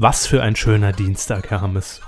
[0.00, 2.00] Was für ein schöner Dienstag, Herr Hammes.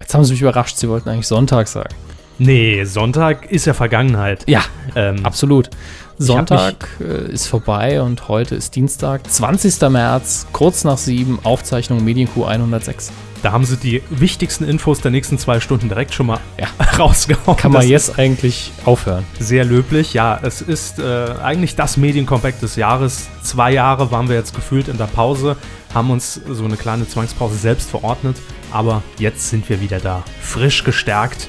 [0.00, 1.94] Jetzt haben Sie mich überrascht, Sie wollten eigentlich Sonntag sagen.
[2.38, 4.44] Nee, Sonntag ist ja Vergangenheit.
[4.48, 4.62] Ja,
[4.96, 5.70] Ähm, absolut.
[6.18, 9.80] Sonntag äh, ist vorbei und heute ist Dienstag, 20.
[9.90, 13.10] März, kurz nach sieben, Aufzeichnung Medienkuh 106.
[13.42, 16.68] da haben sie die wichtigsten Infos der nächsten zwei Stunden direkt schon mal Ja.
[16.98, 17.56] rausgehauen.
[17.56, 19.24] Kann man jetzt eigentlich aufhören?
[19.40, 20.38] Sehr löblich, ja.
[20.42, 23.28] Es ist äh, eigentlich das Mediencompact des Jahres.
[23.42, 25.56] Zwei Jahre waren wir jetzt gefühlt in der Pause,
[25.94, 28.36] haben uns so eine kleine Zwangspause selbst verordnet,
[28.70, 30.22] aber jetzt sind wir wieder da.
[30.40, 31.48] Frisch gestärkt,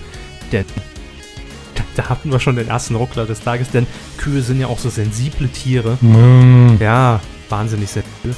[0.63, 0.65] denn
[1.95, 3.87] da hatten wir schon den ersten Ruckler des Tages, denn
[4.17, 5.97] Kühe sind ja auch so sensible Tiere.
[6.79, 8.35] Ja, wahnsinnig sensibel.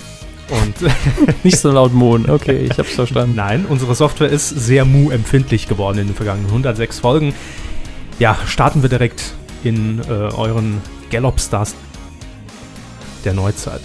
[0.50, 0.76] Und
[1.44, 2.30] Nicht so laut Mohn.
[2.30, 3.36] Okay, ich hab's verstanden.
[3.36, 7.34] Nein, unsere Software ist sehr mu-empfindlich geworden in den vergangenen 106 Folgen.
[8.20, 11.76] Ja, starten wir direkt in äh, euren Gallop-Stars
[13.26, 13.82] der Neuzeit.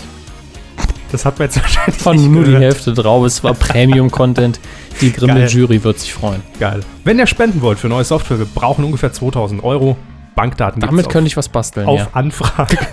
[1.10, 2.62] Das hat man jetzt wahrscheinlich Von nur die gehört.
[2.62, 3.24] Hälfte drauf.
[3.26, 4.60] Es war Premium-Content.
[5.00, 5.46] Die grimme.
[5.46, 6.42] Jury wird sich freuen.
[6.60, 6.80] Geil.
[7.04, 9.96] Wenn ihr spenden wollt für neue Software, wir brauchen ungefähr 2000 Euro.
[10.34, 12.08] Bankdaten Damit könnte ich was basteln, auf ja.
[12.12, 12.78] Anfrage.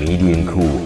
[0.00, 0.80] Medienkuh.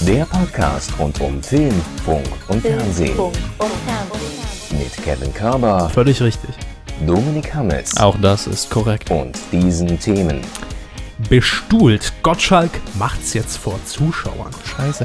[0.00, 3.16] Der Podcast rund um Film, Funk und Fernsehen.
[3.16, 4.78] Funk und Fernsehen.
[4.78, 6.50] Mit Kevin Körber, Völlig richtig.
[7.06, 9.10] Dominik Hammes Auch das ist korrekt.
[9.10, 10.40] und diesen Themen.
[11.28, 12.12] Bestuhlt.
[12.22, 14.52] Gottschalk macht's jetzt vor Zuschauern.
[14.76, 15.04] Scheiße.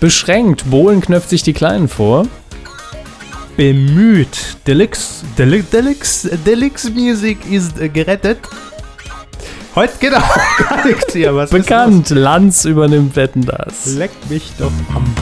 [0.00, 0.70] Beschränkt.
[0.70, 2.26] Bohlen knöpft sich die Kleinen vor.
[3.56, 4.56] bemüht.
[4.66, 8.38] Deluxe, Deluxe, Deluxe, Deluxe Music ist äh, gerettet.
[9.74, 10.36] Heute geht auch
[10.70, 11.34] gar nichts hier.
[11.34, 12.10] Was ist Bekannt.
[12.10, 13.86] Lanz übernimmt Wetten das.
[13.94, 15.04] Leck mich doch am.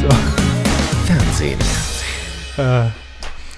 [0.00, 0.08] So.
[1.06, 1.58] Fernsehen.
[2.56, 2.88] Äh,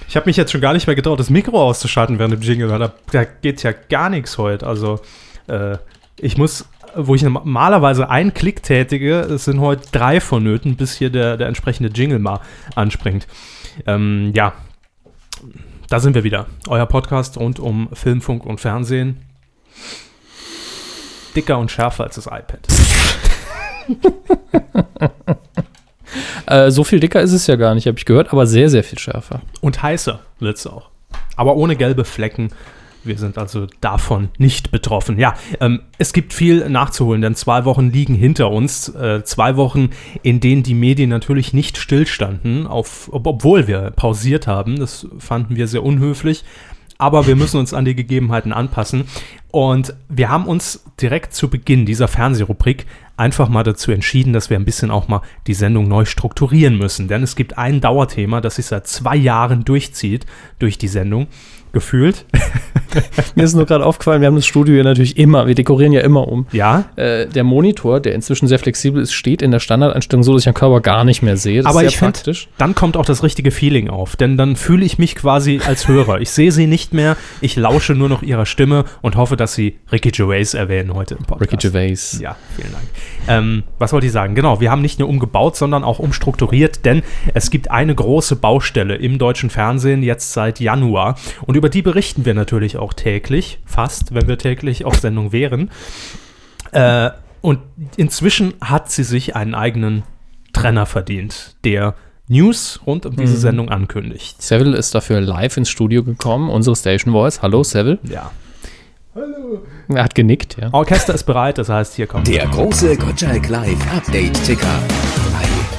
[0.07, 2.67] ich habe mich jetzt schon gar nicht mehr getraut, das Mikro auszuschalten während dem Jingle,
[2.67, 4.65] da, da geht ja gar nichts heute.
[4.67, 4.99] Also,
[5.47, 5.77] äh,
[6.17, 11.09] ich muss, wo ich normalerweise einen Klick tätige, es sind heute drei vonnöten, bis hier
[11.09, 12.41] der, der entsprechende Jingle mal
[12.75, 13.27] anspringt.
[13.85, 14.53] Ähm, ja,
[15.89, 16.47] da sind wir wieder.
[16.67, 19.17] Euer Podcast rund um Film, Funk und Fernsehen.
[21.35, 22.67] Dicker und schärfer als das iPad.
[26.45, 28.83] Äh, so viel dicker ist es ja gar nicht, habe ich gehört, aber sehr, sehr
[28.83, 29.41] viel schärfer.
[29.61, 30.89] Und heißer wird es auch.
[31.37, 32.51] Aber ohne gelbe Flecken.
[33.03, 35.17] Wir sind also davon nicht betroffen.
[35.17, 38.89] Ja, ähm, es gibt viel nachzuholen, denn zwei Wochen liegen hinter uns.
[38.89, 39.89] Äh, zwei Wochen,
[40.21, 44.77] in denen die Medien natürlich nicht stillstanden, auf, ob, obwohl wir pausiert haben.
[44.77, 46.43] Das fanden wir sehr unhöflich.
[46.99, 49.05] Aber wir müssen uns an die Gegebenheiten anpassen.
[49.49, 52.85] Und wir haben uns direkt zu Beginn dieser Fernsehrubrik
[53.17, 57.07] einfach mal dazu entschieden, dass wir ein bisschen auch mal die Sendung neu strukturieren müssen.
[57.07, 60.27] Denn es gibt ein Dauerthema, das sich seit zwei Jahren durchzieht
[60.59, 61.27] durch die Sendung.
[61.73, 62.25] Gefühlt.
[63.35, 66.01] Mir ist nur gerade aufgefallen, wir haben das Studio ja natürlich immer, wir dekorieren ja
[66.01, 66.45] immer um.
[66.51, 70.41] Ja, Äh, der Monitor, der inzwischen sehr flexibel ist, steht in der Standardeinstellung so, dass
[70.41, 71.61] ich den Körper gar nicht mehr sehe.
[71.61, 72.19] Das aber ich finde,
[72.57, 74.15] dann kommt auch das richtige Feeling auf.
[74.15, 76.21] Denn dann fühle ich mich quasi als Hörer.
[76.21, 79.77] Ich sehe sie nicht mehr, ich lausche nur noch ihrer Stimme und hoffe, dass sie
[79.91, 81.53] Ricky Gervais erwähnen heute im Podcast.
[81.53, 82.19] Ricky Gervais.
[82.21, 82.83] Ja, vielen Dank.
[83.27, 84.35] Ähm, was wollte ich sagen?
[84.35, 88.95] Genau, wir haben nicht nur umgebaut, sondern auch umstrukturiert, denn es gibt eine große Baustelle
[88.95, 91.15] im deutschen Fernsehen jetzt seit Januar
[91.45, 95.69] und über die berichten wir natürlich auch täglich, fast, wenn wir täglich auf Sendung wären.
[96.71, 97.11] Äh,
[97.41, 97.59] und
[97.97, 100.03] inzwischen hat sie sich einen eigenen
[100.53, 101.95] Trenner verdient, der
[102.27, 104.41] News rund um diese Sendung ankündigt.
[104.41, 107.41] Seville ist dafür live ins Studio gekommen, unsere Station Voice.
[107.41, 107.99] Hallo, Seville.
[108.03, 108.31] Ja.
[109.89, 110.69] Er hat genickt, ja.
[110.71, 112.27] Orchester ist bereit, das heißt, hier kommt.
[112.27, 114.79] Der große Gottschalk Live Update Ticker.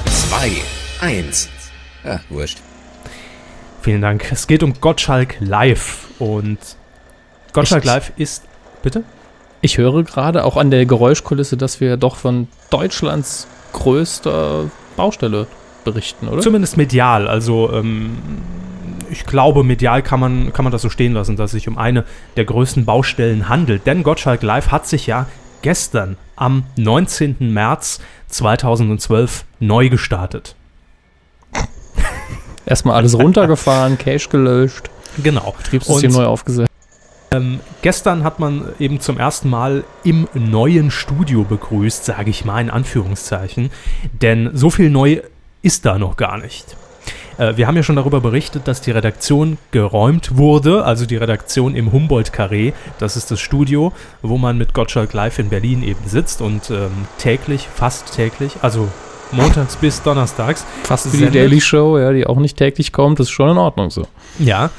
[0.05, 0.49] 3,
[1.01, 1.49] 2, 1.
[2.05, 2.59] Ah, wurscht.
[3.81, 4.31] Vielen Dank.
[4.31, 6.59] Es geht um Gottschalk Live und
[7.53, 8.43] Gottschalk Ich- Live ist.
[8.83, 9.03] Bitte?
[9.61, 14.65] Ich höre gerade auch an der Geräuschkulisse, dass wir doch von Deutschlands größter
[14.95, 15.47] Baustelle
[15.85, 16.41] berichten, oder?
[16.41, 17.27] Zumindest medial.
[17.27, 18.17] Also, ähm,
[19.13, 21.77] ich glaube, medial kann man, kann man das so stehen lassen, dass es sich um
[21.77, 22.03] eine
[22.35, 23.85] der größten Baustellen handelt.
[23.85, 25.27] Denn Gottschalk Live hat sich ja
[25.61, 27.37] gestern am 19.
[27.53, 30.55] März 2012 neu gestartet.
[32.65, 34.89] Erstmal alles runtergefahren, Cache gelöscht,
[35.21, 35.53] Genau.
[35.57, 36.71] Betriebssystem neu aufgesetzt.
[37.31, 42.61] Ähm, gestern hat man eben zum ersten Mal im neuen Studio begrüßt, sage ich mal
[42.61, 43.71] in Anführungszeichen,
[44.21, 45.21] denn so viel neu
[45.61, 46.75] ist da noch gar nicht.
[47.37, 51.75] Äh, wir haben ja schon darüber berichtet, dass die Redaktion geräumt wurde, also die Redaktion
[51.75, 52.73] im Humboldt-Carré.
[52.99, 56.91] Das ist das Studio, wo man mit Gottschalk Live in Berlin eben sitzt und ähm,
[57.17, 58.87] täglich, fast täglich, also
[59.31, 61.31] montags bis donnerstags Fast wie die.
[61.31, 64.07] Daily Show, ja, die auch nicht täglich kommt, das ist schon in Ordnung so.
[64.39, 64.69] Ja.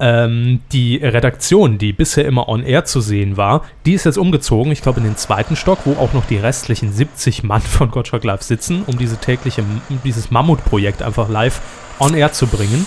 [0.00, 4.72] Ähm, die Redaktion, die bisher immer on air zu sehen war, die ist jetzt umgezogen,
[4.72, 8.24] ich glaube in den zweiten Stock, wo auch noch die restlichen 70 Mann von Gottschalk
[8.24, 9.62] Live sitzen, um diese tägliche,
[10.04, 11.60] dieses Mammutprojekt einfach live
[12.00, 12.86] on air zu bringen.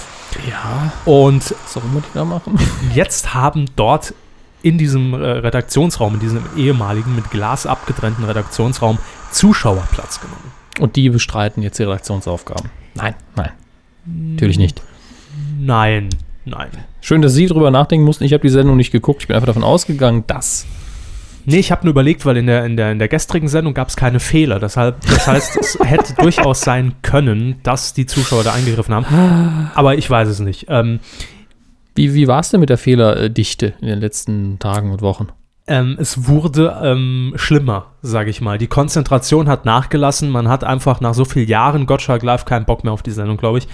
[0.49, 2.59] Ja, Und was auch immer die da machen.
[2.93, 4.13] jetzt haben dort
[4.61, 8.97] in diesem äh, Redaktionsraum, in diesem ehemaligen mit Glas abgetrennten Redaktionsraum
[9.31, 10.51] Zuschauer Platz genommen.
[10.79, 12.69] Und die bestreiten jetzt die Redaktionsaufgaben.
[12.95, 13.51] Nein, nein.
[14.05, 14.81] Natürlich nicht.
[15.59, 16.09] Nein,
[16.45, 16.69] nein.
[17.01, 18.23] Schön, dass Sie drüber nachdenken mussten.
[18.23, 19.21] Ich habe die Sendung nicht geguckt.
[19.21, 20.65] Ich bin einfach davon ausgegangen, dass.
[21.47, 23.89] Nee, ich habe nur überlegt, weil in der, in der, in der gestrigen Sendung gab
[23.89, 24.59] es keine Fehler.
[24.59, 29.71] Deshalb, das heißt, es hätte durchaus sein können, dass die Zuschauer da eingegriffen haben.
[29.75, 30.65] Aber ich weiß es nicht.
[30.69, 30.99] Ähm,
[31.93, 35.27] Wie, wie war es denn mit der Fehlerdichte in den letzten Tagen und Wochen?
[35.67, 38.57] ähm, es wurde ähm, schlimmer, sage ich mal.
[38.57, 40.29] Die Konzentration hat nachgelassen.
[40.29, 43.37] Man hat einfach nach so vielen Jahren Gottschalk Live keinen Bock mehr auf die Sendung,
[43.37, 43.67] glaube ich.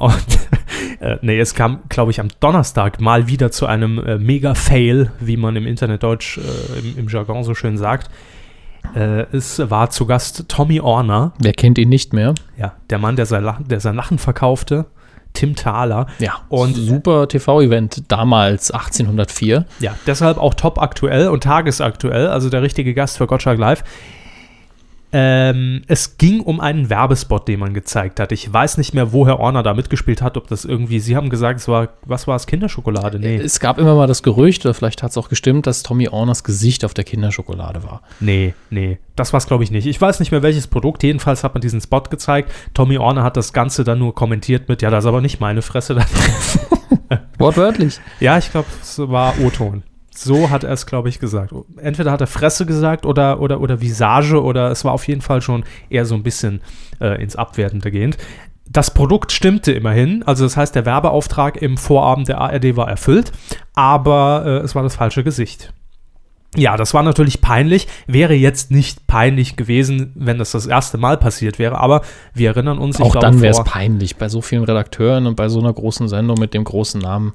[0.00, 0.26] Und
[1.00, 5.36] äh, nee, es kam, glaube ich, am Donnerstag mal wieder zu einem äh, Mega-Fail, wie
[5.36, 8.10] man im Internetdeutsch, äh, im, im Jargon so schön sagt.
[8.94, 12.34] Äh, es war zu Gast Tommy Orner, Wer kennt ihn nicht mehr?
[12.58, 14.86] ja, der Mann, der sein Lachen, der sein Lachen verkaufte,
[15.34, 16.06] Tim Thaler.
[16.18, 16.40] Ja.
[16.48, 19.66] Und- Und super TV-Event damals 1804.
[19.80, 23.84] Ja, deshalb auch top aktuell und tagesaktuell, also der richtige Gast für Gottschalk Live.
[25.12, 28.30] Ähm, es ging um einen Werbespot, den man gezeigt hat.
[28.30, 31.30] Ich weiß nicht mehr, wo Herr Orner da mitgespielt hat, ob das irgendwie, Sie haben
[31.30, 33.18] gesagt, es war, was war es, Kinderschokolade?
[33.18, 36.08] Nee, Es gab immer mal das Gerücht, oder vielleicht hat es auch gestimmt, dass Tommy
[36.08, 38.02] Orners Gesicht auf der Kinderschokolade war.
[38.20, 39.86] nee, nee, das war es glaube ich nicht.
[39.86, 42.52] Ich weiß nicht mehr, welches Produkt, jedenfalls hat man diesen Spot gezeigt.
[42.72, 45.62] Tommy Orner hat das Ganze dann nur kommentiert mit, ja, das ist aber nicht meine
[45.62, 45.96] Fresse.
[47.38, 48.00] Wortwörtlich.
[48.20, 49.82] Ja, ich glaube, es war O-Ton.
[50.14, 51.52] So hat er es, glaube ich, gesagt.
[51.76, 55.40] Entweder hat er Fresse gesagt oder, oder, oder Visage oder es war auf jeden Fall
[55.40, 56.60] schon eher so ein bisschen
[57.00, 58.18] äh, ins Abwertende gehend.
[58.68, 63.32] Das Produkt stimmte immerhin, also das heißt, der Werbeauftrag im Vorabend der ARD war erfüllt,
[63.74, 65.72] aber äh, es war das falsche Gesicht.
[66.56, 71.16] Ja, das war natürlich peinlich, wäre jetzt nicht peinlich gewesen, wenn das das erste Mal
[71.16, 72.02] passiert wäre, aber
[72.34, 75.48] wir erinnern uns, Auch glaube, dann wäre es peinlich bei so vielen Redakteuren und bei
[75.48, 77.34] so einer großen Sendung mit dem großen Namen.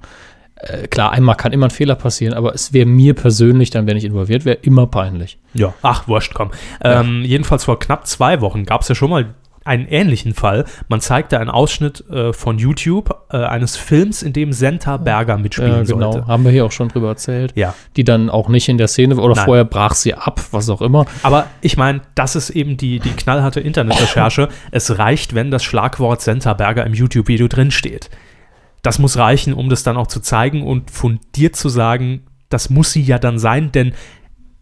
[0.66, 3.98] Äh, klar, einmal kann immer ein Fehler passieren, aber es wäre mir persönlich, dann wenn
[3.98, 5.38] ich involviert wäre, immer peinlich.
[5.54, 6.52] Ja, ach, wurscht, komm.
[6.84, 9.34] Ähm, jedenfalls vor knapp zwei Wochen gab es ja schon mal
[9.64, 10.66] einen ähnlichen Fall.
[10.90, 15.72] Man zeigte einen Ausschnitt äh, von YouTube äh, eines Films, in dem Senta Berger mitspielen
[15.72, 16.12] Ja, genau.
[16.12, 16.28] sollte.
[16.28, 17.52] Haben wir hier auch schon drüber erzählt.
[17.56, 19.46] Ja, Die dann auch nicht in der Szene war oder Nein.
[19.46, 21.08] vorher brach sie ab, was auch immer.
[21.24, 24.50] aber ich meine, das ist eben die, die knallharte Internetrecherche.
[24.72, 28.12] es reicht, wenn das Schlagwort Senta Berger im YouTube-Video drinsteht.
[28.86, 32.92] Das muss reichen, um das dann auch zu zeigen und fundiert zu sagen, das muss
[32.92, 33.94] sie ja dann sein, denn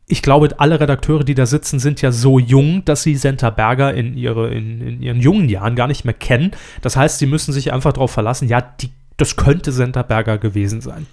[0.08, 3.94] ich glaube, alle Redakteure, die da sitzen, sind ja so jung, dass sie Senta Berger
[3.94, 6.52] in, ihre, in, in ihren jungen Jahren gar nicht mehr kennen.
[6.82, 10.80] Das heißt, sie müssen sich einfach darauf verlassen, ja, die, das könnte Senta Berger gewesen
[10.80, 11.06] sein.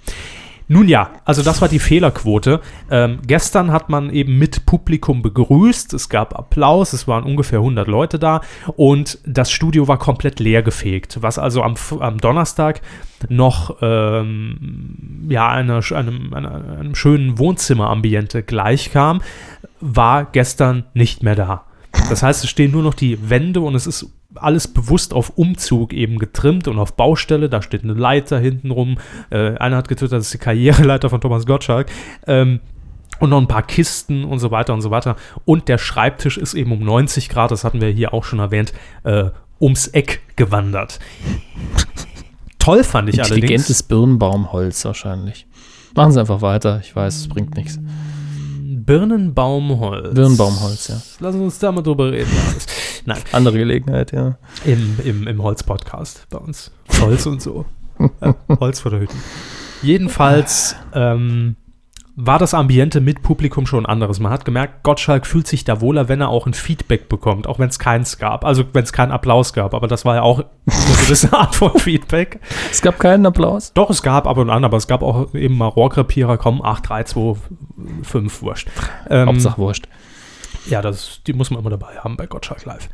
[0.72, 2.60] Nun ja, also das war die Fehlerquote.
[2.92, 7.88] Ähm, gestern hat man eben mit Publikum begrüßt, es gab Applaus, es waren ungefähr 100
[7.88, 8.40] Leute da
[8.76, 12.82] und das Studio war komplett leer gefegt, was also am, am Donnerstag
[13.28, 19.22] noch ähm, ja, einer, einem, einem schönen Wohnzimmerambiente gleichkam,
[19.80, 21.64] war gestern nicht mehr da.
[22.08, 25.92] Das heißt, es stehen nur noch die Wände und es ist alles bewusst auf Umzug
[25.92, 27.48] eben getrimmt und auf Baustelle.
[27.48, 28.98] Da steht eine Leiter hinten rum.
[29.30, 31.88] Äh, einer hat getwittert, das ist die Karriereleiter von Thomas Gottschalk.
[32.26, 32.60] Ähm,
[33.18, 35.16] und noch ein paar Kisten und so weiter und so weiter.
[35.44, 38.72] Und der Schreibtisch ist eben um 90 Grad, das hatten wir hier auch schon erwähnt,
[39.04, 41.00] äh, ums Eck gewandert.
[42.58, 43.36] Toll fand ich allerdings.
[43.36, 45.46] Intelligentes Birnbaumholz wahrscheinlich.
[45.94, 46.80] Machen Sie einfach weiter.
[46.82, 47.78] Ich weiß, es bringt nichts.
[48.90, 50.14] Birnenbaumholz.
[50.14, 51.00] Birnbaumholz, ja.
[51.20, 52.30] Lass uns da mal drüber reden.
[53.04, 54.36] Nein, Andere Gelegenheit, ja.
[54.64, 56.72] im, im, im Holz-Podcast bei uns.
[57.00, 57.64] Holz und so.
[58.22, 59.14] Ja, Holz vor der Hütte.
[59.82, 61.56] Jedenfalls ähm,
[62.16, 64.20] war das Ambiente mit Publikum schon anderes.
[64.20, 67.58] Man hat gemerkt, Gottschalk fühlt sich da wohler, wenn er auch ein Feedback bekommt, auch
[67.58, 68.44] wenn es keins gab.
[68.44, 71.78] Also wenn es keinen Applaus gab, aber das war ja auch eine gewisse Art von
[71.78, 72.40] Feedback.
[72.70, 73.72] Es gab keinen Applaus.
[73.72, 76.88] Doch, es gab ab und an, aber es gab auch eben mal Rohrkrepierer, komm, 8,
[76.88, 77.36] 3, 2,
[78.02, 78.68] 5, wurscht.
[79.08, 79.88] Ähm, Hauptsache wurscht.
[80.66, 82.88] Ja, das, die muss man immer dabei haben bei Gottschalk Live.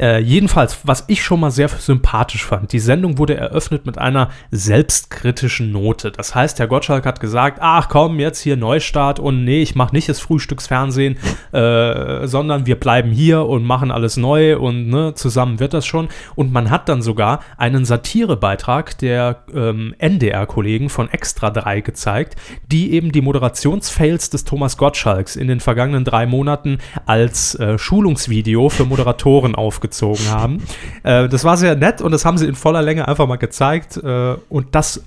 [0.00, 4.30] Äh, jedenfalls, was ich schon mal sehr sympathisch fand, die Sendung wurde eröffnet mit einer
[4.50, 6.12] selbstkritischen Note.
[6.12, 9.94] Das heißt, Herr Gottschalk hat gesagt, ach komm, jetzt hier Neustart und nee, ich mache
[9.94, 11.16] nicht das Frühstücksfernsehen,
[11.52, 16.08] äh, sondern wir bleiben hier und machen alles neu und ne, zusammen wird das schon.
[16.36, 22.36] Und man hat dann sogar einen Satirebeitrag der ähm, NDR-Kollegen von Extra 3 gezeigt,
[22.70, 28.68] die eben die Moderationsfails des Thomas Gottschalks in den vergangenen drei Monaten als äh, Schulungsvideo
[28.68, 29.56] für Moderatoren
[29.88, 30.62] aufgezogen haben.
[31.02, 33.96] Äh, das war sehr nett und das haben sie in voller Länge einfach mal gezeigt.
[33.96, 35.02] Äh, und das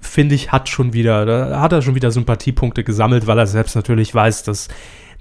[0.00, 3.74] finde ich, hat schon wieder, da hat er schon wieder Sympathiepunkte gesammelt, weil er selbst
[3.74, 4.68] natürlich weiß, dass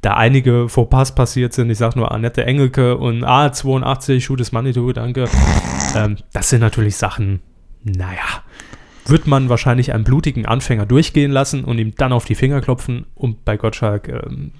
[0.01, 1.69] da einige Fauxpas passiert sind.
[1.69, 5.29] Ich sage nur Annette Engelke und A82, Schuh des Manitou, danke.
[5.95, 7.39] Ähm, das sind natürlich Sachen,
[7.83, 8.43] naja,
[9.05, 13.05] wird man wahrscheinlich einen blutigen Anfänger durchgehen lassen und ihm dann auf die Finger klopfen.
[13.15, 14.51] Und bei Gottschalk, ähm,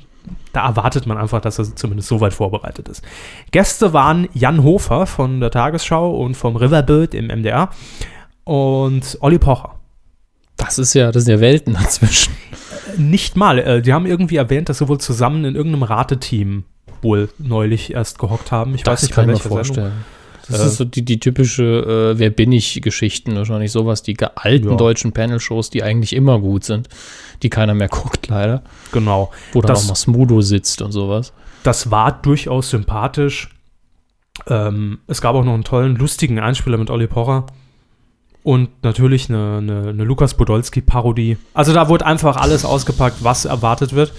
[0.54, 3.04] da erwartet man einfach, dass er zumindest so weit vorbereitet ist.
[3.52, 7.70] Gäste waren Jan Hofer von der Tagesschau und vom Riverbild im MDR
[8.44, 9.76] und Olli Pocher.
[10.58, 12.34] Das ist ja, das sind ja Welten dazwischen.
[12.98, 13.58] Nicht mal.
[13.60, 16.66] Äh, die haben irgendwie erwähnt, dass sie wohl zusammen in irgendeinem Rateteam
[17.02, 18.76] wohl neulich erst gehockt haben.
[18.76, 19.92] Ich weiß nicht, kann bei ich mir welcher Sendung.
[20.54, 24.16] Das Äh, ist so die, die typische äh, Wer bin ich Geschichten, wahrscheinlich sowas, die
[24.36, 24.76] alten Ja.
[24.76, 26.88] deutschen Panel-Shows, die eigentlich immer gut sind,
[27.42, 28.64] die keiner mehr guckt, leider.
[28.92, 29.32] Genau.
[29.52, 31.34] Wo dann Das- auch mal Smudo sitzt und sowas.
[31.64, 33.50] Das war durchaus sympathisch.
[34.48, 37.46] Ähm, es gab auch noch einen tollen, lustigen Einspieler mit Olli Pocher.
[38.44, 41.38] Und natürlich eine, eine, eine Lukas Podolski-Parodie.
[41.54, 44.12] Also da wurde einfach alles ausgepackt, was erwartet wird.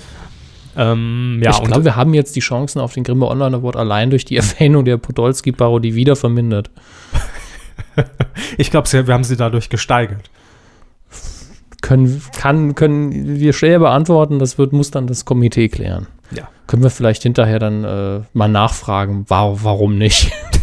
[0.77, 4.11] Ähm, ja, ich glaube, wir haben jetzt die Chancen auf den Grimme Online Award allein
[4.11, 6.71] durch die Erwähnung der Podolski-Parodie wieder vermindert.
[8.59, 10.31] ich glaube, wir haben sie dadurch gesteigert.
[11.83, 16.07] Können, kann, können wir schwer beantworten, das wird, muss dann das Komitee klären.
[16.31, 16.49] Ja.
[16.67, 20.33] Können wir vielleicht hinterher dann äh, mal nachfragen, wa warum nicht?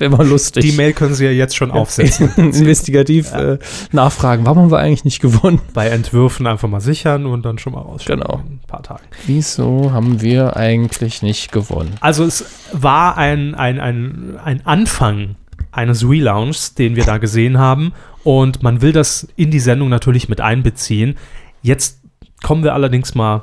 [0.00, 0.64] Wäre mal lustig.
[0.64, 2.32] Die Mail können Sie ja jetzt schon aufsetzen.
[2.36, 3.58] Investigativ äh,
[3.92, 5.60] nachfragen, warum haben wir eigentlich nicht gewonnen?
[5.74, 8.20] Bei Entwürfen einfach mal sichern und dann schon mal rausschicken.
[8.20, 8.36] Genau.
[8.36, 9.04] In ein paar Tagen.
[9.26, 11.96] Wieso haben wir eigentlich nicht gewonnen?
[12.00, 15.36] Also es war ein, ein, ein, ein Anfang
[15.70, 17.92] eines Relaunchs, den wir da gesehen haben.
[18.24, 21.18] Und man will das in die Sendung natürlich mit einbeziehen.
[21.60, 22.00] Jetzt
[22.42, 23.42] kommen wir allerdings mal,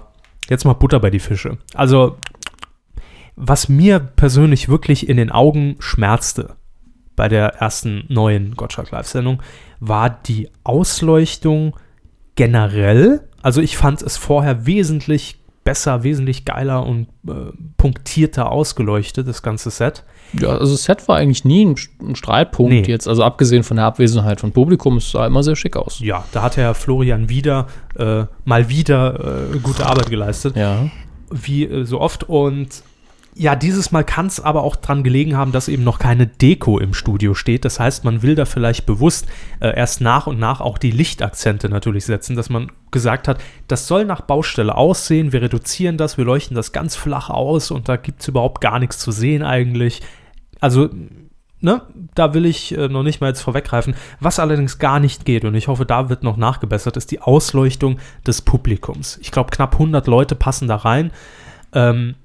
[0.49, 1.59] jetzt mal Butter bei die Fische.
[1.75, 2.17] Also,
[3.37, 6.55] was mir persönlich wirklich in den Augen schmerzte
[7.15, 9.41] bei der ersten neuen Gottschalk Live-Sendung,
[9.79, 11.75] war die Ausleuchtung
[12.35, 13.21] generell.
[13.41, 19.69] Also ich fand es vorher wesentlich besser, wesentlich geiler und äh, punktierter ausgeleuchtet, das ganze
[19.69, 20.03] Set.
[20.39, 22.83] Ja, also das Set war eigentlich nie ein, ein Streitpunkt Nee.
[22.87, 23.07] jetzt.
[23.07, 25.99] Also abgesehen von der Abwesenheit von Publikum, es sah immer sehr schick aus.
[25.99, 27.67] Ja, da hat Herr Florian wieder
[27.97, 30.55] äh, mal wieder äh, gute Arbeit geleistet.
[30.55, 30.89] Ja.
[31.31, 32.23] wie äh, so oft.
[32.23, 32.81] Und
[33.39, 36.79] ja, dieses Mal kann es aber auch dran gelegen haben, dass eben noch keine Deko
[36.79, 37.65] im Studio steht.
[37.65, 39.27] Das heißt, man will da vielleicht bewusst
[39.59, 43.87] äh, erst nach und nach auch die Lichtakzente natürlich setzen, dass man gesagt hat, das
[43.87, 47.95] soll nach Baustelle aussehen, wir reduzieren das, wir leuchten das ganz flach aus und da
[47.95, 50.01] gibt es überhaupt gar nichts zu sehen eigentlich.
[50.59, 50.89] Also,
[51.59, 51.83] ne,
[52.15, 53.93] da will ich äh, noch nicht mal jetzt vorweggreifen.
[54.19, 57.99] Was allerdings gar nicht geht, und ich hoffe, da wird noch nachgebessert, ist die Ausleuchtung
[58.25, 59.19] des Publikums.
[59.21, 61.11] Ich glaube, knapp 100 Leute passen da rein.
[61.73, 62.15] Ähm,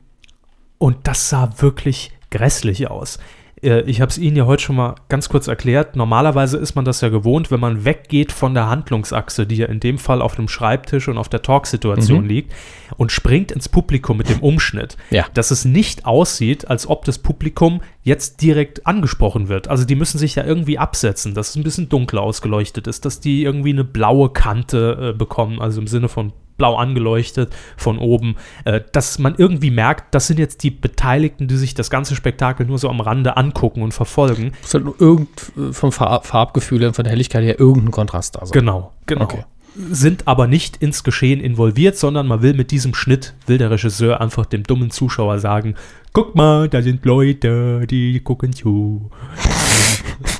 [0.83, 3.19] und das sah wirklich grässlich aus.
[3.63, 5.95] Äh, Ich habe es Ihnen ja heute schon mal ganz kurz erklärt.
[5.95, 9.79] Normalerweise ist man das ja gewohnt, wenn man weggeht von der Handlungsachse, die ja in
[9.79, 12.29] dem Fall auf dem Schreibtisch und auf der Talksituation Mhm.
[12.29, 12.53] liegt,
[12.97, 14.97] und springt ins Publikum mit dem Umschnitt.
[15.11, 15.25] Ja.
[15.35, 19.69] Dass es nicht aussieht, als ob das Publikum jetzt direkt angesprochen wird.
[19.69, 23.21] Also die müssen sich ja irgendwie absetzen, dass es ein bisschen dunkler ausgeleuchtet ist, dass
[23.21, 28.37] die irgendwie eine blaue Kante äh, bekommen, also im Sinne von blau angeleuchtet von oben,
[28.65, 32.67] äh, dass man irgendwie merkt, das sind jetzt die Beteiligten, die sich das ganze Spektakel
[32.67, 34.53] nur so am Rande angucken und verfolgen.
[34.63, 38.37] Es halt nur irgend äh, vom Farb Farbgefühl und von der Helligkeit her irgendein Kontrast
[38.37, 38.53] da sein.
[38.53, 39.25] Genau, genau.
[39.25, 39.45] Okay.
[39.75, 44.21] Sind aber nicht ins Geschehen involviert, sondern man will mit diesem Schnitt, will der Regisseur
[44.21, 45.77] einfach dem dummen Zuschauer sagen,
[46.13, 49.11] guck mal, da sind Leute, die gucken zu.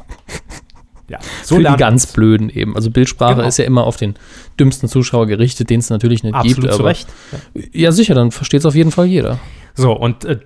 [1.13, 2.07] ja, so Für die ganz.
[2.13, 2.75] Blöden eben.
[2.75, 3.47] Also Bildsprache Genau.
[3.47, 4.15] ist ja immer auf den
[4.59, 6.73] dümmsten Zuschauer gerichtet, den es natürlich nicht Absolut gibt.
[6.75, 7.07] zu aber- Recht.
[7.73, 9.39] Ja, sicher, dann versteht es auf jeden Fall jeder.
[9.75, 10.39] So, und äh,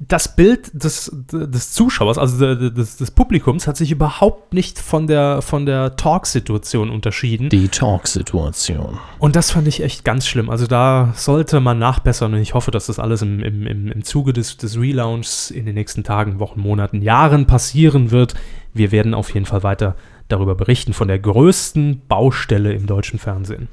[0.00, 5.06] das Bild des, des Zuschauers, also de- des, des Publikums, hat sich überhaupt nicht von
[5.06, 7.48] der, von der Talk-Situation unterschieden.
[7.48, 8.98] Die Talk-Situation.
[9.20, 10.50] Und das fand ich echt ganz schlimm.
[10.50, 14.04] Also da sollte man nachbessern und ich hoffe, dass das alles im, im, im, im
[14.04, 18.34] Zuge des, des Relaunchs in den nächsten Tagen, Wochen, Monaten, Jahren passieren wird.
[18.74, 19.94] Wir werden auf jeden Fall weiter
[20.26, 23.68] darüber berichten, von der größten Baustelle im deutschen Fernsehen.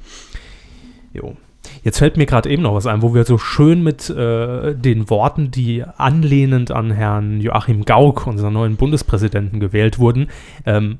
[1.12, 1.36] Jo.
[1.82, 5.08] Jetzt fällt mir gerade eben noch was ein, wo wir so schön mit äh, den
[5.10, 10.28] Worten, die anlehnend an Herrn Joachim Gauck, unseren neuen Bundespräsidenten, gewählt wurden.
[10.66, 10.98] Ähm,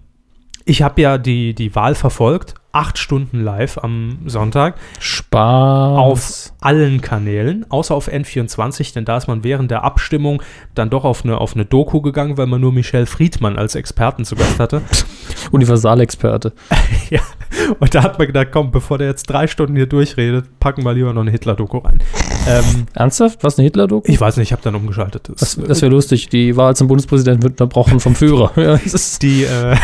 [0.69, 5.99] ich habe ja die, die Wahl verfolgt, acht Stunden live am Sonntag Spaß.
[5.99, 10.43] auf allen Kanälen, außer auf N24, denn da ist man während der Abstimmung
[10.75, 14.27] dann doch auf eine, auf eine Doku gegangen, weil man nur Michel Friedmann als Experten
[14.27, 14.83] zu Gast hatte.
[15.51, 16.53] Universalexperte.
[17.11, 17.23] ja.
[17.79, 20.95] Und da hat man gedacht, komm, bevor der jetzt drei Stunden hier durchredet, packen wir
[20.95, 22.03] lieber noch eine Hitler-Doku rein.
[22.47, 23.43] Ähm, Ernsthaft?
[23.45, 24.11] Was, eine Hitler-Doku?
[24.11, 25.31] ich weiß nicht, ich habe dann umgeschaltet.
[25.39, 26.29] Das, das wäre lustig.
[26.29, 28.53] Die Wahl zum Bundespräsidenten wird unterbrochen vom Führer.
[28.59, 29.77] Ja, das ist die, äh,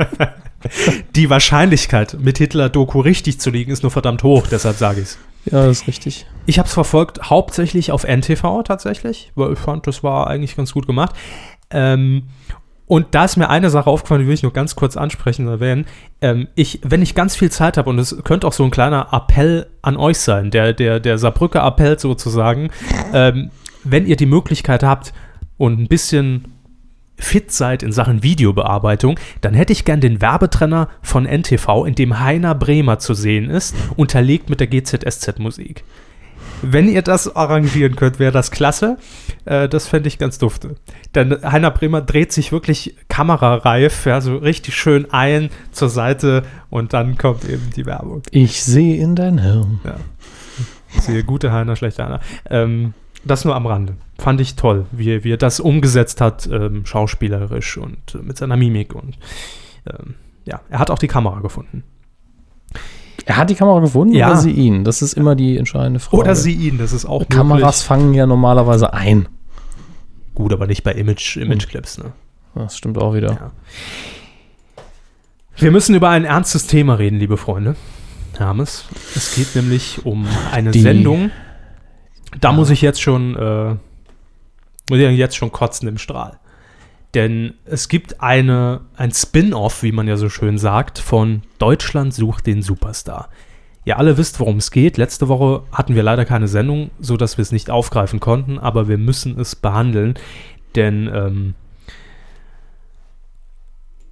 [1.16, 5.18] Die Wahrscheinlichkeit, mit Hitler-Doku richtig zu liegen, ist nur verdammt hoch, deshalb sage ich es.
[5.46, 6.26] Ja, das ist richtig.
[6.46, 10.72] Ich habe es verfolgt, hauptsächlich auf NTV tatsächlich, weil ich fand, das war eigentlich ganz
[10.72, 11.16] gut gemacht.
[11.70, 12.24] Ähm,
[12.92, 15.52] und da ist mir eine Sache aufgefallen, die will ich nur ganz kurz ansprechen und
[15.54, 15.86] erwähnen.
[16.20, 19.08] Ähm, ich, wenn ich ganz viel Zeit habe, und es könnte auch so ein kleiner
[19.12, 22.68] Appell an euch sein, der, der, der Saarbrücker Appell sozusagen,
[23.14, 23.50] ähm,
[23.82, 25.14] wenn ihr die Möglichkeit habt
[25.56, 26.52] und ein bisschen
[27.16, 32.20] fit seid in Sachen Videobearbeitung, dann hätte ich gern den Werbetrenner von NTV, in dem
[32.20, 35.82] Heiner Bremer zu sehen ist, unterlegt mit der GZSZ-Musik.
[36.62, 38.96] Wenn ihr das arrangieren könnt, wäre das klasse.
[39.44, 40.76] Äh, das fände ich ganz dufte.
[41.14, 46.92] Denn Heiner Bremer dreht sich wirklich kamerareif, ja, so richtig schön ein zur Seite und
[46.92, 48.22] dann kommt eben die Werbung.
[48.30, 49.80] Ich sehe in dein Hirn.
[49.84, 49.96] Ja.
[50.94, 52.20] Ich sehe gute Heiner, schlechte Heiner.
[52.48, 53.94] Ähm, das nur am Rande.
[54.18, 58.36] Fand ich toll, wie, er- wie er das umgesetzt hat, ähm, schauspielerisch und äh, mit
[58.36, 58.94] seiner Mimik.
[58.94, 59.16] Und
[59.88, 60.14] ähm,
[60.44, 61.82] ja, er hat auch die Kamera gefunden.
[63.24, 64.28] Er hat die Kamera gefunden Ja.
[64.30, 64.84] oder sie ihn?
[64.84, 66.16] Das ist immer die entscheidende Frage.
[66.22, 69.18] Oder sie ihn, das ist auch Kameras fangen ja normalerweise ein.
[69.18, 69.32] möglich.
[70.34, 71.98] Gut, aber nicht bei Image, Image-Clips.
[71.98, 72.12] Ne?
[72.54, 73.32] Das stimmt auch wieder.
[73.32, 73.50] Ja.
[75.56, 77.76] Wir müssen über ein ernstes Thema reden, liebe Freunde.
[78.38, 78.86] Hermes.
[79.14, 81.30] Es geht nämlich um eine Die- Sendung.
[82.40, 83.74] Da muss ich jetzt schon, äh,
[84.88, 86.38] muss ich jetzt schon kotzen im Strahl.
[87.14, 92.46] Denn es gibt eine, ein Spin-off, wie man ja so schön sagt, von Deutschland sucht
[92.46, 93.28] den Superstar.
[93.84, 94.96] Ihr alle wisst, worum es geht.
[94.96, 98.88] Letzte Woche hatten wir leider keine Sendung, so dass wir es nicht aufgreifen konnten, aber
[98.88, 100.14] wir müssen es behandeln,
[100.74, 101.54] denn ähm,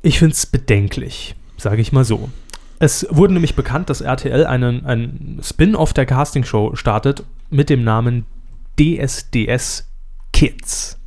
[0.02, 2.30] ich finde es bedenklich, sage ich mal so.
[2.78, 8.26] Es wurde nämlich bekannt, dass RTL einen, einen Spin-off der Castingshow startet mit dem Namen
[8.78, 9.87] DSDS
[10.33, 11.00] Kids.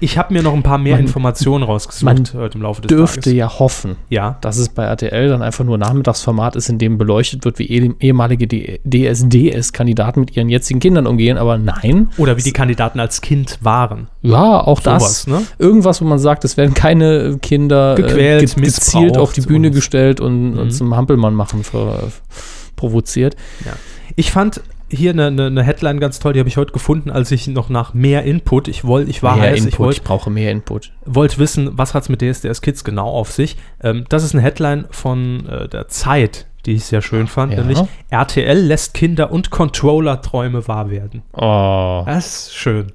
[0.00, 2.88] Ich habe mir noch ein paar mehr Man- Informationen rausgesucht man heute im Laufe des
[2.88, 3.32] Dürfte Tages.
[3.38, 7.44] ja hoffen, Ja, dass es bei RTL dann einfach nur Nachmittagsformat ist, in dem beleuchtet
[7.44, 11.38] wird, wie eh- ehemalige DSDS-Kandidaten mit ihren jetzigen Kindern umgehen.
[11.38, 14.08] Aber nein, oder wie die Kandidaten als Kind waren.
[14.22, 15.02] ja, auch das.
[15.02, 15.46] Sowas, ne?
[15.58, 19.68] Irgendwas, wo man sagt, es werden keine Kinder Gequält, äh, ge- gezielt auf die Bühne
[19.68, 20.70] und- gestellt und, und Mhm.
[20.70, 22.04] zum Hampelmann machen ver,
[22.76, 23.36] provoziert.
[24.16, 27.30] Ich fand hier eine, eine, eine Headline ganz toll, die habe ich heute gefunden, als
[27.30, 30.04] ich noch nach mehr Input, ich wollte, ich war mehr heiß, ich Input, wollte ich
[30.04, 30.92] brauche mehr Input.
[31.04, 33.56] wollt wissen, was hat es mit DSDS Kids genau auf sich.
[33.82, 37.60] Ähm, das ist eine Headline von äh, der Zeit, die ich sehr schön fand, Ja.
[37.60, 41.22] nämlich RTL lässt Kinder und Controller-Träume wahr werden.
[41.32, 42.02] Oh.
[42.06, 42.92] Das ist schön.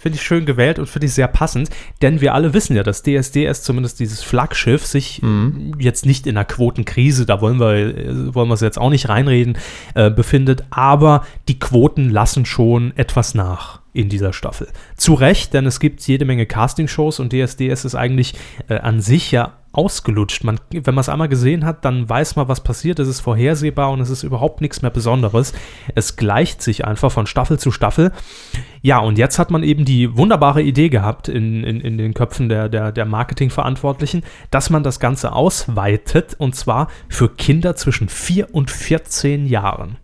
[0.00, 1.70] Finde ich schön gewählt und finde ich sehr passend,
[2.02, 5.74] denn wir alle wissen ja, dass DSDS zumindest dieses Flaggschiff sich Mhm.
[5.80, 9.08] jetzt nicht in einer Quotenkrise, da wollen wir, äh, wollen wir es jetzt auch nicht
[9.08, 9.58] reinreden,
[9.94, 14.68] äh, befindet, aber die Quoten lassen schon etwas nach in dieser Staffel.
[14.96, 18.34] Zu Recht, denn es gibt jede Menge Castingshows und DSDS ist eigentlich
[18.68, 20.44] äh, an sich ja ausgelutscht.
[20.44, 22.98] Man, wenn man es einmal gesehen hat, dann weiß man, was passiert.
[22.98, 25.52] Es ist vorhersehbar und es ist überhaupt nichts mehr Besonderes.
[25.94, 28.12] Es gleicht sich einfach von Staffel zu Staffel.
[28.82, 32.48] Ja, und jetzt hat man eben die wunderbare Idee gehabt in, in, in den Köpfen
[32.48, 38.54] der, der, der Marketingverantwortlichen, dass man das Ganze ausweitet und zwar für Kinder zwischen 4
[38.54, 39.98] und 14 Jahren.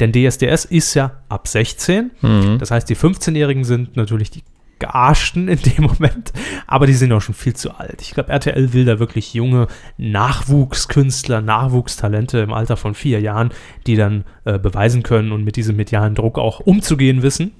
[0.00, 2.10] Denn DSDS ist ja ab 16.
[2.22, 2.58] Mhm.
[2.58, 4.42] Das heißt, die 15-Jährigen sind natürlich die
[4.80, 6.32] Gearschten in dem Moment,
[6.66, 8.02] aber die sind auch schon viel zu alt.
[8.02, 13.50] Ich glaube, RTL will da wirklich junge Nachwuchskünstler, Nachwuchstalente im Alter von vier Jahren,
[13.86, 17.52] die dann äh, beweisen können und mit diesem medialen Druck auch umzugehen wissen.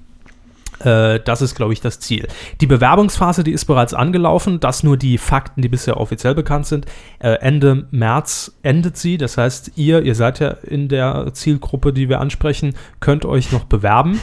[0.85, 2.27] Äh, das ist, glaube ich, das Ziel.
[2.59, 4.59] Die Bewerbungsphase, die ist bereits angelaufen.
[4.59, 6.85] Das nur die Fakten, die bisher offiziell bekannt sind.
[7.19, 9.17] Äh, Ende März endet sie.
[9.17, 13.65] Das heißt, ihr, ihr seid ja in der Zielgruppe, die wir ansprechen, könnt euch noch
[13.65, 14.19] bewerben.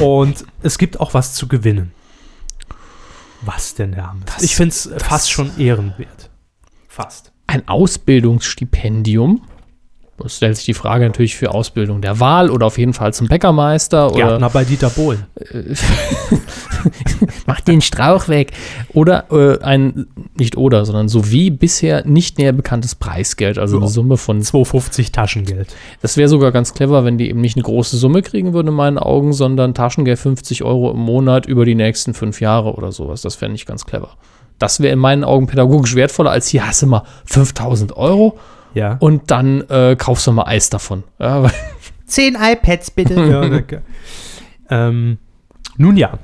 [0.00, 1.92] Und es gibt auch was zu gewinnen.
[3.44, 4.24] Was denn, Herr Hammes?
[4.26, 6.30] Das- Ich finde es fast schon ehrenwert.
[6.88, 7.32] Fast.
[7.46, 9.42] Ein Ausbildungsstipendium.
[10.22, 13.28] Da stellt sich die Frage natürlich für Ausbildung der Wahl oder auf jeden Fall zum
[13.28, 15.24] Bäckermeister oder Gärtner bei Dieter Bohlen.
[17.46, 18.52] mach den Strauch weg.
[18.92, 20.06] Oder äh, ein,
[20.36, 23.88] nicht oder, sondern sowie bisher nicht näher bekanntes Preisgeld, also eine.
[23.88, 25.74] Summe von 2,50 Taschengeld.
[26.00, 28.74] Das wäre sogar ganz clever, wenn die eben nicht eine große Summe kriegen würden in
[28.74, 33.22] meinen Augen, sondern Taschengeld 50 Euro im Monat über die nächsten fünf Jahre oder sowas.
[33.22, 34.16] Das fände ich ganz clever.
[34.58, 38.38] Das wäre in meinen Augen pädagogisch wertvoller, als hier hast du mal 5000 Euro
[38.74, 38.96] Ja.
[39.00, 41.04] und dann äh, kaufst du mal Eis davon.
[41.18, 41.50] Ja,
[42.06, 43.14] Zehn iPads bitte.
[43.30, 43.82] ja, danke.
[44.70, 45.18] ähm,
[45.76, 46.18] nun ja,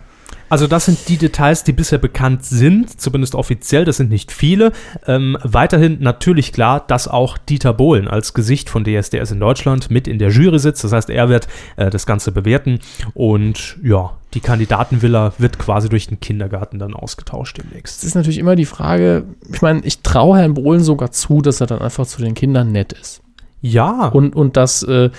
[0.49, 4.73] Also das sind die Details, die bisher bekannt sind, zumindest offiziell, das sind nicht viele.
[5.07, 10.09] Ähm, weiterhin natürlich klar, dass auch Dieter Bohlen als Gesicht von DSDS in Deutschland mit
[10.09, 10.85] in der Jury sitzt.
[10.85, 12.81] Das heißt, er wird äh, das Ganze bewerten
[13.15, 17.99] und ja, die Kandidatenvilla wird quasi durch den Kindergarten dann ausgetauscht demnächst.
[17.99, 21.61] Es ist natürlich immer die Frage, ich meine, ich traue Herrn Bohlen sogar zu, dass
[21.61, 23.23] er dann einfach zu den Kindern nett ist.
[23.61, 25.11] Ja, Und, und dass, äh,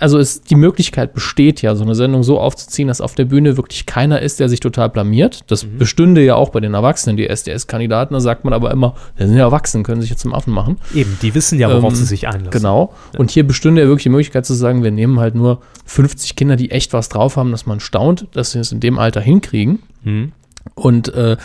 [0.00, 3.56] also es, die Möglichkeit besteht ja, so eine Sendung so aufzuziehen, dass auf der Bühne
[3.56, 5.44] wirklich keiner ist, der sich total blamiert.
[5.46, 5.78] Das Mhm.
[5.78, 8.14] bestünde ja auch bei den Erwachsenen, die SDS-Kandidaten.
[8.14, 10.78] Da sagt man aber immer, die sind ja erwachsen, können sich jetzt zum Affen machen.
[10.94, 12.50] eben, die wissen ja, worauf Ähm, sie sich einlassen.
[12.50, 12.92] Genau.
[13.16, 16.56] Und hier bestünde ja wirklich die Möglichkeit zu sagen, wir nehmen halt nur 50 Kinder,
[16.56, 19.80] die echt was drauf haben, dass man staunt, dass sie es in dem Alter hinkriegen.
[20.02, 20.32] Hm.
[20.74, 21.36] Und äh,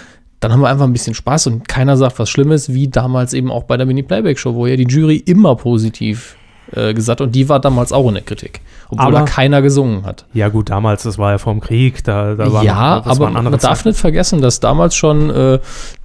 [0.43, 3.49] dann haben wir einfach ein bisschen Spaß und keiner sagt was Schlimmes, wie damals eben
[3.49, 6.35] auch bei der Mini-Playback-Show, wo ja die Jury immer positiv
[6.71, 10.05] äh, gesagt und die war damals auch in der Kritik, obwohl Aber- da keiner gesungen
[10.05, 10.25] hat.
[10.33, 13.51] Ja gut, damals, das war ja vorm Krieg, da, da war ja, noch, aber man
[13.51, 13.89] darf Zeiten.
[13.89, 15.59] nicht vergessen, dass damals schon äh,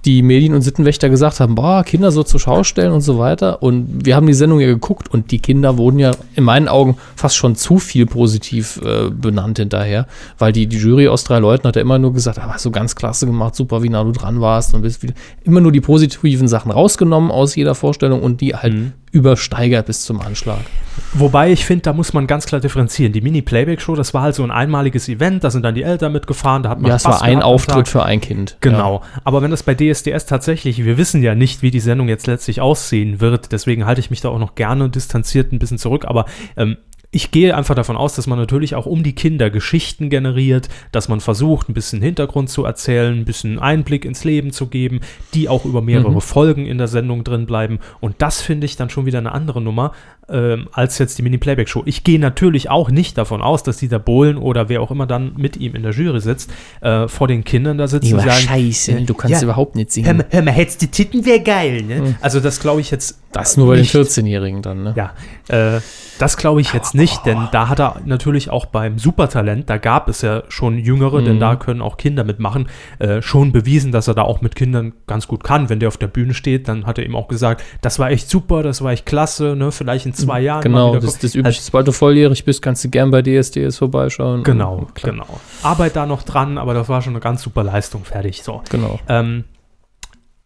[0.05, 3.61] die Medien- und Sittenwächter gesagt haben, boah, Kinder so zur Schau stellen und so weiter.
[3.61, 6.97] Und wir haben die Sendung ja geguckt und die Kinder wurden ja in meinen Augen
[7.15, 11.67] fast schon zu viel positiv äh, benannt hinterher, weil die, die Jury aus drei Leuten
[11.67, 14.11] hat ja immer nur gesagt, ah, hast du ganz klasse gemacht, super, wie nah du
[14.11, 18.39] dran warst und bist wieder, immer nur die positiven Sachen rausgenommen aus jeder Vorstellung und
[18.41, 18.93] die halt Mhm.
[19.11, 20.65] übersteigert bis zum Anschlag.
[21.13, 23.13] Wobei ich finde, da muss man ganz klar differenzieren.
[23.13, 26.61] Die Mini-Playback-Show, das war halt so ein einmaliges Event, da sind dann die Eltern mitgefahren,
[26.61, 28.57] da hat man Ja, es war ein Auftritt für ein Kind.
[28.59, 29.01] Genau.
[29.23, 32.59] Aber wenn das bei DSDS tatsächlich, wir wissen ja nicht, wie die Sendung jetzt letztlich
[32.59, 36.25] aussehen wird, deswegen halte ich mich da auch noch gerne distanziert ein bisschen zurück, aber
[36.57, 36.77] ähm,
[37.11, 41.07] ich gehe einfach davon aus, dass man natürlich auch um die Kinder Geschichten generiert, dass
[41.09, 44.99] man versucht, ein bisschen Hintergrund zu erzählen, ein bisschen Einblick ins Leben zu geben,
[45.33, 46.21] die auch über mehrere Mhm.
[46.21, 47.79] Folgen in der Sendung drin bleiben.
[47.99, 49.93] Und das finde ich dann schon wieder eine andere Nummer
[50.31, 51.83] ähm, als jetzt die Mini-Playback-Show.
[51.85, 55.33] Ich gehe natürlich auch nicht davon aus, dass Dieter Bohlen oder wer auch immer dann
[55.37, 58.93] mit ihm in der Jury sitzt, äh, vor den Kindern da sitzt und sagen, scheiße,
[59.01, 59.43] du kannst Ja.
[59.43, 60.17] überhaupt nicht Hör, singen.
[60.17, 61.95] mal- hör mal, hättest du Titten, wäre geil, ne?
[61.95, 62.15] Hm.
[62.21, 63.91] Also das glaube ich jetzt Das nur bei den nicht.
[63.95, 64.93] 14-Jährigen dann, ne?
[64.95, 65.13] Ja,
[65.47, 65.81] äh,
[66.19, 70.09] das glaube ich jetzt nicht, denn da hat er natürlich auch beim Supertalent, da gab
[70.09, 71.39] es ja schon Jüngere, denn Mhm.
[71.39, 72.67] da können auch Kinder mitmachen,
[72.99, 75.69] äh, schon bewiesen, dass er da auch mit Kindern ganz gut kann.
[75.69, 78.29] Wenn der auf der Bühne steht, dann hat er ihm auch gesagt, das war echt
[78.29, 79.71] super, das war echt klasse, ne?
[79.71, 80.71] Vielleicht in zwei Jahren.
[80.71, 81.19] mal Genau, das, gucken.
[81.21, 84.43] das übliche, sobald du volljährig bist, kannst du gern bei DSDS vorbeischauen.
[84.43, 85.39] Genau, genau.
[85.63, 88.43] Arbeit da noch dran, aber das war schon eine ganz super Leistung, fertig.
[88.43, 88.61] So.
[88.69, 88.99] Genau.
[89.07, 89.43] Ähm,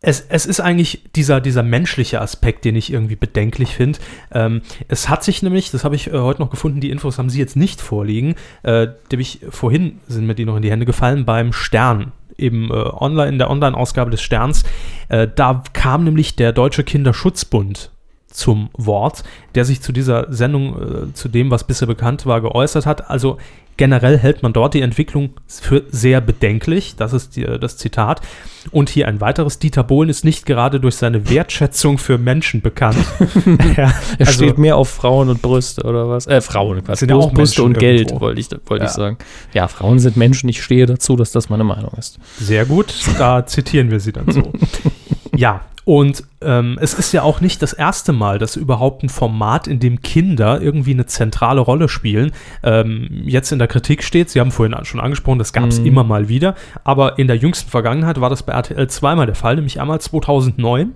[0.06, 4.00] es, es ist eigentlich dieser, dieser menschliche Aspekt, den ich irgendwie bedenklich finde.
[4.34, 7.30] Ähm, es hat sich nämlich, das habe ich äh, heute noch gefunden, die Infos haben
[7.30, 10.86] Sie jetzt nicht vorliegen, äh, die ich vorhin, sind mir die noch in die Hände
[10.86, 12.12] gefallen, beim Stern.
[12.38, 14.64] Eben äh, online, in der Online-Ausgabe des Sterns.
[15.08, 17.93] Äh, da kam nämlich der Deutsche Kinderschutzbund
[18.34, 19.24] zum Wort,
[19.56, 23.10] der sich zu dieser Sendung, äh, zu dem, was bisher bekannt war, geäußert hat.
[23.10, 23.38] Also
[23.76, 26.96] generell hält man dort die Entwicklung für sehr bedenklich.
[26.96, 28.22] Das ist die, das Zitat.
[28.72, 29.58] Und hier ein weiteres.
[29.60, 32.98] Dieter Bohlen ist nicht gerade durch seine Wertschätzung für Menschen bekannt.
[33.78, 36.28] ja, Er also- steht mehr auf Frauen und Brüste oder was?
[36.28, 37.00] Äh, Frauen, was?
[37.00, 38.22] Sind ja auch Brüste und Geld, irgendwo.
[38.22, 38.96] wollte ich, wollte ich Ja.
[38.96, 39.18] sagen.
[39.54, 42.20] Ja, Frauen sind Menschen, ich stehe dazu, dass das meine Meinung ist.
[42.40, 44.52] Sehr gut, da zitieren wir sie dann so.
[45.36, 49.68] ja, und ähm, es ist ja auch nicht das erste Mal, dass überhaupt ein Format,
[49.68, 52.32] in dem Kinder irgendwie eine zentrale Rolle spielen,
[52.64, 54.30] ähm, jetzt in der Kritik steht.
[54.30, 55.86] Sie haben vorhin schon angesprochen, das gab es Mhm.
[55.86, 56.56] immer mal wieder.
[56.86, 60.94] Aber in der jüngsten Vergangenheit war das bei RTL zweimal der Fall, nämlich einmal 2009.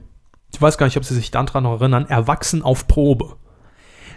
[0.53, 2.05] Ich weiß gar nicht, ob Sie sich daran noch erinnern.
[2.07, 3.35] Erwachsen auf Probe.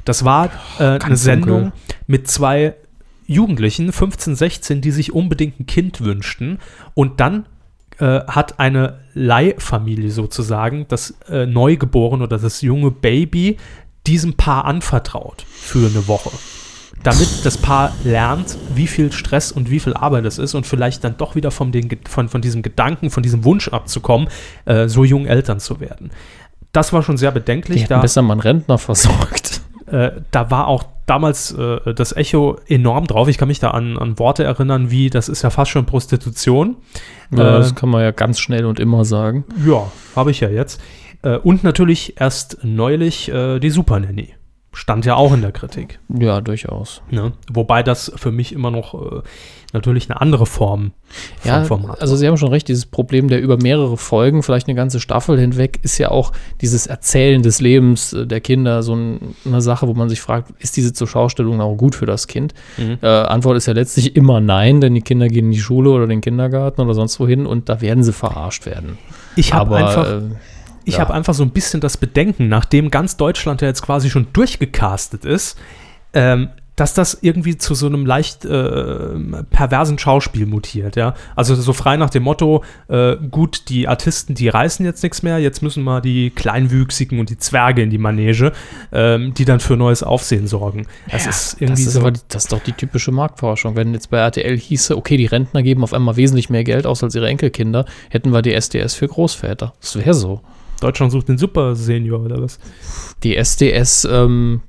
[0.05, 1.73] Das war äh, eine Sendung dunkel.
[2.07, 2.75] mit zwei
[3.27, 6.59] Jugendlichen, 15, 16, die sich unbedingt ein Kind wünschten.
[6.95, 7.47] Und dann
[8.01, 13.59] äh, hat eine Leihfamilie sozusagen das äh, Neugeborene oder das junge Baby
[14.07, 16.31] diesem Paar anvertraut für eine Woche.
[17.03, 21.03] Damit das Paar lernt, wie viel Stress und wie viel Arbeit es ist und vielleicht
[21.03, 24.29] dann doch wieder von, den, von, von diesem Gedanken, von diesem Wunsch abzukommen,
[24.67, 26.11] äh, so jung Eltern zu werden.
[26.73, 27.83] Das war schon sehr Die bedenklich.
[27.83, 29.63] hätten Da, besser mal einen Rentner versorgt.
[29.91, 33.29] Äh, da war auch damals äh, das Echo enorm drauf.
[33.29, 36.77] Ich kann mich da an, an Worte erinnern, wie das ist ja fast schon Prostitution.
[37.33, 39.45] Ja, Äh, das kann man ja ganz schnell und immer sagen.
[39.67, 40.81] Ja, habe ich ja jetzt.
[41.23, 44.35] Äh, und natürlich erst neulich äh, die Super Nanny.
[44.73, 45.99] Stand ja auch in der Kritik.
[46.09, 47.03] Ja, durchaus.
[47.11, 47.33] Ne?
[47.53, 49.23] Wobei das für mich immer noch äh,
[49.75, 50.93] natürlich eine andere Form
[51.45, 54.75] Ja, Format also Sie haben schon recht, dieses Problem der über mehrere Folgen, vielleicht eine
[54.75, 59.35] ganze Staffel hinweg, ist ja auch dieses Erzählen des Lebens äh, der Kinder so ein,
[59.45, 62.55] eine Sache, wo man sich fragt, ist diese Zuschaustellung auch gut für das Kind?
[62.77, 62.99] Mhm.
[63.03, 66.07] Äh, Antwort ist ja letztlich immer nein, denn die Kinder gehen in die Schule oder
[66.07, 68.99] den Kindergarten oder sonst wohin und da werden sie verarscht werden.
[69.37, 70.21] Ich habe einfach, äh,
[70.85, 71.01] ich ja.
[71.01, 75.25] habe einfach so ein bisschen das Bedenken, nachdem ganz Deutschland ja jetzt quasi schon durchgecastet
[75.25, 75.59] ist,
[76.13, 76.49] ähm,
[76.81, 79.11] dass das irgendwie zu so einem leicht äh,
[79.51, 81.15] perversen Schauspiel mutiert, ja.
[81.37, 85.39] Also so frei nach dem Motto, äh, gut, die Artisten, die reißen jetzt nichts mehr,
[85.39, 88.53] jetzt müssen mal die Kleinwüchsigen und die Zwerge in die Manege,
[88.93, 90.87] ähm, die dann für neues Aufsehen sorgen.
[91.11, 92.01] Das Ja, ist irgendwie das ist so.
[92.01, 93.77] aber das ist doch die typische Marktforschung.
[93.77, 97.05] Wenn jetzt bei RTL hieße, okay, die Rentner geben auf einmal wesentlich mehr Geld aus
[97.05, 99.75] als ihre Enkelkinder, hätten wir die SDS für Großväter.
[99.81, 100.41] Das wäre so.
[100.81, 102.59] Deutschland sucht den Super Senior oder was?
[103.23, 104.63] Die SDS ähm,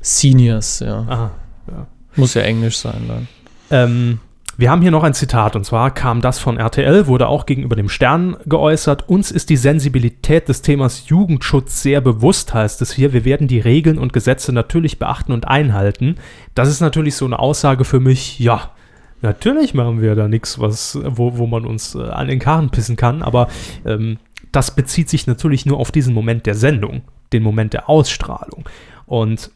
[0.00, 1.04] Seniors, ja.
[1.08, 1.30] Aha.
[2.16, 3.28] Muss ja Englisch sein dann.
[3.70, 4.20] Ähm,
[4.58, 7.76] wir haben hier noch ein Zitat und zwar kam das von RTL, wurde auch gegenüber
[7.76, 9.06] dem Stern geäußert.
[9.06, 13.12] Uns ist die Sensibilität des Themas Jugendschutz sehr bewusst, heißt es hier.
[13.12, 16.16] Wir werden die Regeln und Gesetze natürlich beachten und einhalten.
[16.54, 18.70] Das ist natürlich so eine Aussage für mich, ja.
[19.20, 22.96] Natürlich machen wir da nichts, was, wo, wo man uns äh, an den Karren pissen
[22.96, 23.48] kann, aber
[23.84, 24.18] ähm,
[24.52, 27.02] das bezieht sich natürlich nur auf diesen Moment der Sendung,
[27.32, 28.66] den Moment der Ausstrahlung.
[29.06, 29.50] Und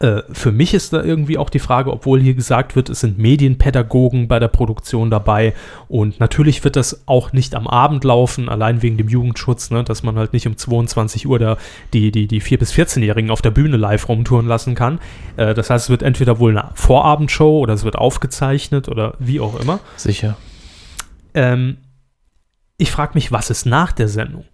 [0.00, 3.18] äh, für mich ist da irgendwie auch die Frage, obwohl hier gesagt wird, es sind
[3.18, 5.52] Medienpädagogen bei der Produktion dabei
[5.88, 10.02] und natürlich wird das auch nicht am Abend laufen, allein wegen dem Jugendschutz, ne, dass
[10.02, 11.58] man halt nicht um 22 Uhr da
[11.92, 15.00] die, die, die 4- bis 14-Jährigen auf der Bühne live rumtouren lassen kann.
[15.36, 19.38] Äh, das heißt, es wird entweder wohl eine Vorabendshow oder es wird aufgezeichnet oder wie
[19.38, 19.80] auch immer.
[19.96, 20.38] Sicher.
[21.34, 21.76] Ähm,
[22.78, 24.44] ich frage mich, was ist nach der Sendung?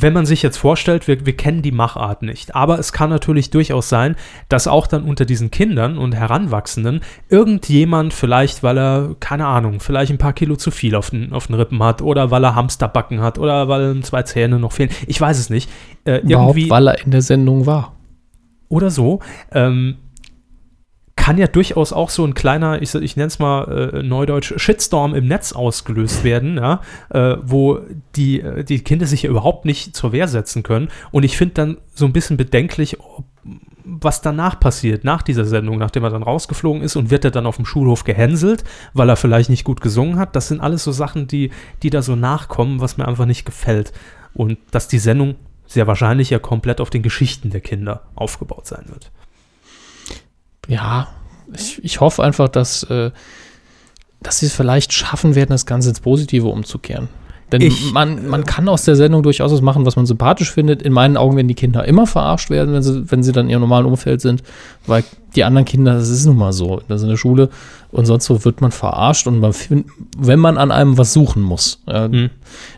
[0.00, 3.50] Wenn man sich jetzt vorstellt, wir, wir kennen die Machart nicht, aber es kann natürlich
[3.50, 4.14] durchaus sein,
[4.48, 10.12] dass auch dann unter diesen Kindern und Heranwachsenden irgendjemand vielleicht, weil er, keine Ahnung, vielleicht
[10.12, 13.20] ein paar Kilo zu viel auf den, auf den Rippen hat oder weil er Hamsterbacken
[13.20, 15.68] hat oder weil ihm zwei Zähne noch fehlen, ich weiß es nicht,
[16.04, 17.96] äh, Überhaupt, weil er in der Sendung war.
[18.68, 19.18] oder so,
[19.52, 19.96] ähm,
[21.28, 25.14] kann ja durchaus auch so ein kleiner, ich, ich nenne es mal äh, neudeutsch, Shitstorm
[25.14, 27.80] im Netz ausgelöst werden, ja, äh, wo
[28.16, 30.88] die, äh, die Kinder sich ja überhaupt nicht zur Wehr setzen können.
[31.10, 33.26] Und ich finde dann so ein bisschen bedenklich, ob,
[33.84, 37.44] was danach passiert, nach dieser Sendung, nachdem er dann rausgeflogen ist und wird er dann
[37.44, 38.64] auf dem Schulhof gehänselt,
[38.94, 40.34] weil er vielleicht nicht gut gesungen hat.
[40.34, 41.50] Das sind alles so Sachen, die,
[41.82, 43.92] die da so nachkommen, was mir einfach nicht gefällt.
[44.32, 45.34] Und dass die Sendung
[45.66, 49.10] sehr wahrscheinlich ja komplett auf den Geschichten der Kinder aufgebaut sein wird.
[50.68, 51.08] Ja,
[51.52, 53.10] ich, ich hoffe einfach, dass, äh,
[54.22, 57.08] dass sie es vielleicht schaffen werden, das Ganze ins Positive umzukehren.
[57.50, 60.82] Denn Ich- man, man kann aus der Sendung durchaus was machen, was man sympathisch findet.
[60.82, 63.52] In meinen Augen werden die Kinder immer verarscht werden, wenn sie, wenn sie dann in
[63.52, 64.42] ihrem normalen Umfeld sind,
[64.86, 65.02] weil
[65.34, 67.48] die anderen Kinder, das ist nun mal so, das ist in der Schule
[67.90, 69.86] und sonst wo wird man verarscht und man find,
[70.18, 72.28] wenn man an einem was suchen muss, ja, Mhm.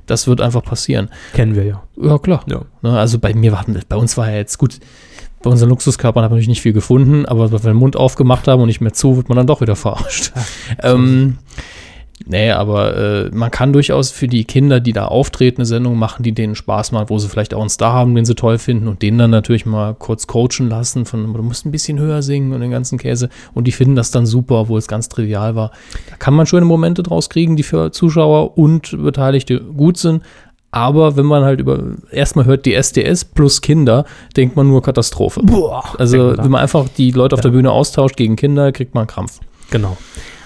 [0.06, 1.08] das wird einfach passieren.
[1.34, 1.82] Kennen wir ja.
[2.00, 2.44] Ja, klar.
[2.46, 2.60] Ja.
[2.82, 4.78] Ne, also bei mir war, bei uns war ja jetzt gut,
[5.42, 8.60] bei unseren Luxuskörpern wir natürlich nicht viel gefunden, aber wenn wir den Mund aufgemacht haben
[8.60, 10.32] und nicht mehr zu, wird man dann doch wieder verarscht.
[10.82, 11.38] ähm,
[12.26, 16.22] nee, aber äh, man kann durchaus für die Kinder, die da auftreten, eine Sendung machen,
[16.22, 18.86] die denen Spaß macht, wo sie vielleicht auch einen Star haben, den sie toll finden
[18.86, 22.52] und den dann natürlich mal kurz coachen lassen, von du musst ein bisschen höher singen
[22.52, 25.70] und den ganzen Käse und die finden das dann super, obwohl es ganz trivial war.
[26.10, 30.22] Da kann man schöne Momente draus kriegen, die für Zuschauer und Beteiligte gut sind,
[30.70, 31.80] aber wenn man halt über
[32.10, 34.04] erstmal hört die SDS plus Kinder,
[34.36, 35.40] denkt man nur Katastrophe.
[35.42, 35.84] Boah.
[35.98, 37.42] Also wenn man einfach die Leute auf Ja.
[37.42, 39.40] der Bühne austauscht gegen Kinder, kriegt man einen Krampf.
[39.70, 39.96] Genau.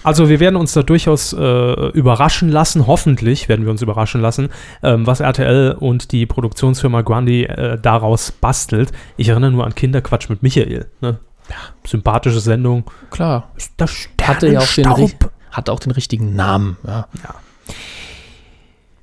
[0.02, 4.50] Also wir werden uns da durchaus äh, überraschen lassen, hoffentlich werden wir uns überraschen lassen,
[4.82, 8.92] ähm, was RTL und die Produktionsfirma Grundy äh, daraus bastelt.
[9.16, 10.87] Ich erinnere nur an Kinderquatsch mit Michael.
[11.00, 11.18] Ne?
[11.48, 11.56] Ja,
[11.87, 12.84] sympathische Sendung.
[13.10, 13.50] Klar.
[13.78, 15.10] Das Hatte ja auch den,
[15.50, 16.76] hatte auch den richtigen Namen.
[16.87, 17.06] Ja.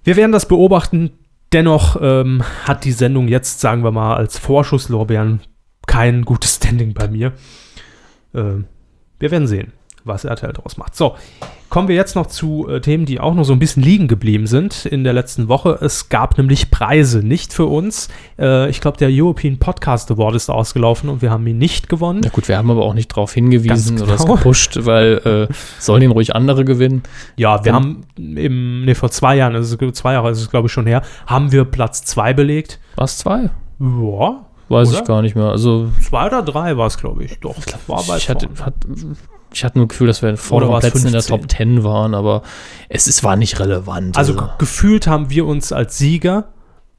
[0.04, 1.12] Wir werden das beobachten.
[1.54, 5.42] Dennoch ähm, hat die Sendung jetzt, sagen wir mal, als Vorschusslorbeeren
[5.86, 7.34] kein gutes Standing bei mir.
[8.34, 8.66] Ähm,
[9.20, 10.96] wir werden sehen, was RTL daraus macht.
[10.96, 11.16] So,
[11.70, 14.48] kommen wir jetzt noch zu äh, Themen, die auch noch so ein bisschen liegen geblieben
[14.48, 15.78] sind in der letzten Woche.
[15.82, 18.10] Es gab nämlich Preise, nicht für uns.
[18.38, 22.22] Äh, ich glaube, der European Podcast Award ist ausgelaufen und wir haben ihn nicht gewonnen.
[22.24, 24.36] Na gut, wir haben aber auch nicht darauf hingewiesen Ganz oder es genau.
[24.36, 27.04] gepusht, weil äh, sollen ihn ruhig andere gewinnen.
[27.38, 30.74] Ja, wir haben im, nee, vor zwei Jahren, also zwei Jahre ist es glaube ich
[30.74, 32.80] schon her, haben wir Platz zwei belegt.
[32.96, 33.50] Was zwei?
[33.80, 35.00] Ja, Weiß Oder?
[35.00, 35.48] ich gar nicht mehr.
[35.48, 37.38] Also Zwei oder drei war es, glaube ich.
[37.42, 38.74] Doch, war bei ich hatte, hat,
[39.54, 41.40] ich hatte nur das Gefühl, dass wir in vorderen Plätzen in der 15?
[41.42, 42.42] Top 10 waren, aber
[42.90, 44.18] es ist, war nicht relevant.
[44.18, 46.46] Also ge- gefühlt haben wir uns als Sieger.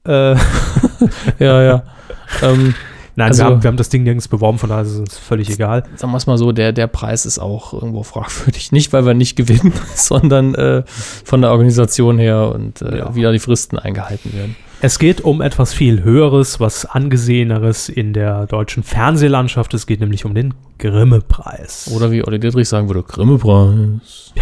[0.07, 0.35] Äh,
[1.39, 1.83] ja, ja.
[2.43, 2.75] ähm,
[3.17, 5.19] nein, Also- wir, haben, wir haben das Ding nirgends beworben, von daher ist es uns
[5.19, 5.85] völlig egal.
[5.97, 8.73] sagen wir es mal so, der, der Preis ist auch irgendwo fragwürdig.
[8.73, 13.15] Nicht, weil wir nicht gewinnen, sondern äh, von der Organisation her und äh, Ja.
[13.15, 14.57] wieder die Fristen eingehalten werden.
[14.85, 19.73] Es geht um etwas viel Höheres, was Angeseheneres in der deutschen Fernsehlandschaft.
[19.75, 21.89] Es geht nämlich um den Grimme-Preis.
[21.95, 24.33] Oder wie Olli Dittrich sagen würde, Grimme-Preis.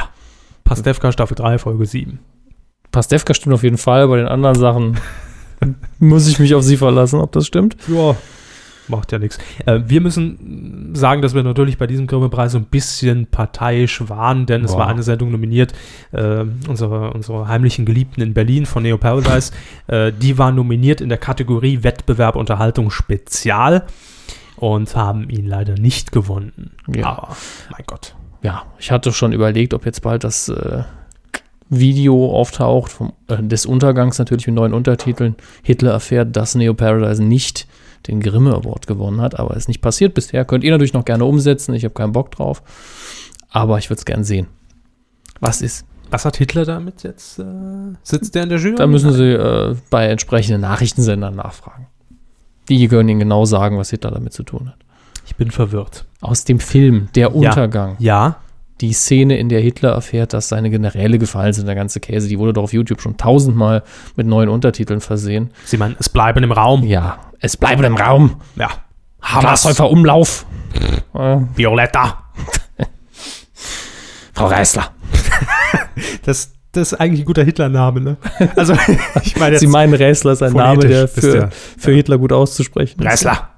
[0.65, 2.21] Pastewka Staffel 3, Folge 7.
[2.93, 4.97] Pastewka stimmt auf jeden Fall, bei den anderen Sachen
[5.99, 7.77] muss ich mich auf sie verlassen, ob das stimmt.
[7.89, 8.17] Ja,
[8.91, 9.39] macht ja nichts.
[9.67, 14.47] Äh, wir müssen sagen, dass wir natürlich bei diesem Grimme-Preis so ein bisschen parteiisch waren,
[14.47, 14.81] denn es Boah.
[14.81, 15.73] war eine Sendung nominiert,
[16.13, 19.53] äh, unsere, unsere heimlichen Geliebten in Berlin von Neo Paradise,
[19.87, 23.87] äh, die war nominiert in der Kategorie Wettbewerb Unterhaltung Spezial
[24.57, 26.73] und haben ihn leider nicht gewonnen.
[26.95, 27.07] Ja.
[27.07, 27.37] Aber,
[27.71, 28.15] mein Gott.
[28.43, 30.83] Ja, ich hatte schon überlegt, ob jetzt bald das äh,
[31.71, 35.37] Video auftaucht vom, äh, des Untergangs natürlich mit neuen Untertiteln.
[35.63, 37.67] Hitler erfährt, dass Neo Paradise nicht
[38.07, 40.45] den Grimme Award gewonnen hat, aber ist nicht passiert bisher.
[40.45, 41.75] Könnt ihr natürlich noch gerne umsetzen.
[41.75, 42.63] Ich habe keinen Bock drauf,
[43.51, 44.47] aber ich würde es gern sehen.
[45.41, 45.87] Was ist?
[46.11, 47.39] Was hat Hitler damit jetzt?
[47.39, 47.45] Äh,
[48.03, 48.75] sitzt der in der Jury?
[48.75, 51.87] Da müssen Sie äh, bei entsprechenden Nachrichtensendern nachfragen.
[52.69, 54.77] Die können Ihnen genau sagen, was Hitler damit zu tun hat.
[55.27, 56.07] Ich bin verwirrt.
[56.21, 57.97] Aus dem Film Der Untergang.
[58.01, 58.39] Ja,
[58.81, 62.39] die Szene, in der Hitler erfährt, dass seine Generäle gefallen sind, der ganze Käse, die
[62.39, 63.83] wurde doch auf YouTube schon tausendmal
[64.17, 65.51] mit neuen Untertiteln versehen.
[65.65, 66.85] Sie meinen, es bleiben im Raum.
[66.85, 68.41] Ja, es bleibt im Raum.
[68.57, 68.69] Ja.
[69.41, 70.47] Glashäufer Umlauf.
[71.57, 72.25] Violetta.
[74.35, 74.91] Frau Reißler.
[76.25, 78.17] Das, das ist eigentlich ein guter Hitler-Name, ne?
[78.57, 78.75] Also,
[79.23, 82.33] ich meine jetzt Sie meinen Räßler ist ein Name, der für, der- für Hitler gut
[82.33, 83.07] auszusprechen ist.
[83.07, 83.49] Reißler.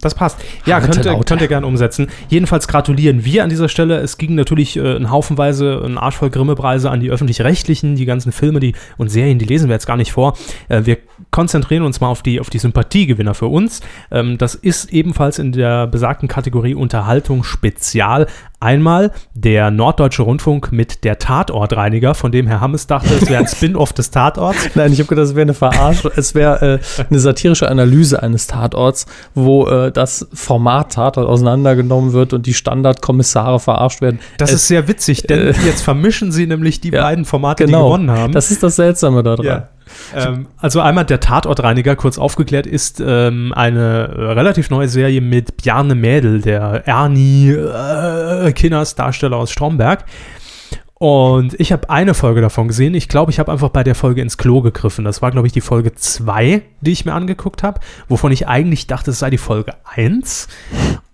[0.00, 0.38] Das passt.
[0.64, 2.08] Ja, könnt ihr, könnt ihr gerne umsetzen.
[2.28, 3.96] Jedenfalls gratulieren wir an dieser Stelle.
[3.96, 8.32] Es ging natürlich äh, ein Haufenweise, ein Arsch voll Grimme-Preise an die Öffentlich-Rechtlichen, die ganzen
[8.32, 10.36] Filme die, und Serien, die lesen wir jetzt gar nicht vor.
[10.68, 10.98] Äh, wir
[11.30, 13.80] konzentrieren uns mal auf die, auf die Sympathiegewinner für uns.
[14.10, 18.26] Ähm, das ist ebenfalls in der besagten Kategorie Unterhaltung Spezial.
[18.60, 23.46] Einmal der Norddeutsche Rundfunk mit der Tatortreiniger, von dem Herr Hammes dachte, es wäre ein
[23.48, 24.70] Spin-off des Tatorts.
[24.74, 26.10] Nein, ich habe gedacht, es wäre eine Verarsche.
[26.16, 32.32] es wäre äh, eine satirische Analyse eines Tatorts, wo äh, das Format Tatort auseinandergenommen wird
[32.32, 34.18] und die Standardkommissare verarscht werden.
[34.38, 37.72] Das Es- ist sehr witzig, denn jetzt vermischen sie nämlich die Ja, beiden Formate, die
[37.72, 37.84] genau.
[37.86, 38.32] gewonnen haben.
[38.32, 39.44] Das ist das Seltsame daran.
[39.46, 39.68] Ja.
[40.14, 45.56] Ähm, also einmal der Tatortreiniger, kurz aufgeklärt, ist ähm, eine äh, relativ neue Serie mit
[45.56, 50.04] Bjarne Mädel, der Ernie äh, Kinners Darsteller aus Stromberg.
[50.98, 52.94] Und ich habe eine Folge davon gesehen.
[52.94, 55.04] Ich glaube, ich habe einfach bei der Folge ins Klo gegriffen.
[55.04, 58.88] Das war, glaube ich, die Folge 2, die ich mir angeguckt habe, wovon ich eigentlich
[58.88, 60.48] dachte, es sei die Folge 1.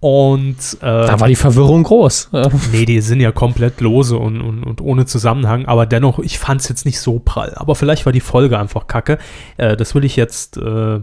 [0.01, 2.31] Und äh, Da war die Verwirrung groß.
[2.73, 6.61] Nee, die sind ja komplett lose und, und, und ohne Zusammenhang, aber dennoch, ich fand
[6.61, 7.53] es jetzt nicht so prall.
[7.57, 9.19] Aber vielleicht war die Folge einfach kacke.
[9.59, 11.01] Äh, das will ich jetzt äh,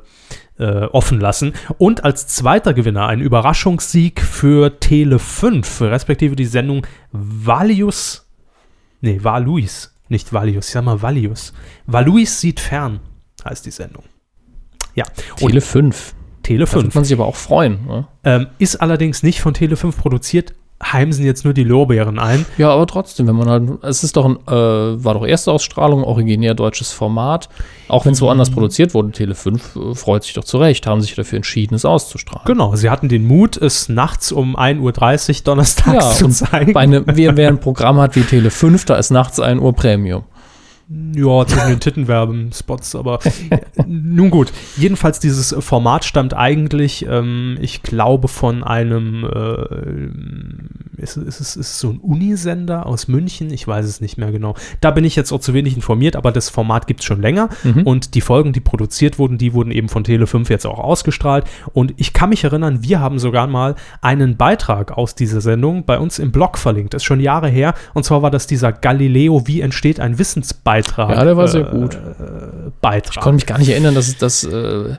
[0.57, 1.53] äh, offen lassen.
[1.77, 8.27] Und als zweiter Gewinner ein Überraschungssieg für Tele 5, respektive die Sendung Valius.
[9.01, 11.53] Nee, Valuis, nicht Valius, ich sag mal Valius.
[11.85, 12.99] Valuis sieht fern,
[13.43, 14.03] heißt die Sendung.
[14.95, 15.05] Ja,
[15.37, 16.15] Tele 5.
[16.43, 16.95] Tele Da wird 5.
[16.95, 17.85] man sich aber auch freuen.
[17.85, 18.07] Ne?
[18.23, 20.53] Ähm, ist allerdings nicht von Tele 5 produziert,
[20.83, 22.45] heimsen jetzt nur die Lorbeeren ein.
[22.57, 26.03] Ja, aber trotzdem, wenn man halt, es ist doch ein, äh, war doch erste Ausstrahlung,
[26.03, 27.49] originär deutsches Format.
[27.87, 31.01] Auch wenn es woanders produziert wurde, Tele 5 äh, freut sich doch zu Recht, haben
[31.01, 32.45] sich dafür entschieden, es auszustrahlen.
[32.45, 34.79] Genau, sie hatten den Mut, es nachts um 1.30
[35.39, 36.73] Uhr donnerstags Ja, zu zeigen.
[36.73, 39.73] bei einem, wer, wer ein Programm hat wie Tele 5, da ist nachts 1 Uhr
[39.73, 40.23] Premium.
[41.15, 43.19] Ja, zwischen den Tittenwerbenspots, aber
[43.87, 44.51] nun gut.
[44.75, 51.79] Jedenfalls, dieses Format stammt eigentlich, ähm, ich glaube, von einem, äh, ist, ist, ist, ist
[51.79, 54.55] so ein Unisender aus München, ich weiß es nicht mehr genau.
[54.81, 57.49] Da bin ich jetzt auch zu wenig informiert, aber das Format gibt es schon länger
[57.85, 61.93] und die Folgen, die produziert wurden, die wurden eben von Tele5 jetzt auch ausgestrahlt und
[61.97, 66.19] ich kann mich erinnern, wir haben sogar mal einen Beitrag aus dieser Sendung bei uns
[66.19, 69.61] im Blog verlinkt, das ist schon Jahre her und zwar war das dieser Galileo, wie
[69.61, 70.80] entsteht ein Wissensbeitrag.
[70.97, 71.97] Ja, der war sehr gut.
[72.81, 73.15] Beitrag.
[73.15, 74.95] Ich konnte mich gar nicht erinnern, dass das, äh,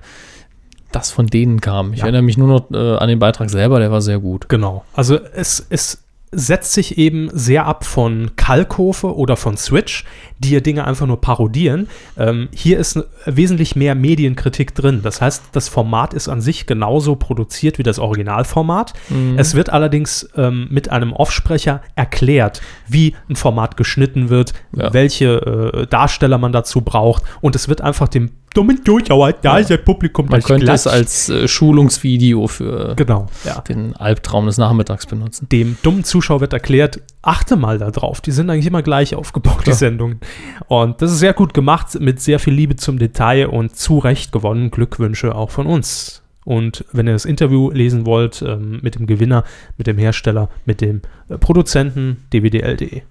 [0.93, 1.93] das von denen kam.
[1.93, 2.05] Ich Ja.
[2.05, 4.49] erinnere mich nur noch äh, an den Beitrag selber, der war sehr gut.
[4.49, 4.85] Genau.
[4.95, 10.05] Also es, es setzt sich eben sehr ab von Kalkofe oder von Switch,
[10.43, 11.89] die ja Dinge einfach nur parodieren.
[12.19, 15.01] Ähm, hier ist wesentlich mehr Medienkritik drin.
[15.03, 18.93] Das heißt, das Format ist an sich genauso produziert wie das Originalformat.
[19.37, 24.93] Es wird allerdings ähm, mit einem Offsprecher erklärt, wie ein Format geschnitten wird, Ja.
[24.93, 27.23] welche äh, Darsteller man dazu braucht.
[27.41, 30.83] Und es wird einfach dem dummen Zuschauer, da ist das Publikum Man gleich könnte es
[30.83, 30.95] glatt.
[30.95, 35.49] als äh, Schulungsvideo für Genau, ja den Albtraum des Nachmittags benutzen.
[35.51, 38.21] dem dummen Zuschauer wird erklärt, achte mal da drauf.
[38.21, 39.73] Die sind eigentlich immer gleich aufgebaut, die.
[39.73, 40.21] Sendungen.
[40.69, 44.33] Und das ist sehr gut gemacht, mit sehr viel Liebe zum Detail und zu Recht
[44.33, 44.71] gewonnen.
[44.71, 46.23] Glückwünsche auch von uns.
[46.45, 49.45] Und wenn ihr das Interview lesen wollt ähm, mit dem Gewinner,
[49.79, 53.03] mit dem Hersteller, mit dem äh, Produzenten dwdl.de.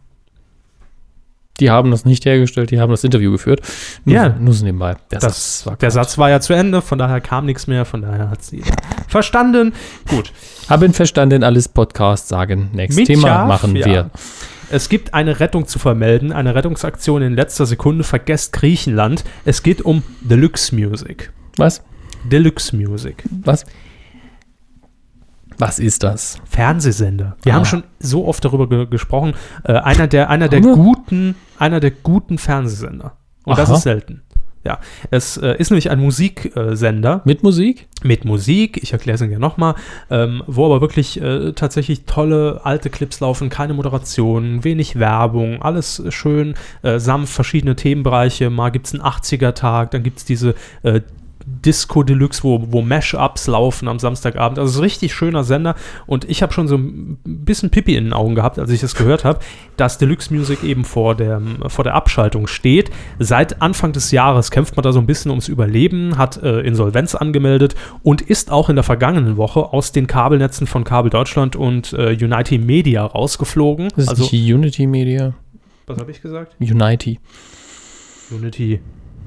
[1.59, 3.61] Die haben das nicht hergestellt, die haben das Interview geführt.
[4.05, 4.29] Nur, Ja.
[4.29, 4.95] nur so nebenbei.
[5.11, 5.91] Der Das, Satz war der.
[5.91, 8.63] Satz war ja zu Ende, von daher kam nichts mehr, von daher hat sie
[9.07, 9.73] verstanden.
[10.09, 10.31] Gut.
[10.69, 12.69] Haben verstanden, alles Podcast sagen.
[12.73, 13.85] Nächstes Thema Schaf, machen ja.
[13.85, 14.09] wir.
[14.71, 18.05] Es gibt eine Rettung zu vermelden, eine Rettungsaktion in letzter Sekunde.
[18.05, 19.25] Vergesst Griechenland.
[19.43, 21.31] Es geht um Deluxe Music.
[21.57, 21.83] Was?
[22.23, 23.23] Deluxe Music.
[23.43, 23.65] Was?
[25.61, 26.37] Was ist das?
[26.49, 27.37] Fernsehsender.
[27.43, 27.55] Wir Ah.
[27.57, 29.33] haben schon so oft darüber ge gesprochen.
[29.63, 33.13] Äh, einer der, einer der guten, einer der guten Fernsehsender.
[33.45, 33.77] Und das Aha.
[33.77, 34.21] ist selten.
[34.63, 34.77] Ja,
[35.09, 37.87] es äh, ist nämlich ein Musiksender Mit Musik?
[38.03, 38.79] mit Musik.
[38.83, 39.73] Ich erkläre es Ihnen ja nochmal,
[40.11, 46.03] ähm, wo aber wirklich äh, tatsächlich tolle alte Clips laufen, keine Moderation, wenig Werbung, alles
[46.09, 46.53] schön
[46.83, 48.51] äh, sanft, verschiedene Themenbereiche.
[48.51, 50.53] Mal gibt es einen 80er-Tag, dann gibt es diese
[50.83, 51.01] äh,
[51.45, 54.59] Disco Deluxe, wo, wo Mashups laufen am Samstagabend.
[54.59, 55.75] Also es ist ein richtig schöner Sender
[56.05, 58.95] und ich habe schon so ein bisschen Pipi in den Augen gehabt, als ich das
[58.95, 59.39] gehört habe,
[59.77, 62.91] dass Deluxe Music eben vor der, vor der Abschaltung steht.
[63.19, 67.15] Seit Anfang des Jahres kämpft man da so ein bisschen ums Überleben, hat äh, Insolvenz
[67.15, 71.93] angemeldet und ist auch in der vergangenen Woche aus den Kabelnetzen von Kabel Deutschland und
[71.93, 73.89] äh, United Media rausgeflogen.
[73.95, 75.33] Das ist also, Unity Media.
[75.87, 76.55] was habe ich gesagt?
[76.59, 77.19] Unity.
[78.31, 78.79] Unity.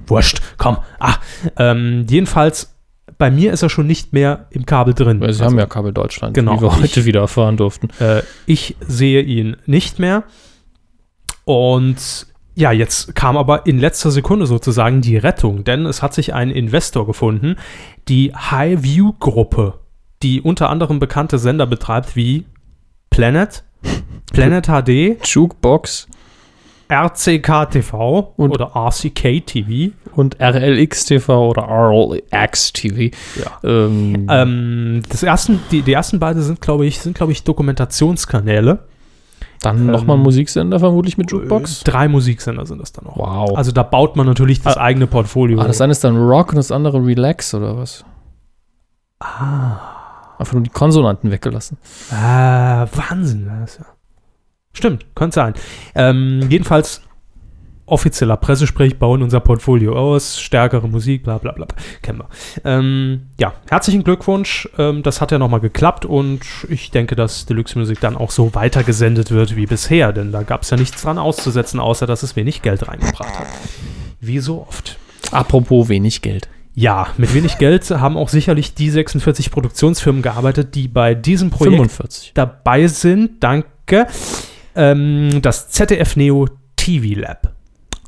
[0.06, 0.78] Wurscht, komm.
[0.98, 1.14] Ah,
[1.58, 2.74] ähm, jedenfalls,
[3.18, 5.20] bei mir ist er schon nicht mehr im Kabel drin.
[5.20, 6.56] Weil sie Also, haben ja Kabel Deutschland, Genau.
[6.56, 7.88] wie wir heute Ich- wieder erfahren durften.
[8.00, 10.24] Äh, ich sehe ihn nicht mehr.
[11.44, 16.34] Und ja, jetzt kam aber in letzter Sekunde sozusagen die Rettung, denn es hat sich
[16.34, 17.56] ein Investor gefunden,
[18.08, 19.74] die High View Gruppe,
[20.22, 22.44] die unter anderem bekannte Sender betreibt wie
[23.10, 23.64] Planet,
[24.32, 26.06] Planet HD, Jukebox
[26.88, 29.92] RCK TV Und- oder RCK TV.
[30.14, 33.16] und RLX TV oder RLX TV.
[33.36, 33.58] Ja.
[33.68, 38.80] Ähm, Ähm, das ersten, die, die ersten beiden sind, glaube ich, sind, glaube ich, Dokumentationskanäle.
[39.62, 41.80] dann nochmal ein Musiksender vermutlich mit Jukebox.
[41.80, 43.16] Äh, Drei Musiksender sind das dann noch.
[43.16, 43.56] Wow.
[43.56, 45.58] Also da baut man natürlich das eigene Portfolio.
[45.60, 48.04] ah, das eine ist dann Rock und das andere Relax oder was?
[49.20, 49.78] Ah.
[50.38, 51.78] Einfach nur die Konsonanten weggelassen.
[52.10, 53.46] Ah, Wahnsinn.
[53.60, 53.86] Das ist ja.
[54.74, 55.54] Stimmt, könnte sein.
[55.94, 57.00] Ähm, jedenfalls
[57.86, 61.66] offizieller Pressesprech bauen unser Portfolio aus, stärkere Musik, bla bla bla.
[62.02, 62.28] Kennen wir.
[62.64, 64.68] Ähm, ja, herzlichen Glückwunsch.
[64.78, 68.54] Ähm, das hat ja nochmal geklappt und ich denke, dass Deluxe Music dann auch so
[68.54, 72.36] weitergesendet wird wie bisher, denn da gab es ja nichts dran auszusetzen, außer dass es
[72.36, 73.46] wenig Geld reingebracht hat.
[74.20, 74.98] Wie so oft.
[75.30, 76.48] Apropos wenig Geld.
[76.76, 81.76] Ja, mit wenig Geld haben auch sicherlich die 46 Produktionsfirmen gearbeitet, die bei diesem Projekt
[81.76, 82.32] 45.
[82.34, 83.42] dabei sind.
[83.44, 84.06] Danke.
[84.74, 87.52] Ähm, das ZDF Neo TV Lab.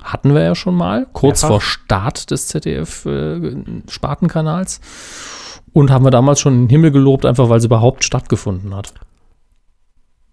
[0.02, 1.54] Hatten wir ja schon mal, kurz Mehrfach.
[1.54, 4.80] vor Start des ZDF-Spartenkanals.
[5.72, 8.94] und haben wir damals schon in den Himmel gelobt, einfach weil es überhaupt stattgefunden hat.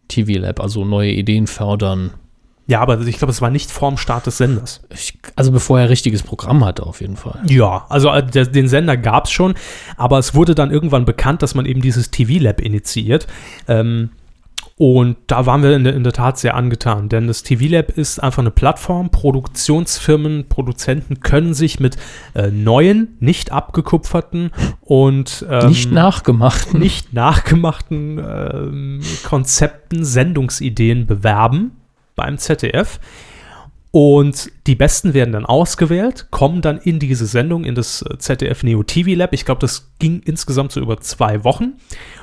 [0.07, 2.11] TV Lab, also neue Ideen fördern.
[2.65, 4.79] Ja, aber ich glaube, es war nicht vorm Start des Senders.
[4.89, 7.41] Ich, also bevor er richtiges Programm hatte, auf jeden Fall.
[7.47, 9.55] Ja, also äh, der, den Sender gab es schon,
[9.97, 13.27] aber es wurde dann irgendwann bekannt, dass man eben dieses TV Lab initiiert.
[13.67, 14.11] Ähm,
[14.78, 17.91] und da waren wir in der, in der Tat sehr angetan, denn das TV Lab
[17.91, 19.09] ist einfach eine Plattform.
[19.09, 21.97] Produktionsfirmen, Produzenten können sich mit
[22.34, 24.51] äh, neuen, nicht abgekupferten
[24.82, 26.74] und ähm, Nicht nachgemacht.
[26.74, 31.72] nicht nachgemachten ähm, Konzepten, Sendungsideen bewerben
[32.16, 32.99] beim ZDF.
[33.96, 38.64] Und die Besten werden dann ausgewählt, kommen dann in diese Sendung, in das äh, ZDF
[38.64, 39.34] Neo TV Lab.
[39.34, 41.74] Ich glaube, das ging insgesamt so über zwei Wochen.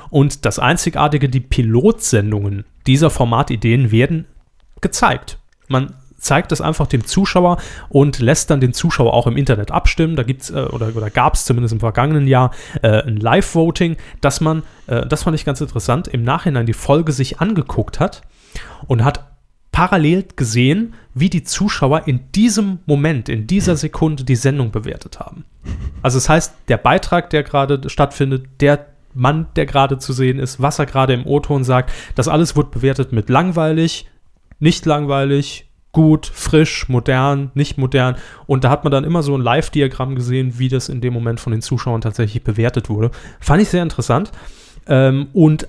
[0.09, 4.25] Und das Einzigartige, die Pilotsendungen dieser Formatideen werden
[4.81, 5.37] gezeigt.
[5.69, 7.55] Man zeigt es einfach dem Zuschauer
[7.87, 10.17] und lässt dann den Zuschauer auch im Internet abstimmen.
[10.17, 12.51] Da gibt's äh, oder, oder gab es zumindest im vergangenen Jahr
[12.81, 17.13] äh, ein Live-Voting, dass man, äh, das fand ich ganz interessant, im Nachhinein die Folge
[17.13, 18.23] sich angeguckt hat
[18.87, 19.30] und hat
[19.71, 25.45] parallel gesehen, wie die Zuschauer in diesem Moment, in dieser Sekunde die Sendung bewertet haben.
[26.01, 30.61] Also das heißt, der Beitrag, der gerade stattfindet, der Mann, der gerade zu sehen ist,
[30.61, 34.07] was er gerade im O-Ton sagt, das alles wird bewertet mit langweilig,
[34.59, 38.15] nicht langweilig, gut, frisch, modern, nicht modern.
[38.47, 41.39] Und da hat man dann immer so ein Live-Diagramm gesehen, wie das in dem Moment
[41.39, 43.11] von den Zuschauern tatsächlich bewertet wurde.
[43.39, 44.31] Fand ich sehr interessant.
[44.87, 45.67] Ähm, und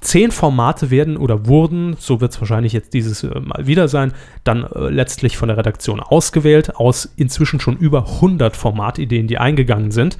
[0.00, 4.12] zehn Formate werden oder wurden, so wird es wahrscheinlich jetzt dieses äh, Mal wieder sein,
[4.44, 9.90] dann äh, letztlich von der Redaktion ausgewählt aus inzwischen schon über 100 Formatideen, die eingegangen
[9.90, 10.16] sind.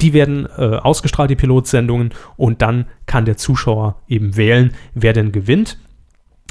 [0.00, 5.32] Die werden äh, ausgestrahlt, die Pilotsendungen, und dann kann der Zuschauer eben wählen, wer denn
[5.32, 5.78] gewinnt.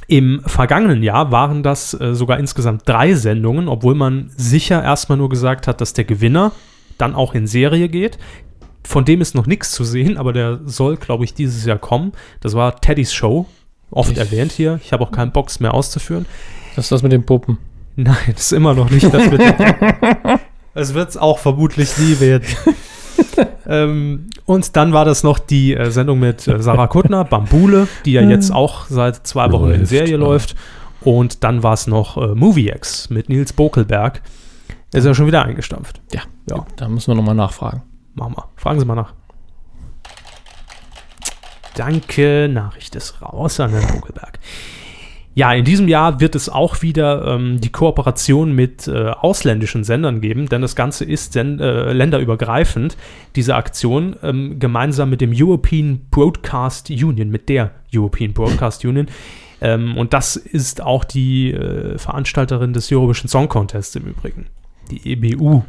[0.07, 5.29] Im vergangenen Jahr waren das äh, sogar insgesamt drei Sendungen, obwohl man sicher erstmal nur
[5.29, 6.51] gesagt hat, dass der Gewinner
[6.97, 8.17] dann auch in Serie geht.
[8.83, 12.13] Von dem ist noch nichts zu sehen, aber der soll, glaube ich, dieses Jahr kommen.
[12.41, 13.45] Das war Teddys Show,
[13.91, 14.79] oft Ich- erwähnt hier.
[14.83, 16.25] Ich habe auch keinen Box mehr auszuführen.
[16.75, 17.57] Das ist das mit den Puppen.
[17.95, 19.41] Nein, das ist immer noch nicht das mit
[20.75, 22.45] Es wird es auch vermutlich nie werden.
[23.65, 28.11] ähm, und dann war das noch die äh, Sendung mit äh, Sarah Kuttner, Bambule, die
[28.13, 30.17] ja jetzt auch seit zwei Wochen in Läuft, Serie ja.
[30.17, 30.55] läuft.
[31.01, 34.21] Und dann war es noch äh, MovieX mit Nils Bokelberg.
[34.93, 35.99] Ist ja schon wieder eingestampft.
[36.13, 36.65] Ja, Ja.
[36.75, 37.81] da müssen wir nochmal nachfragen.
[38.17, 38.49] Machen wir.
[38.55, 39.13] Fragen Sie mal nach.
[41.75, 44.39] Danke, Nachricht ist raus an Herrn Vogelberg.
[45.35, 50.19] Ja, in diesem Jahr wird es auch wieder ähm, die Kooperation mit äh, ausländischen Sendern
[50.19, 52.97] geben, denn das Ganze ist äh, länderübergreifend,
[53.35, 59.05] diese Aktion, ähm, gemeinsam mit dem European Broadcast Union, mit der European Broadcast Union.
[59.61, 64.47] Ähm, und das ist auch die äh, Veranstalterin des Eurovision Song Contests im Übrigen,
[64.89, 65.61] die EBU.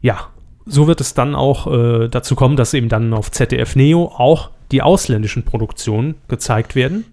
[0.00, 0.26] Ja,
[0.66, 4.50] so wird es dann auch äh, dazu kommen, dass eben dann auf ZDF Neo auch
[4.70, 7.04] die ausländischen Produktionen gezeigt werden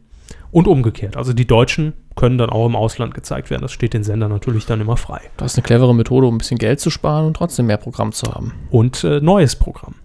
[0.52, 1.18] und umgekehrt.
[1.18, 3.62] Also die Deutschen können dann auch im Ausland gezeigt werden.
[3.62, 5.22] Das steht den Sendern natürlich dann immer frei.
[5.38, 8.12] Das ist eine clevere Methode, um ein bisschen Geld zu sparen und trotzdem mehr Programm
[8.12, 8.54] zu haben.
[8.70, 9.95] Und äh, neues Programm.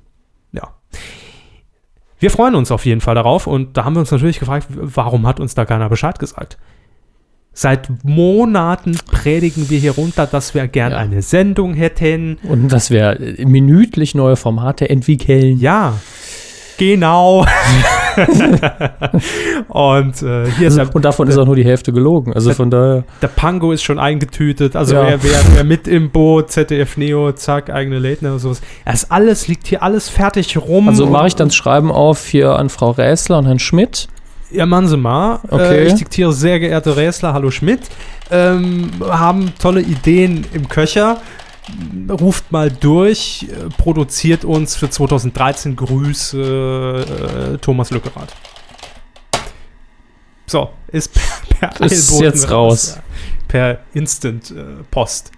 [0.52, 0.74] Ja.
[2.18, 5.26] Wir freuen uns auf jeden Fall darauf und da haben wir uns natürlich gefragt, warum
[5.26, 6.58] hat uns da keiner Bescheid gesagt?
[7.56, 10.98] Seit Monaten predigen wir hier runter, dass wir gern Ja.
[10.98, 12.38] eine Sendung hätten.
[12.42, 15.58] Und dass wir äh, minütlich neue Formate entwickeln.
[15.60, 15.94] Ja,
[16.78, 17.46] genau.
[19.68, 22.32] und äh, hier ist der, Und davon ist auch nur die Hälfte gelogen.
[22.32, 23.04] Also von daher.
[23.22, 24.76] der Pango ist schon eingetütet.
[24.76, 25.06] Also Ja.
[25.06, 28.60] wer, wer, wer mit im Boot, ZDF Neo, zack, eigene Night und sowas.
[28.84, 30.88] Das alles liegt hier alles fertig rum.
[30.88, 34.08] Also mache ich dann das Schreiben auf hier an Frau Räsler und Herrn Schmidt.
[34.54, 35.40] Ja, machen Sie mal.
[35.48, 35.78] Okay.
[35.78, 37.80] Äh, ich diktiere sehr geehrte Räsler, hallo Schmidt.
[38.30, 41.20] Ähm, haben tolle Ideen im Köcher.
[42.08, 48.32] Ruft mal durch, äh, produziert uns für 2013 Grüße äh, Thomas Lückerath.
[50.46, 51.12] So, ist
[51.58, 52.94] per, per Ist jetzt raus.
[52.96, 53.02] Ja.
[53.48, 55.32] Per Instant äh, Post.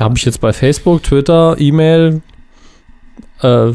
[0.00, 2.22] Habe ich jetzt bei Facebook, Twitter, E-Mail,
[3.42, 3.72] äh,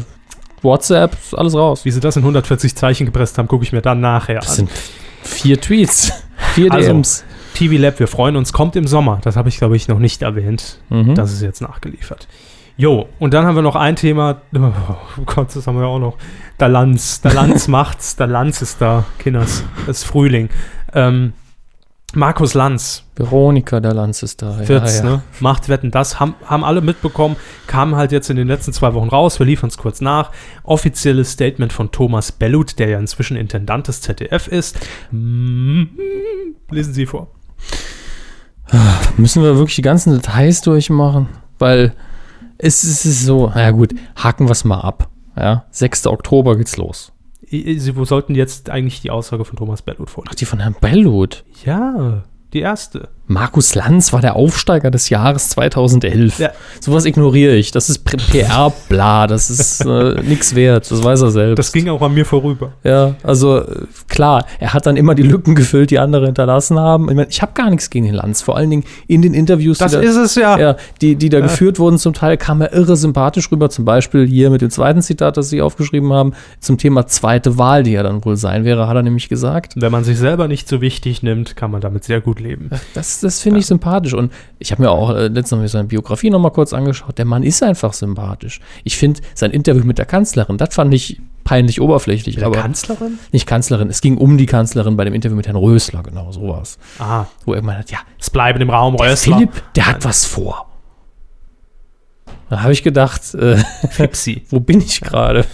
[0.64, 1.84] WhatsApp, ist alles raus.
[1.84, 4.54] Wie sie das in 140 Zeichen gepresst haben, gucke ich mir dann nachher Das an.
[4.66, 4.70] sind
[5.22, 6.12] vier Tweets,
[6.54, 7.24] vier Also, DMs.
[7.54, 9.20] TV Lab, wir freuen uns, kommt im Sommer.
[9.22, 10.78] Das habe ich, glaube ich, noch nicht erwähnt.
[10.88, 11.14] Mhm.
[11.14, 12.26] Das ist jetzt nachgeliefert.
[12.76, 14.38] Jo, und dann haben wir noch ein Thema.
[15.16, 16.16] Oh Gott, das haben wir auch noch.
[16.58, 17.20] Der Lanz.
[17.20, 18.16] Der Lanz macht's.
[18.16, 19.04] Der Lanz ist da.
[19.20, 19.62] Kinders.
[19.86, 20.48] Es ist Frühling.
[20.92, 21.32] Ähm,
[22.14, 24.60] Markus Lanz Veronika der Lanz ist da.
[24.60, 25.04] Ja, wird's, ja.
[25.04, 25.22] ne?
[25.40, 27.36] Macht Wetten, das haben, haben alle mitbekommen.
[27.66, 29.38] Kam halt jetzt in den letzten zwei Wochen raus.
[29.38, 30.32] Wir liefern es kurz nach.
[30.64, 34.78] Offizielles Statement von Thomas Bellut, der ja inzwischen Intendant des ZDF ist.
[35.10, 35.88] Lesen
[36.70, 37.28] Sie vor.
[39.16, 41.28] Müssen wir wirklich die ganzen Details durchmachen?
[41.58, 41.94] Weil
[42.58, 45.08] es, es ist so, na ja gut, haken wir es mal ab.
[45.36, 46.06] Ja, 6.
[46.06, 47.13] Oktober geht's los.
[47.62, 50.36] I- Sie wo sollten jetzt eigentlich die Aussage von Thomas Bellut Ach, vorlesen.
[50.38, 51.44] die von Herrn Bellut.
[51.64, 53.08] Ja, die erste.
[53.26, 56.38] Markus Lanz war der Aufsteiger des Jahres 2011.
[56.38, 56.50] Ja.
[56.80, 57.70] Sowas ignoriere ich.
[57.70, 59.26] Das ist PR-Bla.
[59.26, 60.90] Das ist äh, nichts wert.
[60.90, 61.58] Das weiß er selbst.
[61.58, 62.72] Das ging auch an mir vorüber.
[62.84, 67.08] Ja, also äh, klar, er hat dann immer die Lücken gefüllt, die andere hinterlassen haben.
[67.08, 68.42] Ich, mein, ich habe gar nichts gegen den Lanz.
[68.42, 70.58] Vor allen Dingen in den Interviews, Das die, da, ist es ja.
[70.58, 73.70] ja, die, die da geführt wurden, zum Teil kam er irre sympathisch rüber.
[73.70, 77.84] Zum Beispiel hier mit dem zweiten Zitat, das Sie aufgeschrieben haben, zum Thema zweite Wahl,
[77.84, 79.72] die er dann wohl sein wäre, hat er nämlich gesagt.
[79.76, 82.68] Wenn man sich selber nicht so wichtig nimmt, kann man damit sehr gut leben.
[82.92, 84.14] Das, das finde ich sympathisch.
[84.14, 87.18] Und ich habe mir auch äh, letztens noch seine Biografie noch mal kurz angeschaut.
[87.18, 88.60] Der Mann ist einfach sympathisch.
[88.84, 92.36] Ich finde sein Interview mit der Kanzlerin, das fand ich peinlich oberflächlich.
[92.36, 93.18] Der aber Kanzlerin?
[93.32, 96.78] nicht Kanzlerin, es ging um die Kanzlerin bei dem Interview mit Herrn Rösler, genau sowas.
[96.98, 99.36] Ah, Wo er gemeint hat, ja, es bleiben im Raum der Rösler.
[99.36, 100.66] Philipp, der hat was vor.
[102.50, 103.58] Da habe ich gedacht, äh,
[104.50, 105.44] wo bin ich gerade?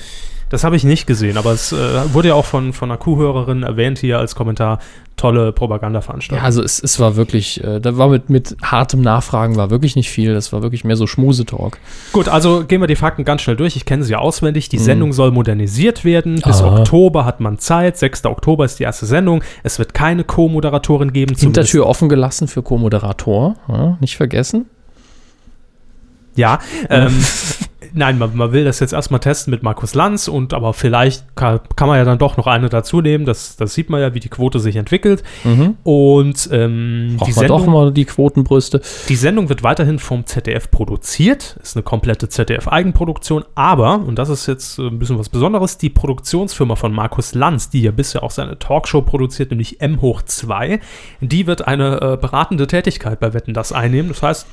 [0.51, 3.63] Das habe ich nicht gesehen, aber es äh, wurde ja auch von, von einer Kuhhörerin
[3.63, 4.81] erwähnt hier als Kommentar.
[5.17, 6.39] Tolle Propagandaveranstaltung.
[6.39, 9.95] Ja, also es, es war wirklich, äh, da war mit, mit hartem Nachfragen war wirklich
[9.95, 10.33] nicht viel.
[10.33, 11.79] Das war wirklich mehr so Schmusetalk.
[12.13, 13.77] Gut, also gehen wir die Fakten ganz schnell durch.
[13.77, 14.71] Ich kenne sie auswendig.
[14.71, 16.37] Die Sendung soll modernisiert werden.
[16.41, 16.69] Bis Mhm.
[16.69, 16.79] Ah.
[16.79, 17.99] Oktober hat man Zeit.
[17.99, 18.25] 6.
[18.25, 19.45] Oktober ist die erste Sendung.
[19.63, 21.37] Es wird keine Co-Moderatorin geben.
[21.37, 24.67] Hintertür offen gelassen für Co-Moderator, ja, nicht vergessen.
[26.35, 27.13] Ja, ähm,
[27.93, 31.61] nein, man, man will das jetzt erstmal testen mit Markus Lanz und aber vielleicht kann,
[31.77, 33.25] kann man ja dann doch noch eine dazu nehmen.
[33.25, 35.23] Das, das sieht man ja, wie die Quote sich entwickelt.
[35.83, 38.81] Und ähm, die, man doch Sendung, mal die Quotenbrüste.
[39.09, 41.57] die Sendung wird weiterhin vom ZDF produziert.
[41.63, 43.45] Ist eine komplette ZDF-Eigenproduktion.
[43.55, 47.71] Aber, und das ist jetzt äh, ein bisschen was Besonderes, die Produktionsfirma von Markus Lanz,
[47.71, 50.81] die ja bisher auch seine Talkshow produziert, nämlich M hoch 2,
[51.21, 54.09] die wird eine äh, beratende Tätigkeit bei Wetten das einnehmen.
[54.09, 54.47] Das heißt,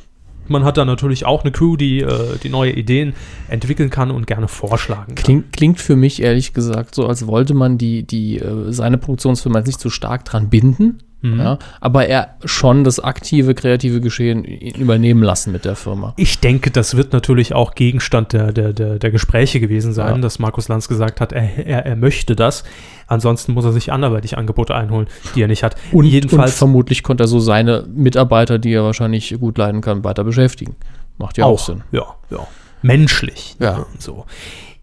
[0.49, 3.13] man hat da natürlich auch eine Crew, die, äh, die neue Ideen
[3.47, 5.23] entwickeln kann und gerne vorschlagen kann.
[5.23, 9.61] Klingt, klingt für mich ehrlich gesagt so, als wollte man die, die, äh, seine Produktionsfirma
[9.61, 11.39] nicht so stark dran binden, Mhm.
[11.39, 16.13] ja, aber er schon das aktive, kreative Geschehen übernehmen lassen mit der Firma.
[16.15, 20.21] Ich denke, das wird natürlich auch Gegenstand der, der, der, der Gespräche gewesen sein, Ja.
[20.21, 22.63] dass Markus Lanz gesagt hat, er, er, er möchte das.
[23.07, 25.75] Ansonsten muss er sich anderweitig Angebote einholen, die er nicht hat.
[25.91, 30.03] Und, und Jedenfalls vermutlich konnte er so seine Mitarbeiter, die er wahrscheinlich gut leiden kann,
[30.03, 30.75] weiter beschäftigen.
[31.17, 31.83] Macht ja auch, Sinn.
[31.91, 32.45] Ja, ja.
[32.83, 33.55] menschlich.
[33.59, 33.87] Ja.
[33.91, 34.25] Und so.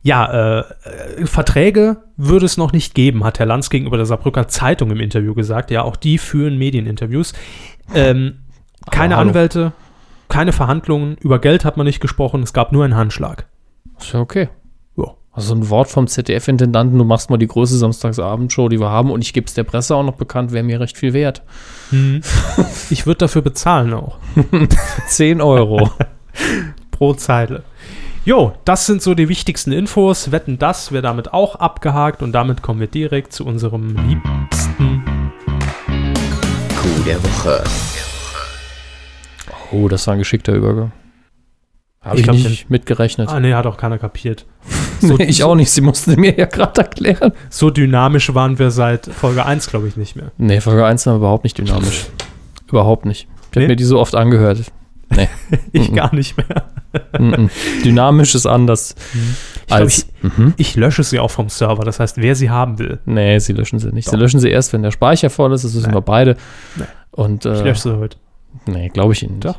[0.05, 0.65] Ja, äh,
[1.21, 5.01] äh, Verträge würde es noch nicht geben, hat Herr Lanz gegenüber der Saarbrücker Zeitung im
[5.01, 5.71] Interview gesagt.
[5.71, 7.33] Ja, auch die führen Medieninterviews.
[7.95, 8.41] Ähm,
[8.91, 9.31] keine hallo.
[9.31, 9.73] Anwälte,
[10.29, 13.47] keine Verhandlungen, über Geld hat man nicht gesprochen, es gab nur einen Handschlag.
[13.99, 14.51] Ist ja okay.
[14.95, 15.15] Ja.
[15.33, 19.23] Also ein Wort vom ZDF-Intendanten, du machst mal die größte Samstagsabendshow, die wir haben und
[19.23, 21.43] ich gebe es der Presse auch noch bekannt, wäre mir recht viel wert.
[22.91, 24.19] Ich würde dafür bezahlen auch.
[25.09, 25.91] 10 Euro.
[26.91, 27.63] pro Zeile.
[28.25, 30.33] Jo, das sind so die wichtigsten Infos.
[30.33, 35.05] Wetten, das wäre damit auch abgehakt und damit kommen wir direkt zu unserem liebsten.
[36.81, 37.65] Coup der Woche.
[39.73, 40.93] oh, das war ein geschickter Übergang.
[42.01, 43.29] Habe Ich ich, glaub, nicht mitgerechnet.
[43.29, 44.47] Ah, nee, hat auch keiner kapiert.
[45.01, 47.33] So, ich auch nicht, sie mussten mir ja gerade erklären.
[47.51, 50.31] So dynamisch waren wir seit Folge 1, glaube ich, nicht mehr.
[50.39, 52.07] Nee, Folge 1 war überhaupt nicht dynamisch.
[52.69, 53.29] überhaupt nicht.
[53.51, 53.63] Ich Nee?
[53.65, 54.61] habe mir die so oft angehört.
[55.11, 55.29] Nee.
[55.73, 55.95] Ich Mhm.
[55.97, 56.65] gar nicht mehr.
[57.19, 57.51] Mhm.
[57.85, 59.99] Dynamisch ist anders Ich, glaub, als.
[60.23, 60.55] ich, mhm.
[60.57, 61.85] ich lösche sie auch vom Server.
[61.85, 64.07] Das heißt, wer sie haben will, Nee, sie löschen sie nicht.
[64.07, 64.19] Sie Doch.
[64.21, 65.65] löschen sie erst, wenn der Speicher voll ist.
[65.65, 65.97] Das wissen Nee.
[65.97, 66.37] wir beide.
[66.77, 66.85] Nee.
[67.13, 68.17] Und ich äh, lösche sie heute.
[68.67, 69.45] nee, glaube ich Ihnen nicht.
[69.45, 69.57] Doch.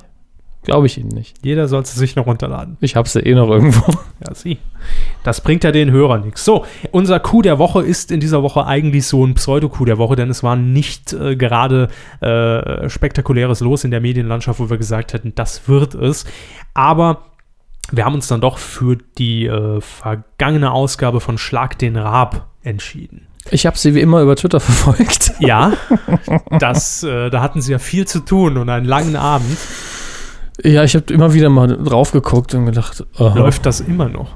[0.65, 1.37] Glaube ich Ihnen nicht.
[1.43, 2.77] Jeder soll sie sich noch runterladen.
[2.81, 3.83] Ich habe sie eh noch irgendwo.
[4.25, 4.59] Ja, sie.
[5.23, 6.45] Das bringt ja den Hörern nichts.
[6.45, 10.15] So, unser Coup der Woche ist in dieser Woche eigentlich so ein Pseudo-Coup der Woche,
[10.15, 11.89] denn es war nicht äh, gerade
[12.21, 16.25] äh, spektakuläres Los in der Medienlandschaft, wo wir gesagt hätten, das wird es.
[16.73, 17.25] Aber
[17.91, 23.27] wir haben uns dann doch für die äh, vergangene Ausgabe von Schlag den Raab entschieden.
[23.51, 25.33] Ich habe sie wie immer über Twitter verfolgt.
[25.39, 25.73] Ja,
[26.59, 29.57] das, äh, da hatten sie ja viel zu tun und einen langen Abend.
[30.63, 34.29] Ja, ich habe immer wieder mal drauf geguckt und gedacht, aha, Läuft das immer noch?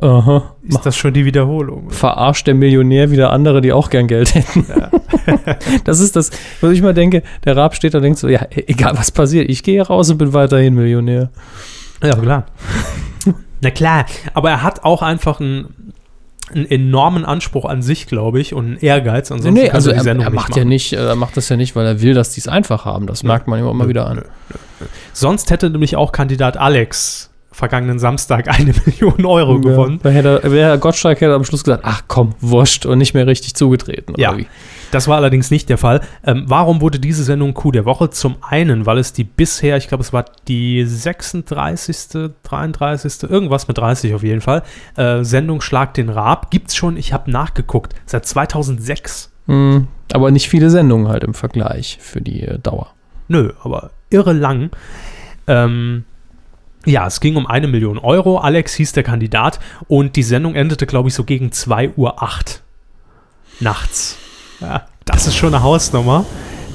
[0.00, 0.54] aha.
[0.62, 1.90] Ist das schon die Wiederholung?
[1.90, 4.66] Verarscht der Millionär wieder andere, die auch gern Geld hätten.
[5.84, 7.22] das ist das, was ich mal denke.
[7.44, 10.18] Der Raab steht da und denkt so, ja, egal was passiert, ich gehe raus und
[10.18, 11.30] bin weiterhin Millionär.
[12.02, 12.46] Ja, klar.
[13.60, 14.04] Na klar,
[14.34, 15.83] aber er hat auch einfach einen,
[16.52, 19.30] einen enormen Anspruch an sich, glaube ich, und einen Ehrgeiz.
[19.32, 20.58] Ansonsten nee, kann also er, er nicht macht machen.
[20.58, 22.84] ja nicht, äh, er macht das ja nicht, weil er will, dass die es einfach
[22.84, 23.06] haben.
[23.06, 24.22] Das merkt man ihm immer wieder an.
[25.12, 30.00] Sonst hätte nämlich auch Kandidat Alex vergangenen Samstag eine Million Euro gewonnen.
[30.02, 34.14] Ja, hätte, Gottschalk hätte am Schluss gesagt, ach komm, wurscht und nicht mehr richtig zugetreten.
[34.18, 34.46] Ja, wie?
[34.94, 36.00] Das war allerdings nicht der Fall.
[36.24, 38.10] Ähm, warum wurde diese Sendung Coup der Woche?
[38.10, 43.78] Zum einen, weil es die bisher, ich glaube, es war die 36., 33., irgendwas mit
[43.78, 44.62] 30 auf jeden Fall,
[44.96, 46.50] äh, Sendung Schlag den Raab.
[46.50, 49.32] Gibt's schon, ich habe nachgeguckt, seit 2006.
[49.46, 52.92] Hm, aber nicht viele Sendungen halt im Vergleich für die äh, Dauer.
[53.26, 54.70] Nö, aber irre lang.
[55.48, 56.04] Ähm,
[56.86, 58.38] ja, es ging um eine Million Euro.
[58.38, 62.14] Alex hieß der Kandidat und die Sendung endete, glaube ich, so gegen 2.08 Uhr
[63.60, 64.18] nachts.
[64.60, 66.24] Ja, das ist schon eine Hausnummer.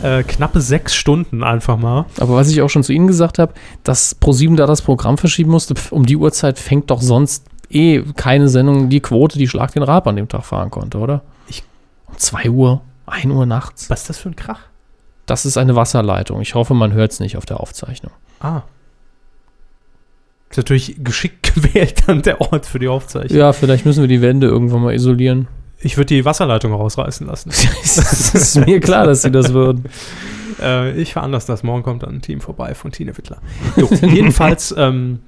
[0.01, 2.05] Äh, knappe sechs Stunden einfach mal.
[2.19, 3.53] Aber was ich auch schon zu Ihnen gesagt habe,
[3.84, 8.47] dass ProSieben da das Programm verschieben musste, um die Uhrzeit fängt doch sonst eh keine
[8.47, 11.21] Sendung die Quote, die Schlag den Rab an dem Tag fahren konnte, oder?
[11.47, 11.63] Ich-
[12.07, 13.89] um 2 Uhr, 1 Uhr nachts.
[13.89, 14.61] Was ist das für ein Krach?
[15.25, 16.39] Das ist eine Wasserleitung.
[16.41, 18.11] Ich hoffe, man hört es nicht auf der Aufzeichnung.
[18.39, 18.61] Ah.
[20.49, 23.38] Ist natürlich geschickt gewählt dann der Ort für die Aufzeichnung.
[23.38, 25.47] Ja, vielleicht müssen wir die Wände irgendwann mal isolieren.
[25.82, 27.51] Ich würde die Wasserleitung rausreißen lassen.
[27.82, 29.86] Es ist mir klar, dass sie das würden.
[30.61, 31.63] Äh, ich veranlasse das.
[31.63, 33.38] Morgen kommt dann ein Team vorbei von Tine Wittler.
[33.75, 35.19] Jo, jedenfalls ähm,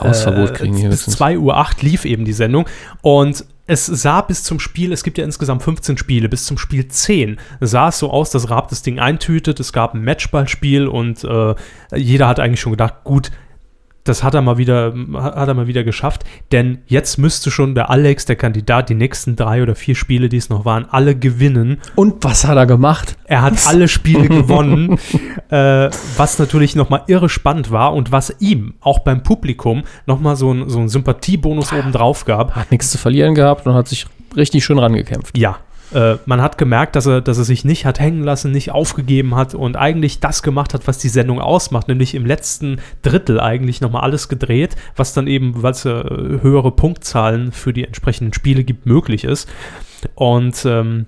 [0.00, 1.16] Hausverbot kriegen äh, hier Bis höchstens.
[1.16, 2.66] 2 Uhr 8 lief eben die Sendung
[3.02, 6.88] und es sah bis zum Spiel, es gibt ja insgesamt 15 Spiele, bis zum Spiel
[6.88, 11.22] 10 sah es so aus, dass Raab das Ding eintütet, es gab ein Matchballspiel und
[11.22, 11.54] äh,
[11.94, 13.30] jeder hat eigentlich schon gedacht, gut,
[14.08, 17.90] das hat er mal wieder, hat er mal wieder geschafft, denn jetzt müsste schon der
[17.90, 21.78] Alex, der Kandidat, die nächsten drei oder vier Spiele, die es noch waren, alle gewinnen.
[21.94, 23.16] Und was hat er gemacht?
[23.24, 24.98] Er hat alle Spiele gewonnen,
[25.50, 30.52] äh, was natürlich nochmal irre spannend war und was ihm auch beim Publikum nochmal so
[30.52, 32.56] ein, so ein Sympathiebonus obendrauf gab.
[32.56, 34.06] Hat nichts zu verlieren gehabt und hat sich
[34.36, 35.36] richtig schön rangekämpft.
[35.36, 35.58] Ja,
[35.94, 39.34] äh, man hat gemerkt, dass er, dass er sich nicht hat hängen lassen, nicht aufgegeben
[39.34, 43.80] hat und eigentlich das gemacht hat, was die Sendung ausmacht, nämlich im letzten Drittel eigentlich
[43.80, 48.64] nochmal alles gedreht, was dann eben, weil es äh, höhere Punktzahlen für die entsprechenden Spiele
[48.64, 49.48] gibt, möglich ist.
[50.14, 51.06] Und ähm,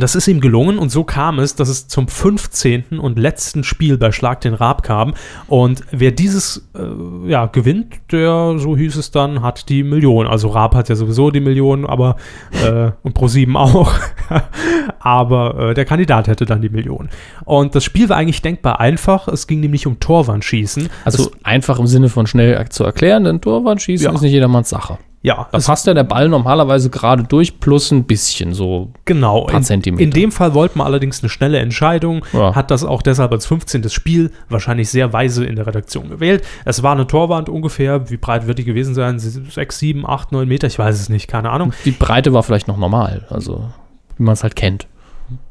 [0.00, 2.98] das ist ihm gelungen und so kam es, dass es zum 15.
[2.98, 5.14] und letzten Spiel bei Schlag den Raab kam.
[5.48, 10.26] Und wer dieses äh, ja, gewinnt, der, so hieß es dann, hat die Million.
[10.26, 12.16] Also Raab hat ja sowieso die Million, aber
[12.64, 13.92] äh, und Pro7 auch.
[15.00, 17.10] aber äh, der Kandidat hätte dann die Million.
[17.44, 19.28] Und das Spiel war eigentlich denkbar einfach.
[19.28, 20.88] Es ging nämlich um Torwandschießen.
[21.04, 24.12] Also einfach im Sinne von schnell zu erklären, denn Torwandschießen Ja.
[24.12, 24.98] ist nicht jedermanns Sache.
[25.24, 28.90] Ja, Da passt ja der Ball normalerweise gerade durch, plus ein bisschen so.
[29.04, 29.44] Genau.
[29.44, 30.02] paar In, Zentimeter.
[30.02, 32.56] in dem Fall wollte man allerdings eine schnelle Entscheidung, Ja.
[32.56, 33.88] hat das auch deshalb als 15.
[33.88, 36.44] Spiel wahrscheinlich sehr weise in der Redaktion gewählt.
[36.64, 39.20] Es war eine Torwand ungefähr, wie breit wird die gewesen sein?
[39.20, 41.72] 6, 7, 8, 9 Meter, ich weiß es nicht, keine Ahnung.
[41.84, 43.70] Die Breite war vielleicht noch normal, also
[44.18, 44.88] wie man es halt kennt.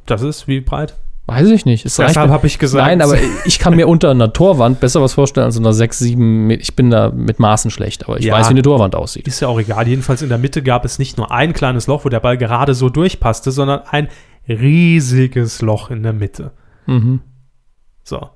[0.06, 0.96] Das ist wie breit?
[1.28, 1.86] Weiß ich nicht.
[1.86, 2.86] Es Deshalb habe ich gesagt.
[2.86, 3.16] Nein, aber
[3.46, 6.62] ich kann mir unter einer Torwand besser was vorstellen als unter einer 6, 7 Meter.
[6.62, 8.34] Ich bin da mit Maßen schlecht, aber ich Ja.
[8.34, 9.28] weiß, wie eine Torwand aussieht.
[9.28, 9.88] Ist ja auch egal.
[9.88, 12.74] Jedenfalls in der Mitte gab es nicht nur ein kleines Loch, wo der Ball gerade
[12.74, 14.10] so durchpasste, sondern ein
[14.50, 16.52] riesiges Loch in der Mitte.
[16.88, 17.22] Mhm.
[18.04, 18.30] So.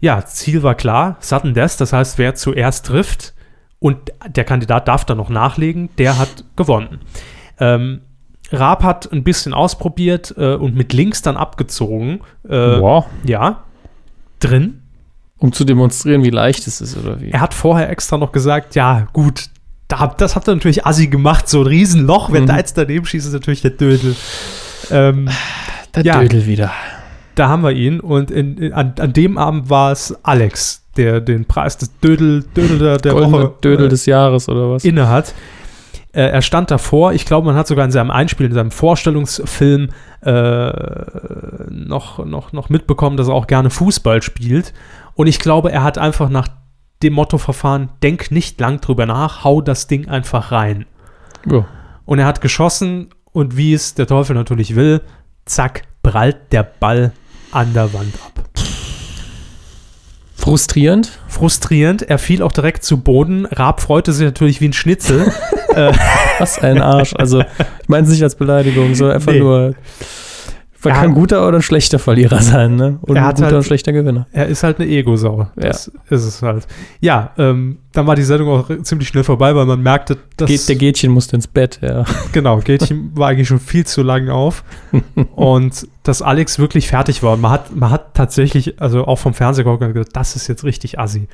[0.00, 3.34] Ja, Ziel war klar, Sudden Death, das heißt, wer zuerst trifft
[3.78, 3.98] und
[4.28, 7.00] der Kandidat darf dann noch nachlegen, der hat gewonnen.
[7.60, 8.00] Ähm,
[8.50, 12.20] Raab hat ein bisschen ausprobiert äh, und mit links dann abgezogen.
[12.48, 13.06] Äh, Wow.
[13.24, 13.64] Ja,
[14.40, 14.82] drin.
[15.38, 17.30] Um zu demonstrieren, wie leicht es ist, oder wie?
[17.30, 19.44] Er hat vorher extra noch gesagt, ja, gut,
[19.86, 22.46] da, das hat er natürlich assi gemacht, so ein Riesenloch, wenn Mhm.
[22.48, 24.16] da jetzt daneben schießt, ist natürlich der Dödel.
[24.90, 25.28] Ähm,
[25.94, 26.20] Der ja.
[26.20, 26.72] Dödel wieder.
[27.36, 31.20] da haben wir ihn und in, in, an, an dem Abend war es Alex, der
[31.20, 34.84] den Preis des Dödel, Dödel der, der Woche Dödel äh, des Jahres, oder was?
[34.84, 35.34] inne hat.
[36.12, 39.90] Äh, er stand davor, ich glaube, man hat sogar in seinem Einspiel, in seinem Vorstellungsfilm
[40.22, 40.72] äh,
[41.70, 44.72] noch, noch, noch mitbekommen, dass er auch gerne Fußball spielt.
[45.14, 46.48] Und ich glaube, er hat einfach nach
[47.02, 50.86] dem Motto verfahren, denk nicht lang drüber nach, hau das Ding einfach rein.
[51.46, 51.66] Ja.
[52.04, 55.02] Und er hat geschossen und wie es der Teufel natürlich will,
[55.44, 57.12] zack, prallt der Ball
[57.52, 58.37] an der Wand ab.
[60.48, 61.10] Frustrierend.
[61.28, 63.44] Frustrierend, er fiel auch direkt zu Boden.
[63.46, 65.30] Raab freute sich natürlich wie ein Schnitzel.
[66.38, 67.14] Was ein Arsch.
[67.14, 69.40] Also, ich meine es nicht als Beleidigung, sondern einfach Nee.
[69.40, 69.74] nur.
[70.84, 72.98] Man Er kann ein guter oder ein schlechter Verlierer sein, ne?
[73.02, 74.28] Und Er ein guter halt- und schlechter Gewinner.
[74.30, 75.48] er ist halt eine Ego-Sau.
[75.56, 76.66] Das ist es halt.
[77.00, 80.68] Ja, ähm, dann war die Sendung auch ziemlich schnell vorbei, weil man merkte, dass Geht,
[80.68, 82.04] der Gätchen musste ins Bett, ja.
[82.32, 84.62] genau, Gätchen war eigentlich schon viel zu lang auf
[85.34, 87.32] und dass Alex wirklich fertig war.
[87.32, 90.98] Und man hat, man hat tatsächlich, also auch vom Fernseher gesagt, das ist jetzt richtig
[90.98, 91.26] assi.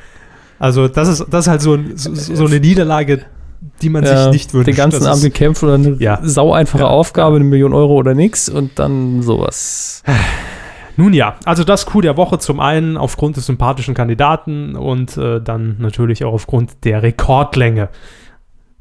[0.59, 3.27] Also das ist, das ist halt so, ein, so, so eine Niederlage,
[3.83, 4.69] die man ja sich nicht wünscht.
[4.69, 6.21] Den ganzen Abend gekämpft oder eine Ja.
[6.23, 6.89] sau einfache Ja.
[6.89, 10.03] Aufgabe, eine Million Euro oder nix und dann sowas.
[10.97, 15.41] Nun ja, also das Coup der Woche zum einen aufgrund des sympathischen Kandidaten und äh,
[15.41, 17.89] dann natürlich auch aufgrund der Rekordlänge.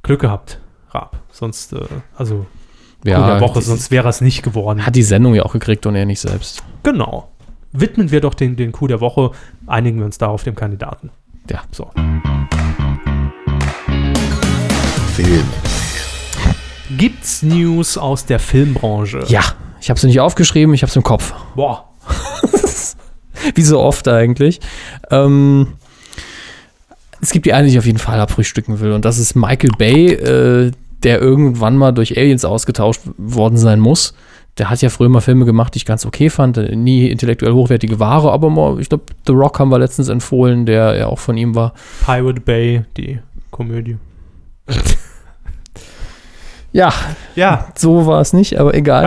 [0.04, 0.60] Glück gehabt,
[0.92, 1.18] Raab.
[1.32, 1.80] Sonst, äh,
[2.16, 2.46] also Coup
[3.06, 4.86] der Woche, die- sonst wäre es nicht geworden.
[4.86, 6.64] hat die Sendung ja auch gekriegt und er nicht selbst.
[6.84, 7.30] Genau.
[7.72, 9.32] Widmen wir doch den, den Coup der Woche,
[9.66, 11.10] einigen wir uns da auf dem Kandidaten.
[11.50, 11.62] Ja.
[11.72, 11.90] So.
[15.14, 15.46] Film.
[16.98, 19.24] Gibt's News aus der Filmbranche?
[19.28, 19.42] Ja,
[19.80, 21.36] ich habe sie nicht aufgeschrieben, ich habe es im Kopf.
[21.56, 21.88] Boah.
[23.54, 24.60] Wie so oft eigentlich.
[25.12, 25.74] Ähm,
[27.22, 28.92] es gibt die eine, die ich auf jeden Fall abfrühstücken will.
[28.92, 30.72] Und das ist Michael Bay, äh,
[31.04, 34.16] der irgendwann mal durch Aliens ausgetauscht worden sein muss.
[34.58, 36.58] Der hat ja früher mal Filme gemacht, die ich ganz okay fand.
[36.76, 40.96] Nie intellektuell hochwertige Ware, aber mal, ich glaube, The Rock haben wir letztens empfohlen, der
[40.96, 41.74] ja auch von ihm war.
[42.04, 43.20] Pirate Bay, die
[43.52, 43.98] Komödie.
[46.74, 46.92] Ja,
[47.36, 49.04] Ja, so war es nicht, aber egal.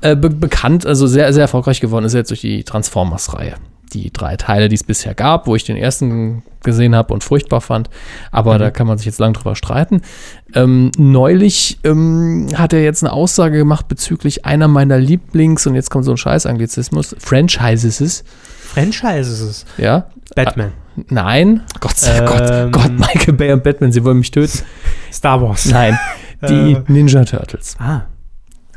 [0.00, 3.54] Äh, be bekannt, also sehr, sehr erfolgreich geworden ist er jetzt durch die Transformers-Reihe.
[3.92, 7.60] Die drei Teile, die es bisher gab, wo ich den ersten gesehen habe und furchtbar
[7.60, 7.90] fand.
[8.30, 10.00] Aber da kann man sich jetzt lang drüber streiten.
[10.54, 15.90] Ähm, neulich ähm, hat er jetzt eine Aussage gemacht bezüglich einer meiner Lieblings, und jetzt
[15.90, 18.24] kommt so ein Scheiß-Anglizismus, Franchises.
[18.72, 19.66] Franchise ist es.
[19.76, 20.72] Ja, Batman.
[21.08, 22.24] nein, Gott sei Ähm.
[22.26, 24.60] Gott, Gott, Michael Bay und Batman, sie wollen mich töten.
[25.12, 25.66] Star Wars.
[25.66, 25.98] Nein,
[26.48, 26.82] die Äh.
[26.88, 27.76] Ninja Turtles.
[27.78, 28.02] Ah.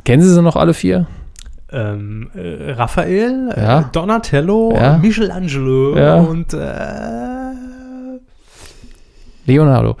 [0.04, 1.06] Kennen Sie sie noch alle vier?
[1.72, 3.80] Ähm, äh, Raphael, Ja.
[3.80, 4.98] äh, Donatello, Ja.
[4.98, 6.16] Michelangelo Ja.
[6.16, 6.58] und äh,
[9.46, 9.96] Leonardo.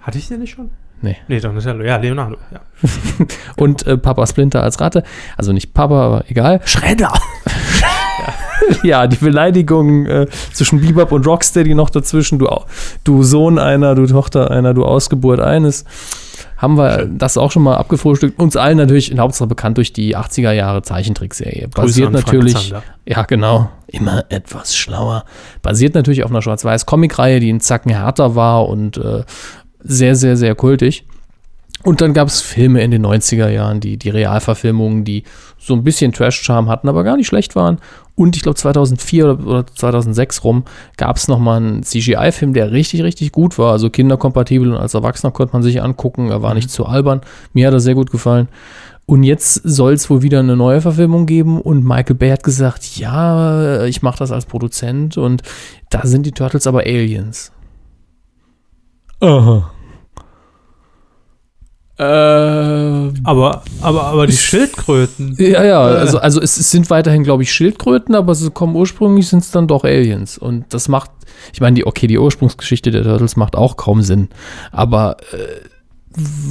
[0.00, 0.70] hatte ich den nicht schon?
[1.00, 1.16] Nee.
[1.28, 2.36] Nee, Donatello, ja, Leonardo.
[2.52, 2.60] Ja.
[3.56, 5.02] Und äh, Papa Splinter als Ratte.
[5.36, 6.60] Also nicht Papa, aber egal.
[6.64, 7.12] Schredder.
[8.84, 12.38] Ja, die Beleidigung äh, zwischen Bebop und Rocksteady noch dazwischen.
[12.38, 12.48] Du,
[13.02, 15.84] du Sohn einer, du Tochter einer, du Ausgeburt eines.
[16.62, 18.38] Haben wir das auch schon mal abgefrühstückt.
[18.38, 21.66] Uns allen natürlich in Hauptsache bekannt durch die 80er Jahre Zeichentrickserie.
[21.66, 22.72] Basiert natürlich.
[23.04, 23.68] Ja, genau.
[23.88, 25.24] Immer etwas schlauer.
[25.60, 29.24] Basiert natürlich auf einer Schwarz-Weiß-Comic-Reihe, die einen Zacken härter war und äh,
[29.80, 31.04] sehr, sehr, sehr kultig.
[31.82, 35.24] Und dann gab es Filme in den 90er Jahren, die, die Realverfilmungen, die
[35.64, 37.78] so ein bisschen Trash-Charme hatten, aber gar nicht schlecht waren.
[38.14, 40.64] Und ich glaube 2004 oder, oder 2006 rum
[40.96, 43.72] gab es nochmal einen CGI-Film, der richtig, richtig gut war.
[43.72, 46.30] Also kinderkompatibel und als Erwachsener konnte man sich angucken.
[46.30, 47.20] Er war nicht zu albern.
[47.52, 48.48] Mir hat er sehr gut gefallen.
[49.06, 52.96] Und jetzt soll es wohl wieder eine neue Verfilmung geben und Michael Bay hat gesagt,
[52.96, 55.42] ja, ich mache das als Produzent und
[55.90, 57.52] da sind die Turtles aber Aliens.
[59.20, 59.70] Aha.
[62.02, 65.36] Äh, Aber, aber, aber die Schildkröten.
[65.38, 69.28] ja, ja, also, also es, es sind weiterhin, glaube ich, Schildkröten, aber sie kommen ursprünglich
[69.28, 70.38] sind es dann doch Aliens.
[70.38, 71.10] Und das macht,
[71.52, 74.28] ich meine, die, okay, die Ursprungsgeschichte der Turtles macht auch kaum Sinn.
[74.72, 75.36] Aber äh,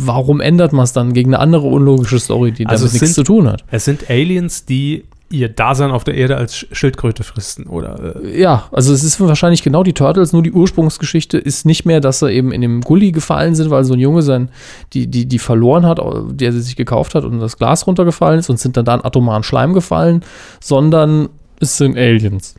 [0.06, 3.20] warum ändert man es dann gegen eine andere unlogische Story, die Also damit nichts zu
[3.22, 3.64] sind- tun hat?
[3.70, 8.16] Es sind Aliens, die ihr Dasein auf der Erde als Sch- Schildkröte fristen, oder?
[8.24, 12.02] Äh, Ja, also es ist wahrscheinlich genau die Turtles, nur die Ursprungsgeschichte ist nicht mehr,
[12.02, 14.50] dass sie eben in dem Gully gefallen sind, weil so ein Junge sein,
[14.94, 16.00] die, die, die verloren hat,
[16.32, 19.06] der sie sich gekauft hat und das Glas runtergefallen ist und sind dann da in
[19.06, 20.24] atomaren Schleim gefallen,
[20.62, 21.30] sondern
[21.60, 22.56] es sind Aliens.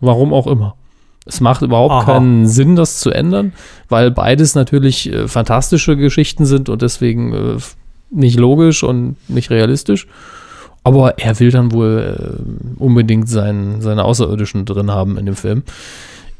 [0.00, 0.74] Warum auch immer.
[1.26, 2.04] Es macht überhaupt Aha.
[2.04, 3.52] keinen Sinn, das zu ändern,
[3.88, 7.56] weil beides natürlich äh, fantastische Geschichten sind und deswegen äh,
[8.10, 10.06] nicht logisch und nicht realistisch.
[10.88, 12.16] Aber er will dann wohl
[12.78, 15.62] äh, unbedingt sein, seine Außerirdischen drin haben in dem Film.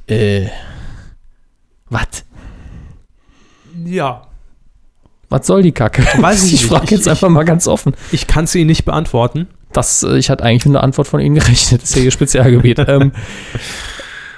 [0.07, 0.47] Äh,
[1.91, 2.25] was?
[3.85, 4.23] ja,
[5.29, 6.03] Was soll die Kacke?
[6.21, 7.95] Weiß ich ich frage jetzt ich- einfach mal ganz offen.
[8.13, 9.47] ich kann es Ihnen nicht beantworten.
[9.73, 11.83] Das, äh, ich hatte eigentlich mit einer Antwort von Ihnen gerechnet.
[11.83, 12.79] Das ist ja Ihr Spezialgebiet.
[12.89, 13.13] ähm,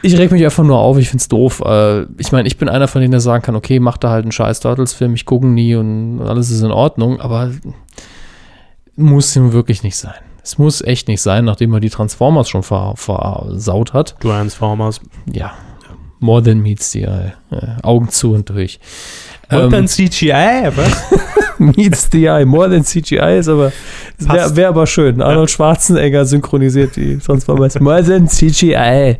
[0.03, 1.61] ich reg mich einfach nur auf, ich find's doof.
[1.65, 4.25] Äh, ich meine, ich bin einer von denen, der sagen kann, okay, mach da halt
[4.25, 7.51] einen scheiß Turtles-Film, ich gucke nie und alles ist in Ordnung, aber
[9.01, 10.15] muss ihm wirklich nicht sein.
[10.43, 14.17] Es muss echt nicht sein, nachdem er die Transformers schon ver versaut hat.
[14.21, 15.01] Transformers.
[15.31, 15.53] Ja,
[16.19, 17.33] more than meets the eye.
[17.51, 18.81] Äh, Augen zu und durch.
[19.51, 21.05] Und Ähm, dann CGI, was?
[21.59, 22.45] meets the eye.
[22.45, 23.73] More than CGI ist aber,
[24.19, 25.21] wäre wär aber schön.
[25.21, 27.79] Arnold Schwarzenegger synchronisiert die Transformers.
[27.81, 29.19] More than CGI.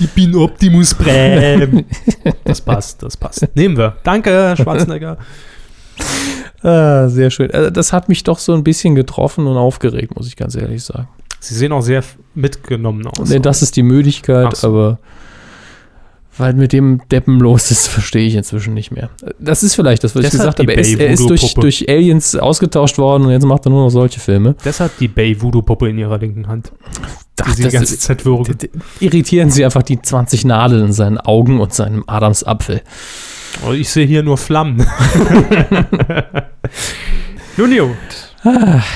[0.00, 1.84] Ich bin Optimus Prime.
[2.44, 3.46] das passt, das passt.
[3.54, 3.96] Nehmen wir.
[4.02, 5.18] Danke, Schwarzenegger.
[6.62, 7.50] Ah, sehr schön.
[7.50, 10.82] Also das hat mich doch so ein bisschen getroffen und aufgeregt, muss ich ganz ehrlich
[10.82, 11.08] sagen.
[11.40, 12.02] Sie sehen auch sehr
[12.34, 13.28] mitgenommen aus.
[13.28, 14.68] Nee, das ist die Müdigkeit, so.
[14.68, 14.98] aber
[16.38, 19.08] weil mit dem Deppen los ist, verstehe ich inzwischen nicht mehr.
[19.38, 20.72] Das ist vielleicht das, was ich Deshalb gesagt habe.
[20.74, 23.84] Er die ist, er ist durch, durch Aliens ausgetauscht worden und jetzt macht er nur
[23.84, 24.54] noch solche Filme.
[24.64, 26.72] Deshalb die Bay-Voodoo-Puppe in ihrer linken Hand,
[27.38, 28.54] die Ach, die das ganze ist- Zeit würgen.
[29.00, 32.82] irritieren sie einfach die 20 Nadeln in seinen Augen und seinem Adamsapfel.
[33.64, 34.78] Oh, ich sehe hier nur Flammen.
[37.56, 37.96] Nun gut.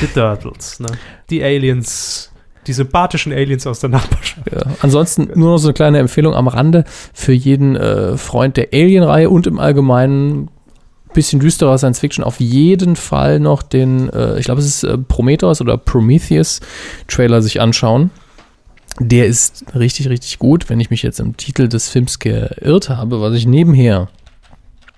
[0.00, 0.88] Die Turtles, ne?
[1.30, 2.30] Die Aliens,
[2.66, 4.52] die sympathischen Aliens aus der Nachbarschaft.
[4.52, 4.62] Ja.
[4.80, 9.30] Ansonsten nur noch so eine kleine Empfehlung am Rande für jeden äh, Freund der Alien-Reihe
[9.30, 10.50] und im Allgemeinen
[11.12, 14.96] bisschen düsterer Science Fiction auf jeden Fall noch den, äh, ich glaube, es ist äh,
[14.96, 16.60] Prometheus oder Prometheus
[17.08, 18.10] Trailer sich anschauen.
[18.98, 20.68] Der ist richtig, richtig gut.
[20.68, 24.08] Wenn ich mich jetzt im Titel des Films geirrt habe, was ich nebenher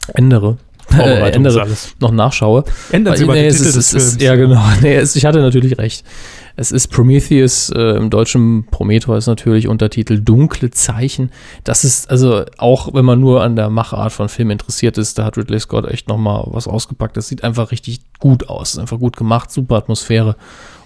[0.09, 0.57] ändere,
[0.91, 1.95] äh, ändere alles.
[2.01, 4.19] noch nachschaue, Ändern Sie mal nee, den Titel ist, des.
[4.21, 4.63] Ja, genau.
[4.83, 6.05] Nee, es, ich hatte natürlich recht.
[6.55, 11.31] Es ist Prometheus, äh, im deutschen Prometheus natürlich Untertitel Dunkle Zeichen.
[11.65, 15.25] Das ist, also auch wenn man nur an der Machart von Film interessiert ist, da
[15.25, 17.17] hat Ridley Scott echt nochmal was ausgepackt.
[17.17, 18.75] Das sieht einfach richtig gut aus.
[18.75, 20.37] Ist einfach gut gemacht, super Atmosphäre.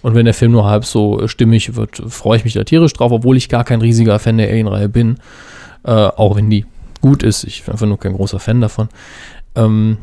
[0.03, 3.11] Und wenn der Film nur halb so stimmig wird, freue ich mich da tierisch drauf,
[3.11, 5.17] obwohl ich gar kein riesiger Fan der Alien-Reihe bin.
[5.83, 6.65] Äh, auch wenn die
[7.01, 7.45] gut ist.
[7.45, 8.89] Ich bin einfach nur kein großer Fan davon.
[9.55, 9.99] Ähm,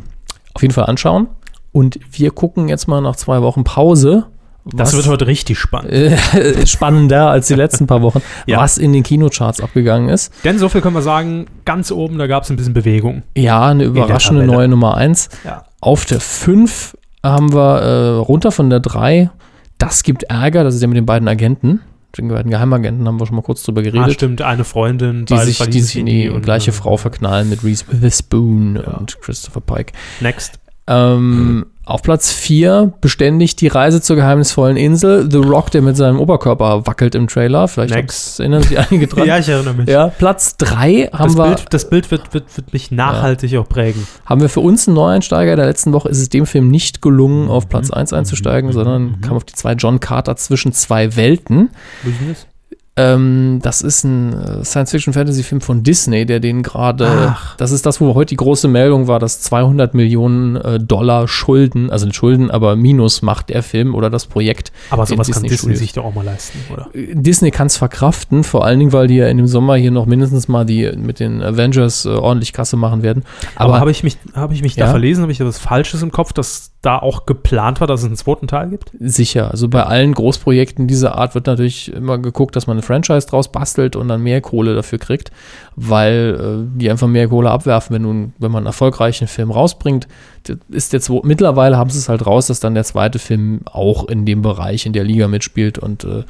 [0.53, 1.27] auf jeden Fall anschauen.
[1.71, 4.25] Und wir gucken jetzt mal nach zwei Wochen Pause.
[4.65, 5.91] Das was- wird heute richtig spannend.
[5.91, 8.59] äh, spannender als die letzten paar Wochen, Ja.
[8.59, 10.31] was in den Kinocharts abgegangen ist.
[10.45, 13.23] Denn so viel können wir sagen, ganz oben, da gab es ein bisschen Bewegung.
[13.35, 15.29] Ja, eine überraschende neue Nummer 1.
[15.43, 15.65] Ja.
[15.81, 19.29] Auf der 5 haben wir äh, runter von der 3.
[19.79, 21.81] Das gibt Ärger, das ist ja mit den beiden Agenten.
[22.17, 24.13] Den beiden Geheimagenten haben wir schon mal kurz drüber Ah, geredet.
[24.13, 27.63] stimmt, eine Freundin, die sich, die sich in die und, gleiche äh, Frau verknallen mit
[27.63, 28.97] Reese Witherspoon Ja.
[28.97, 29.93] und Christopher Pike.
[30.19, 30.59] Next.
[30.85, 35.29] Ähm, auf Platz 4 beständig die Reise zur geheimnisvollen Insel.
[35.29, 37.67] The Rock, der mit seinem Oberkörper wackelt im Trailer.
[37.67, 37.93] Vielleicht
[38.39, 39.27] erinnern sich einige dran.
[39.27, 39.89] Ja, ich erinnere mich.
[39.89, 43.67] Ja, Platz 3 haben, das, wir, Bild, das Bild wird, wird, wird mich nachhaltig auch
[43.67, 44.07] prägen.
[44.25, 45.55] haben wir für uns einen Neueinsteiger.
[45.55, 47.95] Der letzten Woche ist es dem Film nicht gelungen, auf Platz Mhm.
[47.95, 51.69] 1 einzusteigen, sondern kam auf die zwei John Carter zwischen zwei Welten.
[52.03, 52.47] Business?
[52.95, 57.35] Ähm, das ist ein äh, Science-Fiction-Fantasy-Film von Disney, der den gerade.
[57.57, 61.89] Das ist das, wo heute die große Meldung war, dass 200 Millionen äh, Dollar Schulden,
[61.89, 64.71] also nicht Schulden, aber Minus macht der Film oder das Projekt.
[64.91, 65.79] Aber sowas kann Disney Studios.
[65.79, 66.89] sich doch auch mal leisten, oder?
[66.93, 70.05] Disney kann es verkraften, vor allen Dingen, weil die ja in dem Sommer hier noch
[70.05, 73.23] mindestens mal die mit den Avengers äh, ordentlich Kasse machen werden.
[73.55, 74.85] Aber, Aber, habe ich mich, habe ich mich Ja?
[74.85, 75.23] da verlesen?
[75.23, 78.17] Habe ich da was Falsches im Kopf, dass da auch geplant war, dass es einen
[78.17, 78.91] zweiten Teil gibt?
[78.99, 83.51] sicher, also bei allen Großprojekten dieser Art wird natürlich immer geguckt, dass man Franchise draus
[83.51, 85.31] bastelt und dann mehr Kohle dafür kriegt,
[85.75, 90.07] weil äh, die einfach mehr Kohle abwerfen, wenn, nun, wenn man einen erfolgreichen Film rausbringt.
[90.69, 94.25] Ist jetzt mittlerweile haben sie es halt raus, dass dann der zweite Film auch in
[94.25, 96.23] dem Bereich, in der Liga mitspielt und äh,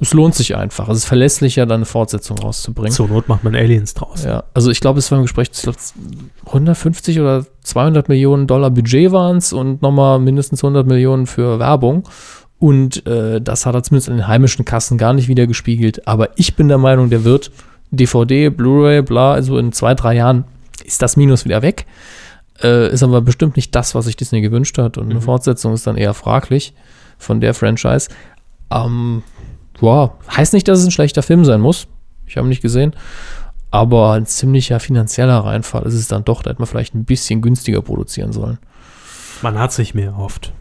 [0.00, 0.88] es lohnt sich einfach.
[0.88, 2.92] Es ist verlässlicher, dann eine Fortsetzung rauszubringen.
[2.92, 4.24] Zur Not macht man Aliens draus.
[4.24, 5.78] Ja, also ich glaube, es war im Gespräch, ich glaube,
[6.46, 12.08] 150 oder 200 Millionen Dollar Budget waren es und nochmal mindestens 100 Millionen für Werbung.
[12.62, 16.06] Und äh, das hat er zumindest in den heimischen Kassen gar nicht wieder gespiegelt.
[16.06, 17.50] Aber ich bin der Meinung, der wird
[17.90, 20.44] DVD, Blu-ray, bla, also in zwei, drei Jahren
[20.84, 21.86] ist das Minus wieder weg.
[22.62, 24.96] Äh, ist aber bestimmt nicht das, was sich Disney gewünscht hat.
[24.96, 26.72] Und eine Fortsetzung ist dann eher fraglich
[27.18, 28.10] von der Franchise.
[28.70, 29.24] Ähm,
[29.80, 31.88] boah, heißt nicht, dass es ein schlechter Film sein muss.
[32.28, 32.94] Ich habe ihn nicht gesehen.
[33.72, 36.44] Aber ein ziemlicher finanzieller Reinfall ist es dann doch.
[36.44, 38.58] Da hätte man vielleicht ein bisschen günstiger produzieren sollen.
[39.42, 40.52] Man hat sich mehr erhofft.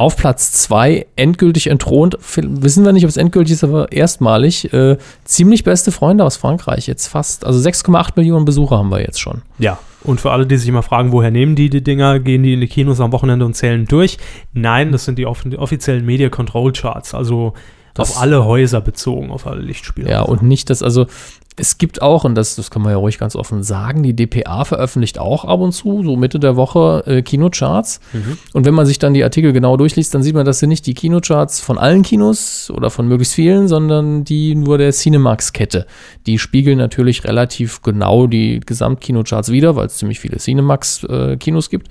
[0.00, 2.16] Auf Platz 2, endgültig entthront.
[2.22, 4.72] Wissen wir nicht, ob es endgültig ist, aber erstmalig.
[4.72, 6.86] Äh, ziemlich beste Freunde aus Frankreich.
[6.86, 9.42] Jetzt fast, also 6,8 Millionen Besucher haben wir jetzt schon.
[9.58, 9.78] Ja.
[10.02, 12.62] Und für alle, die sich immer fragen, woher nehmen die die Dinger, gehen die in
[12.62, 14.16] die Kinos am Wochenende und zählen durch?
[14.54, 17.52] Nein, das sind die off offiziellen Media Control Charts, also
[17.92, 20.08] Das- auf alle Häuser bezogen, auf alle Lichtspiele.
[20.10, 21.08] Ja, und nicht das, also
[21.56, 24.64] es gibt auch, und das, das kann man ja ruhig ganz offen sagen, die DPA
[24.64, 28.00] veröffentlicht auch ab und zu, so Mitte der Woche, äh, Kinocharts.
[28.54, 30.86] Und wenn man sich dann die Artikel genau durchliest, dann sieht man, das sind nicht
[30.86, 35.86] die Kinocharts von allen Kinos oder von möglichst vielen, sondern die nur der Cinemax-Kette.
[36.26, 41.88] Die spiegeln natürlich relativ genau die Gesamtkinocharts wieder, weil es ziemlich viele Cinemax-Kinos gibt.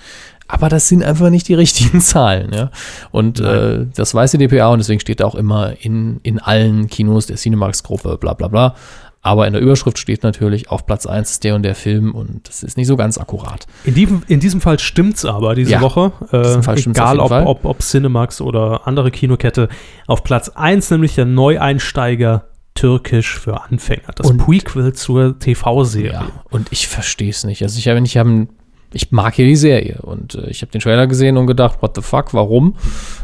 [0.47, 2.72] Aber das sind einfach nicht die richtigen Zahlen, ja.
[3.12, 6.88] Und äh, das weiß die DPA und deswegen steht da auch immer in, in allen
[6.88, 8.76] Kinos der Cinemax-Gruppe, bla bla bla.
[9.22, 12.48] Aber in der Überschrift steht natürlich, auf Platz 1 ist der und der Film und
[12.48, 13.66] das ist nicht so ganz akkurat.
[13.84, 16.14] In diesem, in diesem Fall stimmt's aber diese Ja, Woche.
[16.32, 19.68] Äh, diesem Fall stimmt's auf egal jeden ob, ob, ob Cinemax oder andere Kinokette.
[20.08, 22.46] Auf Platz 1 nämlich der Neueinsteiger
[22.76, 24.08] Türkisch für Anfänger.
[24.16, 26.14] Das Und- Prequel zur TV-Serie.
[26.14, 27.62] Ja, und ich verstehe es nicht.
[27.62, 28.48] Also ich habe nicht, haben,
[28.94, 31.92] ich mag hier die Serie und äh, ich habe den Trailer gesehen und gedacht, what
[31.96, 32.76] the fuck, warum?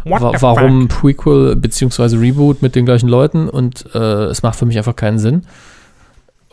[0.04, 4.60] What Wa the warum Prequel beziehungsweise Reboot mit den gleichen Leuten und äh, es macht
[4.60, 5.44] für mich einfach keinen Sinn.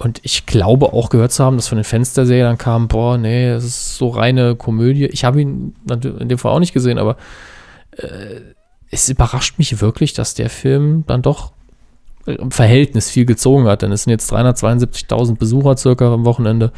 [0.02, 3.50] Und ich glaube auch gehört zu haben, dass von den Fans dann kam, boah, nee,
[3.50, 5.06] das ist so reine Komödie.
[5.06, 7.16] Ich habe ihn in dem Fall auch nicht gesehen, aber
[7.96, 8.40] äh,
[8.90, 11.52] es überrascht mich wirklich, dass der Film dann doch
[12.26, 16.72] im Verhältnis viel gezogen hat, denn es sind jetzt 372.000 Besucher circa am Wochenende.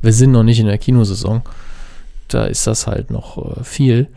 [0.00, 1.42] Wir sind noch nicht in der Kinosaison.
[2.28, 4.08] Da ist das halt noch äh, viel.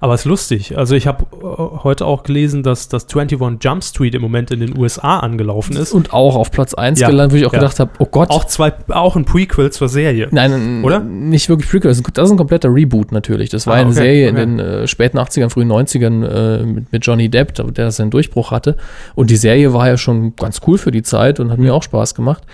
[0.00, 0.76] Aber es ist lustig.
[0.78, 4.60] Also ich habe äh, heute auch gelesen, dass das 21 Jump Street im Moment in
[4.60, 5.92] den USA angelaufen ist.
[5.92, 7.58] Und auch auf Platz 1 Ja, gelandet, wo ich auch ja.
[7.58, 8.30] gedacht habe, oh Gott.
[8.30, 10.28] Auch zwei, auch ein Prequel zur Serie.
[10.30, 11.00] Nein, Oder?
[11.00, 11.90] nicht wirklich Prequel.
[11.90, 13.50] Das ist ein- kompletter Reboot natürlich.
[13.50, 14.42] Das war Ah, eine okay, Serie okay.
[14.42, 18.50] in den äh, späten 80ern, frühen 90ern äh, mit, mit Johnny Depp, der seinen Durchbruch
[18.50, 18.76] hatte.
[19.14, 21.64] Und die Serie war ja schon ganz cool für die Zeit und hat Mhm.
[21.64, 22.44] mir auch Spaß gemacht.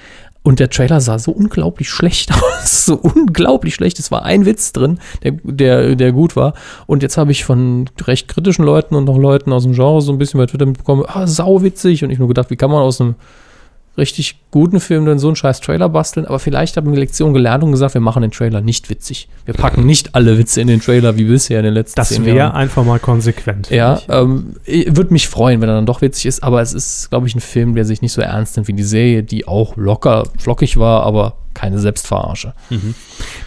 [0.44, 2.84] Und der Trailer sah so unglaublich schlecht aus.
[2.84, 3.98] so unglaublich schlecht.
[3.98, 6.52] Es war ein Witz drin, der, der, der gut war.
[6.86, 10.12] Und jetzt habe ich von recht kritischen Leuten und noch Leuten aus dem Genre so
[10.12, 12.04] ein bisschen bei Twitter mitbekommen, ah, sauwitzig.
[12.04, 13.14] Und ich nur gedacht, wie kann man aus einem
[13.96, 17.32] richtig guten Film dann so einen scheiß Trailer basteln, aber vielleicht haben wir die Lektion
[17.32, 19.28] gelernt und gesagt, wir machen den Trailer nicht witzig.
[19.44, 22.24] Wir packen nicht alle Witze in den Trailer wie bisher in den letzten Das zehn
[22.24, 22.52] wäre Jahren.
[22.56, 23.70] einfach mal konsequent.
[23.70, 24.06] Ja, ich.
[24.08, 24.56] ähm,
[24.88, 27.40] würde mich freuen, wenn er dann doch witzig ist, aber es ist, glaube ich, ein
[27.40, 31.04] Film, der sich nicht so ernst nimmt wie die Serie, die auch locker, flockig war,
[31.04, 32.52] aber keine Selbstverarsche.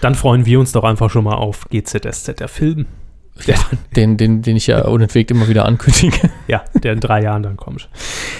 [0.01, 2.85] Dann freuen wir uns doch einfach schon mal auf GZSZ, der Film.
[3.45, 3.55] Der,
[3.95, 6.29] Den, den, den ich ja unentwegt immer wieder ankündige.
[6.47, 7.89] ja, der in drei Jahren dann kommt.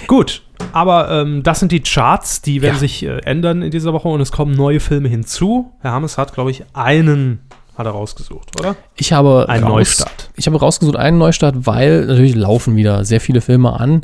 [0.06, 0.42] Gut,
[0.72, 2.80] aber ähm, das sind die Charts, die werden Ja.
[2.80, 5.72] sich äh, ändern in dieser Woche und es kommen neue Filme hinzu.
[5.80, 7.40] Herr Hammes hat, glaube ich, einen
[7.76, 8.74] hat er rausgesucht, oder?
[8.96, 10.30] Ich habe Ein raus- Neustart.
[10.34, 14.00] Ich habe rausgesucht einen Neustart, weil natürlich laufen wieder sehr viele Filme an.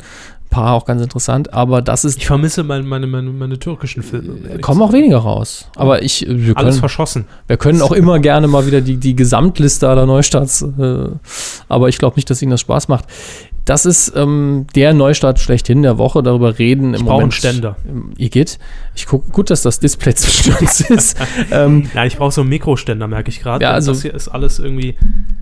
[0.49, 4.35] Paar auch ganz interessant, aber das ist Ich vermisse meine, meine, meine, meine türkischen Filme.
[4.47, 5.69] ehrlich kommen auch weniger raus.
[5.75, 7.25] Aber ich, äh, wir Alles können, verschossen.
[7.47, 11.07] wir können auch immer gerne mal wieder die, die Gesamtliste aller Neustarts, äh,
[11.67, 13.05] aber ich glaube nicht, dass Ihnen das Spaß macht.
[13.65, 16.21] Das ist ähm, der Neustart schlechthin der Woche.
[16.21, 17.33] Darüber reden im Ich brauche einen Moment.
[17.33, 17.75] Ständer.
[17.89, 18.59] Ähm, Ihr geht.
[18.93, 21.17] Ich gucke gut, dass das Display zwischen uns ist.
[21.51, 23.63] ähm, Nein, ich brauche so einen Mikroständer, merke ich gerade.
[23.65, 24.95] Ja, also- das hier ist alles irgendwie.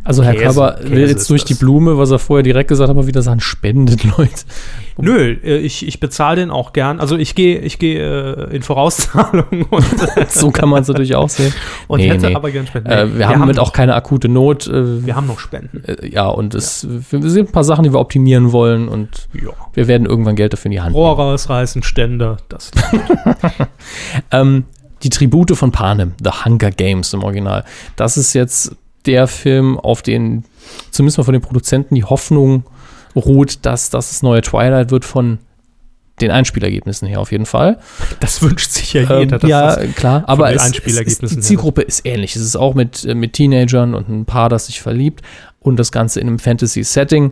[0.06, 1.60] also Herr Käse- Körber will jetzt durch die das.
[1.60, 4.32] Blume, was er vorher direkt gesagt hat, mal wieder sagen, spendet Leute.
[4.98, 7.00] Nö, äh, ich, ich bezahle den auch gern.
[7.00, 9.86] Also ich gehe ich gehe äh, in Vorauszahlung und,
[10.30, 11.54] So kann man es natürlich auch sehen.
[11.88, 12.36] und Nee, hätte nee.
[12.36, 12.90] aber gern Spenden.
[12.90, 14.68] Äh, wir, haben damit auch keine akute Not.
[14.68, 15.84] Äh, Wir haben noch Spenden.
[16.10, 19.52] ja, und es wir sind ein paar Sachen, die wir optimieren wollen und Ja.
[19.74, 22.72] wir werden irgendwann Geld dafür in die Hand Rohr rausreißen, Ständer, das.
[24.32, 24.66] Ähm,
[25.04, 27.64] die Tribute von Panem, The Hunger Games im Original.
[27.96, 28.76] Das ist jetzt
[29.06, 30.46] der Film, auf den
[30.92, 32.64] zumindest mal von den Produzenten die Hoffnung
[33.16, 35.40] ruht, dass das das neue Twilight wird von
[36.22, 37.80] den Einspielergebnissen her auf jeden Fall.
[38.20, 39.40] Das wünscht sich ja Ähm, jeder.
[39.40, 41.40] dass ja, das, klar, aber es, es ist, die.
[41.40, 42.36] Zielgruppe ist ähnlich.
[42.36, 45.22] Es ist auch mit, äh, mit Teenagern und ein Paar, das sich verliebt
[45.60, 47.32] und das Ganze in einem Fantasy-Setting.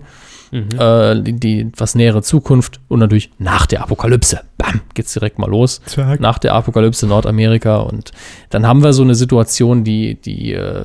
[0.51, 4.41] äh, die, die etwas nähere Zukunft und natürlich nach der Apokalypse.
[4.57, 5.79] Bam, geht's direkt mal los.
[5.85, 6.19] Zack.
[6.19, 8.11] Nach der Apokalypse Nordamerika und
[8.49, 10.83] dann haben wir so eine Situation, die, die, äh,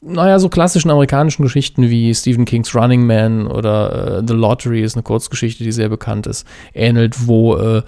[0.00, 4.96] naja, so klassischen amerikanischen Geschichten wie Stephen Kings Running Man oder äh, The Lottery ist
[4.96, 7.82] eine Kurzgeschichte, die sehr bekannt ist, ähnelt, wo äh,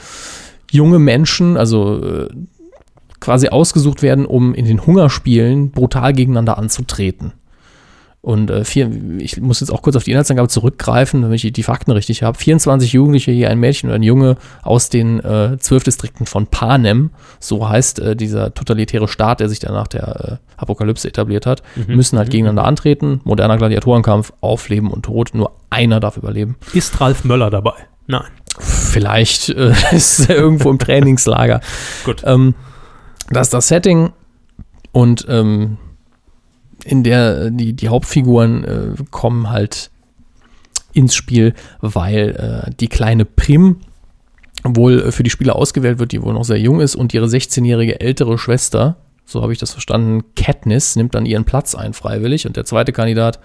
[0.70, 2.28] junge Menschen, also äh,
[3.20, 7.32] quasi ausgesucht werden, um in den Hungerspielen brutal gegeneinander anzutreten.
[8.22, 11.62] Und äh, vier, ich muss jetzt auch kurz auf die Inhaltsangabe zurückgreifen, damit ich die
[11.62, 12.36] Fakten richtig habe.
[12.36, 17.10] 24 Jugendliche, hier ein Mädchen und ein Junge aus den äh, zwölf Distrikten von Panem,
[17.38, 21.62] so heißt äh, dieser totalitäre Staat, der sich dann nach der äh, Apokalypse etabliert hat,
[21.86, 23.22] müssen halt gegeneinander antreten.
[23.24, 25.30] Moderner Gladiatorenkampf auf Leben und Tod.
[25.32, 26.56] Nur einer darf überleben.
[26.74, 27.72] Ist Ralf Möller dabei?
[28.06, 28.28] Nein.
[28.58, 31.62] Vielleicht äh, ist er irgendwo im Trainingslager.
[32.04, 32.22] Gut.
[32.26, 32.54] Ähm,
[33.30, 34.12] das ist das Setting
[34.92, 35.78] und ähm,
[36.84, 39.90] in der die, die Hauptfiguren äh, kommen halt
[40.92, 43.76] ins Spiel, weil äh, die kleine Prim
[44.64, 47.26] wohl äh, für die Spieler ausgewählt wird, die wohl noch sehr jung ist und ihre
[47.26, 52.46] 16-jährige ältere Schwester, so habe ich das verstanden, Katniss, nimmt dann ihren Platz ein freiwillig
[52.46, 53.38] und der zweite Kandidat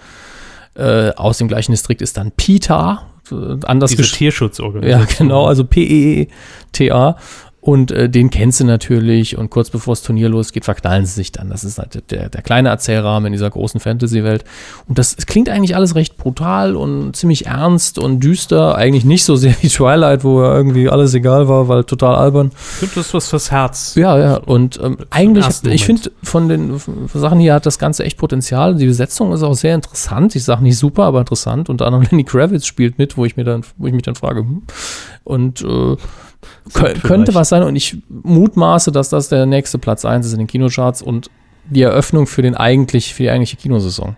[0.75, 5.07] äh, aus dem gleichen Distrikt ist dann Peter, äh, anders Diese Tierschutzorganisation.
[5.07, 7.17] ja, genau, also P-E-E-T-A.
[7.65, 11.31] Und äh, den kennst du natürlich und kurz bevor das Turnier losgeht, verknallen sie sich
[11.31, 11.49] dann.
[11.49, 14.43] Das ist halt der, der kleine Erzählrahmen in dieser großen Fantasy-Welt.
[14.87, 18.75] Und das es klingt eigentlich alles recht brutal und ziemlich ernst und düster.
[18.75, 22.51] Eigentlich nicht so sehr wie Twilight, wo ja irgendwie alles egal war, weil total albern.
[22.81, 23.95] Das ist was fürs Herz.
[23.95, 28.03] Ja, ja, und ähm, eigentlich, ich finde, von den f- Sachen hier hat das Ganze
[28.03, 28.75] echt Potenzial.
[28.75, 30.35] Die Besetzung ist auch sehr interessant.
[30.35, 31.67] Ich sage nicht super, aber interessant.
[31.69, 34.41] Unter anderem Lenny Kravitz spielt mit, wo ich mir dann, wo ich mich dann frage,
[34.41, 34.61] hm.
[35.23, 35.95] und äh,
[36.73, 37.63] kö könnte was sein.
[37.63, 41.29] Und ich mutmaße, dass das der nächste Platz 1 ist in den Kinocharts und
[41.69, 44.15] die Eröffnung für den eigentlich, für die eigentliche Kinosaison.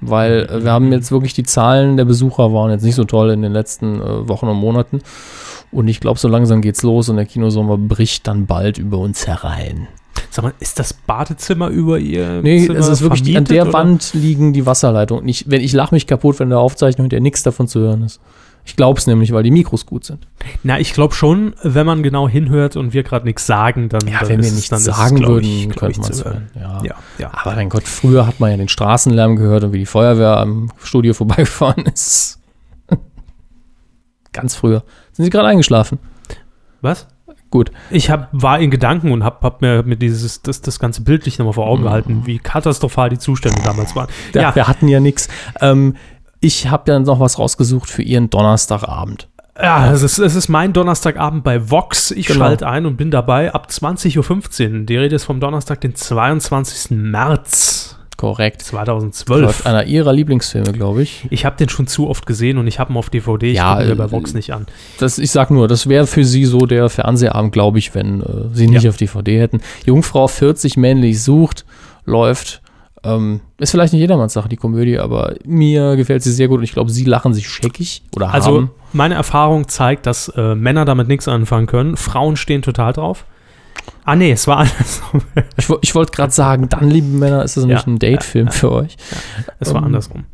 [0.00, 3.30] Weil äh, wir haben jetzt wirklich die Zahlen der Besucher waren jetzt nicht so toll
[3.30, 5.00] in den letzten äh, Wochen und Monaten.
[5.72, 9.26] Und ich glaube, so langsam geht's los und der Kinosommer bricht dann bald über uns
[9.26, 9.88] herein.
[10.30, 13.72] Sag mal, ist das Badezimmer über ihr Nee, Zimmer es ist wirklich, an der oder?
[13.72, 15.26] Wand liegen die Wasserleitungen.
[15.28, 18.20] Ich, wenn, ich lache mich kaputt, wenn der Aufzeichnung hinterher nichts davon zu hören ist.
[18.66, 20.26] Ich glaube es nämlich, weil die Mikros gut sind.
[20.64, 24.18] Na, ich glaube schon, wenn man genau hinhört und wir gerade nichts sagen, dann Ja,
[24.18, 26.50] dann wenn wir nichts sagen würden, ich, könnte man es hören.
[26.54, 26.82] Ja.
[26.82, 27.30] Ja, ja.
[27.32, 30.72] Aber mein Gott, früher hat man ja den Straßenlärm gehört und wie die Feuerwehr am
[30.82, 32.40] Studio vorbeigefahren ist.
[34.32, 34.82] Ganz früher.
[35.12, 35.98] Sind Sie gerade eingeschlafen?
[36.82, 37.06] Was?
[37.50, 37.70] Gut.
[37.90, 41.38] Ich hab, war in Gedanken und habe hab mir, mir dieses, das, das ganze bildlich
[41.38, 44.08] nochmal vor Augen gehalten, wie katastrophal die Zustände damals waren.
[44.34, 45.28] Ja, Ja, wir hatten ja nichts.
[45.60, 45.94] Ähm,
[46.40, 49.28] ich habe ja noch was rausgesucht für Ihren Donnerstagabend.
[49.60, 52.10] ja es, ist, es ist mein Donnerstagabend bei Vox.
[52.10, 52.40] Ich Genau.
[52.40, 54.86] schalte ein und bin dabei ab 20.15 Uhr.
[54.86, 56.90] Die Rede ist vom Donnerstag, den 22.
[56.90, 58.62] März Korrekt.
[58.62, 59.40] 2012.
[59.42, 61.26] Läuft einer Ihrer Lieblingsfilme, glaube ich.
[61.28, 63.50] Ich habe den schon zu oft gesehen und ich habe ihn auf DVD.
[63.50, 64.66] Ich Ja, gucke mir äh, bei Vox nicht an.
[64.98, 68.26] Das, ich sag nur, das wäre für Sie so der Fernsehabend, glaube ich, wenn äh,
[68.54, 68.90] Sie nicht Ja.
[68.90, 69.60] auf DVD hätten.
[69.84, 71.66] Jungfrau 40 männlich sucht,
[72.06, 72.62] läuft.
[73.06, 76.64] Ähm, ist vielleicht nicht jedermanns Sache, die Komödie, aber mir gefällt sie sehr gut und
[76.64, 78.70] ich glaube, Sie lachen sich scheckig oder Also haben.
[78.92, 81.96] meine Erfahrung zeigt, dass äh, Männer damit nichts anfangen können.
[81.96, 83.24] Frauen stehen total drauf.
[84.08, 85.22] Ah nee, es war andersrum.
[85.58, 88.70] Ich, ich wollte gerade sagen, dann, liebe Männer, ist das Ja, nicht ein Date-Film für
[88.70, 88.96] euch.
[89.58, 89.86] Es war Ähm.
[89.86, 90.24] andersrum.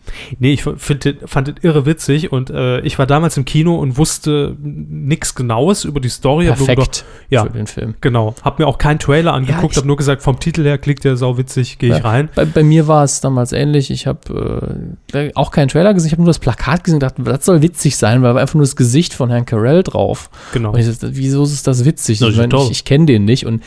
[0.40, 3.96] Nee, ich find, fand den irre witzig und äh, ich war damals im Kino und
[3.96, 6.46] wusste nichts Genaues über die Story.
[6.46, 7.94] Perfekt gedacht, ja, für den Film.
[8.00, 8.34] genau.
[8.42, 11.16] Hab mir auch keinen Trailer angeguckt, ich- hab nur gesagt, vom Titel her klingt der
[11.16, 12.08] sau witzig, gehe ich Ja.
[12.10, 12.28] rein.
[12.34, 13.90] Bei, bei mir war es damals ähnlich.
[13.90, 14.82] Ich habe
[15.14, 17.62] äh, auch keinen Trailer gesehen, ich habe nur das Plakat gesehen und dachte, das soll
[17.62, 20.28] witzig sein, weil war einfach nur das Gesicht von Herrn Carell drauf.
[20.52, 20.72] Genau.
[20.72, 22.18] Und ich dachte, wieso ist das witzig?
[22.18, 22.64] Das ich toll.
[22.66, 23.61] ich, ich kenne den nicht und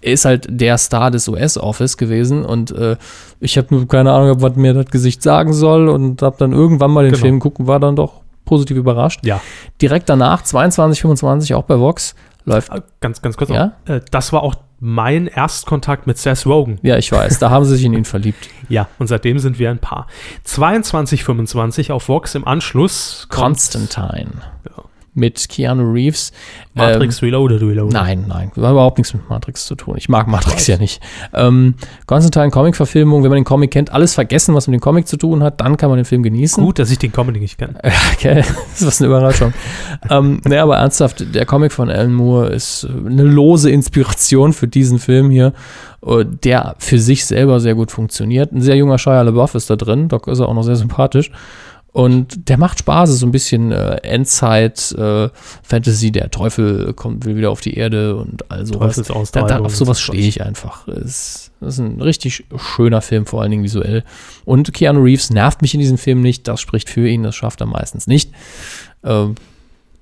[0.00, 2.96] er ist halt der Star des US-Office gewesen und äh,
[3.40, 6.90] ich habe nur keine Ahnung, was mir das Gesicht sagen soll und habe dann irgendwann
[6.90, 7.22] mal den Genau.
[7.22, 9.20] Film gucken, war dann doch positiv überrascht.
[9.24, 9.40] Ja,
[9.80, 12.14] Direkt danach, 22, 25, auch bei Vox,
[12.44, 12.72] läuft.
[12.72, 13.74] äh, ganz, ganz kurz Ja?
[13.86, 13.94] noch.
[13.94, 16.80] Äh, das war auch mein Erstkontakt mit Seth Rogen.
[16.82, 18.48] Ja, ich weiß, da haben sie sich in ihn verliebt.
[18.68, 20.08] Ja, und seitdem sind wir ein Paar.
[20.42, 23.28] 22, 25 auf Vox im Anschluss.
[23.30, 24.32] Constantine.
[25.14, 26.32] Mit Keanu Reeves.
[26.74, 27.92] Matrix Reloaded, Reloaded.
[27.92, 29.94] Nein, nein, hat überhaupt nichts mit Matrix zu tun.
[29.98, 31.02] Ich mag Matrix ja nicht.
[31.34, 31.74] Ähm,
[32.06, 35.42] Constantine Comic-Verfilmung, wenn man den Comic kennt, alles vergessen, was mit dem Comic zu tun
[35.42, 36.64] hat, dann kann man den Film genießen.
[36.64, 37.74] Gut, dass ich den Comedy nicht kenne.
[38.14, 39.52] Okay, das ist was eine Überraschung.
[40.08, 44.68] ähm, nee, aber ernsthaft, der Comic von Alan Moore ist äh, eine lose Inspiration für
[44.68, 45.52] diesen Film hier,
[46.06, 48.52] äh, der für sich selber sehr gut funktioniert.
[48.52, 51.30] Ein sehr junger Shia LaBeouf ist da drin, da ist er auch noch sehr sympathisch.
[51.92, 55.28] Und der macht Spaß, ist so ein bisschen äh, Endzeit, äh,
[55.62, 58.96] Fantasy, der Teufel kommt will wieder auf die Erde und all sowas.
[58.96, 60.88] Da, Teufelsaustreibung da, auf sowas stehe ich einfach.
[60.88, 64.04] Es, das ist ein richtig schöner Film, vor allen Dingen visuell.
[64.46, 67.60] Und Keanu Reeves nervt mich in diesem Film nicht, das spricht für ihn, das schafft
[67.60, 68.32] er meistens nicht.
[69.04, 69.34] Ähm,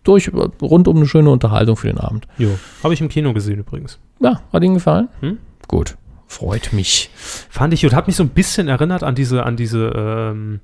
[0.05, 0.31] durch,
[0.62, 2.29] rund um eine schöne Unterhaltung für den Abend.
[2.39, 3.99] Jo, habe ich im Kino gesehen übrigens.
[4.21, 5.09] Ja, hat Ihnen gefallen?
[5.21, 5.39] Hm?
[5.67, 5.97] Gut,
[6.29, 7.11] freut mich.
[7.15, 10.61] Fand ich und hat mich so ein bisschen erinnert an diese, an diese, ähm,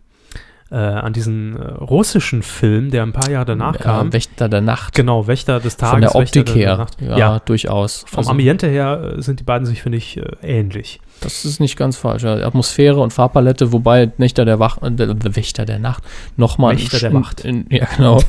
[0.70, 4.06] äh, an diesen äh, russischen Film, der ein paar Jahre danach kam.
[4.09, 4.94] Ja, Wächter der Nacht.
[4.94, 5.93] Genau, Wächter des Tages.
[5.93, 6.76] Von der Optik der her.
[6.78, 7.01] Nacht.
[7.01, 8.05] Ja, Ja, durchaus.
[8.09, 11.01] vom Also, Ambiente her äh, sind die beiden sich, finde ich, äh, ähnlich.
[11.20, 12.24] Das ist nicht ganz falsch.
[12.24, 12.34] Ja.
[12.44, 16.02] Atmosphäre und Farbpalette, wobei Nächter der, Wach, äh, der, der Wächter der Nacht
[16.36, 17.40] nochmal Wächter der Wacht.
[17.44, 18.22] In, ja, genau.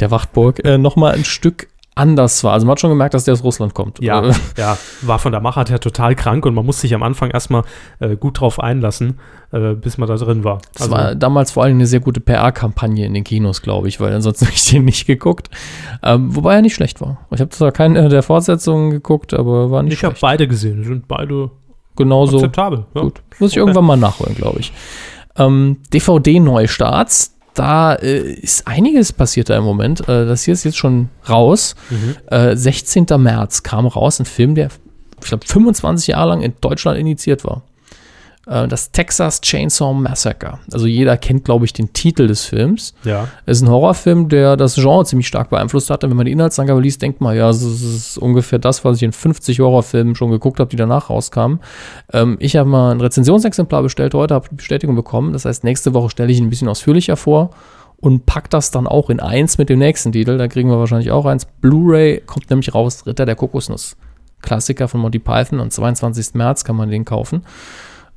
[0.00, 0.64] Der Wachtburg.
[0.64, 2.52] Äh, nochmal ein Stück anders war.
[2.54, 4.00] Also man hat schon gemerkt, dass der aus Russland kommt.
[4.02, 7.02] Ja, Äh, ja, war von der Machart her total krank und man muss sich am
[7.02, 7.62] Anfang erstmal
[8.00, 9.18] äh, gut drauf einlassen,
[9.52, 10.58] äh, bis man da drin war.
[10.74, 14.12] Das war damals vor allem eine sehr gute PR-Kampagne in den Kinos, glaube ich, weil
[14.12, 15.50] ansonsten habe ich den nicht geguckt.
[16.02, 17.26] Ähm, wobei er nicht schlecht war.
[17.30, 20.22] Ich habe zwar keine der Fortsetzungen geguckt, aber war nicht ich habe schlecht.
[20.22, 21.50] beide gesehen, sind beide
[21.96, 22.86] Genauso akzeptabel.
[22.94, 23.02] Ja.
[23.02, 23.22] gut.
[23.38, 23.68] Muss ich Okay.
[23.68, 24.72] irgendwann mal nachholen, glaube ich.
[25.36, 30.00] Ähm, DVD-Neustarts, da äh, ist einiges passiert da im Moment.
[30.08, 31.74] Äh, das hier ist jetzt schon raus.
[31.90, 32.16] Mhm.
[32.30, 33.06] Äh, 16.
[33.16, 34.68] März kam raus ein Film, der,
[35.20, 37.62] ich glaube, 25 Jahre lang in Deutschland initiiert war.
[38.46, 40.58] Äh, das Texas Chainsaw Massacre.
[40.72, 42.94] Also jeder kennt, glaube ich, den Titel des Films.
[43.04, 43.28] Ja.
[43.46, 46.04] Es ist ein Horrorfilm, der das Genre ziemlich stark beeinflusst hat.
[46.04, 49.02] Und wenn man die Inhaltsangabe liest, denkt man, ja, das ist ungefähr das, was ich
[49.02, 51.60] in 50 Horrorfilmen schon geguckt habe, die danach rauskamen.
[52.12, 55.32] Ähm, ich habe mal ein Rezensionsexemplar bestellt heute, habe die Bestätigung bekommen.
[55.32, 57.50] Das heißt, nächste Woche stelle ich ihn ein bisschen ausführlicher vor
[57.96, 60.36] und pack das dann auch in eins mit dem nächsten Titel.
[60.36, 61.46] Da kriegen wir wahrscheinlich auch eins.
[61.46, 63.96] Blu-ray kommt nämlich raus, Ritter der Kokosnuss.
[64.42, 65.58] Klassiker von Monty Python.
[65.60, 66.34] Am 22.
[66.34, 67.44] März kann man den kaufen.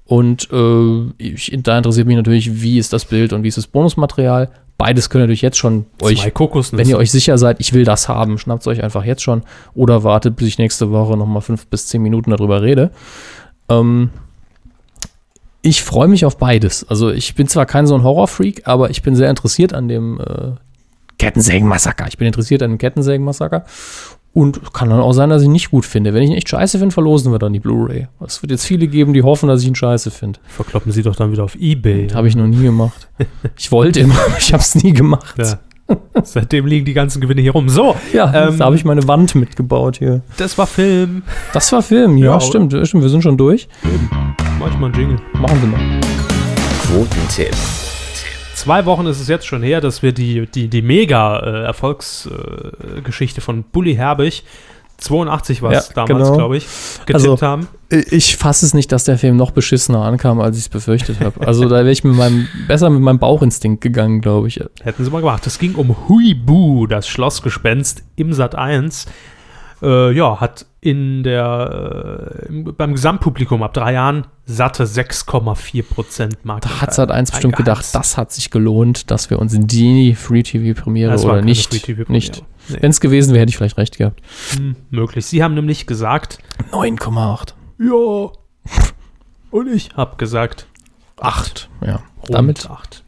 [0.07, 3.67] Und äh, ich, da interessiert mich natürlich, wie ist das Bild und wie ist das
[3.67, 4.49] Bonusmaterial.
[4.77, 6.23] Beides könnt ihr natürlich jetzt schon euch,
[6.71, 9.41] wenn ihr euch sicher seid, ich will das haben, schnappt es euch einfach jetzt schon
[9.73, 12.91] oder wartet, bis ich nächste Woche nochmal fünf bis zehn Minuten darüber rede.
[13.69, 14.11] Ähm,
[15.61, 16.88] ich freue mich auf beides.
[16.88, 20.21] Also ich bin zwar kein so ein Horrorfreak, aber ich bin sehr interessiert an dem
[20.21, 20.51] äh,
[21.17, 22.07] Kettensägen-Massaker.
[22.07, 23.65] Ich bin interessiert an dem Kettensägen-Massaker.
[24.38, 26.14] Und kann dann auch sein, dass ich ihn nicht gut finde.
[26.14, 28.07] Wenn ich ihn echt scheiße finde, verlosen wir dann die Blu-ray.
[28.23, 30.39] Es wird jetzt viele geben, die hoffen, dass ich ihn scheiße finde.
[30.47, 32.09] Verkloppen sie doch dann wieder auf Ebay.
[32.14, 33.09] Habe ich noch nie gemacht.
[33.57, 35.35] Ich wollte immer, aber ich habe es nie gemacht.
[35.39, 35.59] Ja.
[36.23, 37.68] Seitdem liegen die ganzen Gewinne hier rum.
[37.68, 40.22] So, Ja, Ähm, da habe ich meine Wand mitgebaut hier.
[40.38, 41.23] das war Film.
[41.53, 43.01] Das war Film, ja, Ja, stimmt, stimmt.
[43.01, 43.68] Wir sind schon durch.
[44.59, 45.18] Mach ich mal einen Jingle.
[45.34, 45.80] Machen Sie mal.
[46.85, 47.55] Quotentipp.
[48.57, 53.39] Zwei Wochen ist es jetzt schon her, dass wir die, die, die Mega-Erfolgsgeschichte äh, Geschichte
[53.41, 54.43] von Bully Herbig,
[54.97, 56.38] 82 war es Ja, damals, genau.
[56.38, 56.65] glaube ich,
[57.05, 57.67] getippt Also- haben.
[57.89, 61.45] Ich fasse es nicht, dass der Film noch beschissener ankam, als ich es befürchtet habe.
[61.47, 64.59] Also da wäre ich mit meinem, besser mit meinem Bauchinstinkt gegangen, glaube ich.
[64.81, 65.45] Hätten sie mal gemacht.
[65.47, 69.05] Es ging um Huibu, das Schlossgespenst im Sat 1.
[69.81, 76.45] Äh, ja, hat in der, äh, im, beim Gesamtpublikum ab drei Jahren satte 6,4 Prozent
[76.45, 76.65] Markt.
[76.65, 80.15] Da hat Sat 1 bestimmt gedacht, das hat sich gelohnt, dass wir uns in die
[80.15, 81.71] Free-TV-Premiere oder nicht,
[82.09, 82.43] nicht.
[82.69, 82.77] Nee.
[82.81, 84.21] Wenn es gewesen wäre, hätte ich vielleicht recht gehabt.
[84.55, 85.25] Hm, möglich.
[85.25, 86.39] Sie haben nämlich gesagt,
[86.71, 87.53] 9,8.
[87.79, 88.31] ja.
[89.49, 90.67] Und ich habe gesagt,
[91.19, 91.69] 8.
[91.85, 92.01] Ja.
[92.29, 93.03] Damit 8.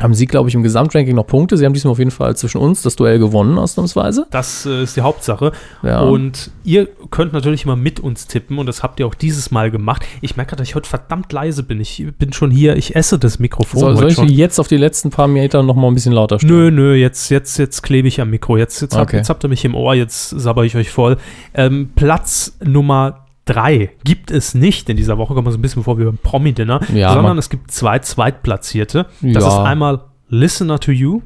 [0.00, 1.56] haben Sie, glaube ich, im Gesamtranking noch Punkte.
[1.56, 4.26] Sie haben diesmal auf jeden Fall zwischen uns das Duell gewonnen, ausnahmsweise.
[4.30, 5.52] Das äh, ist die Hauptsache.
[5.82, 6.00] Ja.
[6.00, 9.70] Und ihr könnt natürlich immer mit uns tippen und das habt ihr auch dieses Mal
[9.70, 10.06] gemacht.
[10.20, 11.80] Ich merke gerade, dass ich heute verdammt leise bin.
[11.80, 14.28] Ich bin schon hier, ich esse das Mikrofon Soll, heute soll ich schon.
[14.28, 16.52] Jetzt auf die letzten paar Meter noch mal ein bisschen lauter stellen?
[16.52, 18.56] Nö, nö, jetzt, jetzt, jetzt klebe ich am Mikro.
[18.56, 19.16] Jetzt, jetzt, habt, Okay.
[19.18, 21.18] jetzt habt ihr mich im Ohr, jetzt sabber ich euch voll.
[21.54, 25.82] Ähm, Platz Nummer drei gibt es nicht in dieser Woche, kommen wir so ein bisschen
[25.84, 29.06] vor wie beim Promi-Dinner, Ja, sondern es gibt zwei Zweitplatzierte.
[29.20, 29.48] Das Ja.
[29.48, 31.22] ist einmal Listener to You,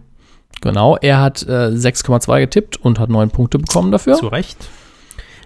[0.60, 4.14] Genau, er hat äh, 6,2 getippt und hat 9 Punkte bekommen dafür.
[4.14, 4.68] zu Recht.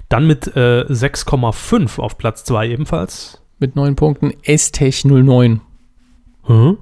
[0.09, 3.43] Dann mit äh, 6,5 auf Platz zwei ebenfalls.
[3.59, 4.33] Mit 9 Punkten.
[4.45, 5.61] Estech 09.
[6.45, 6.79] Hm?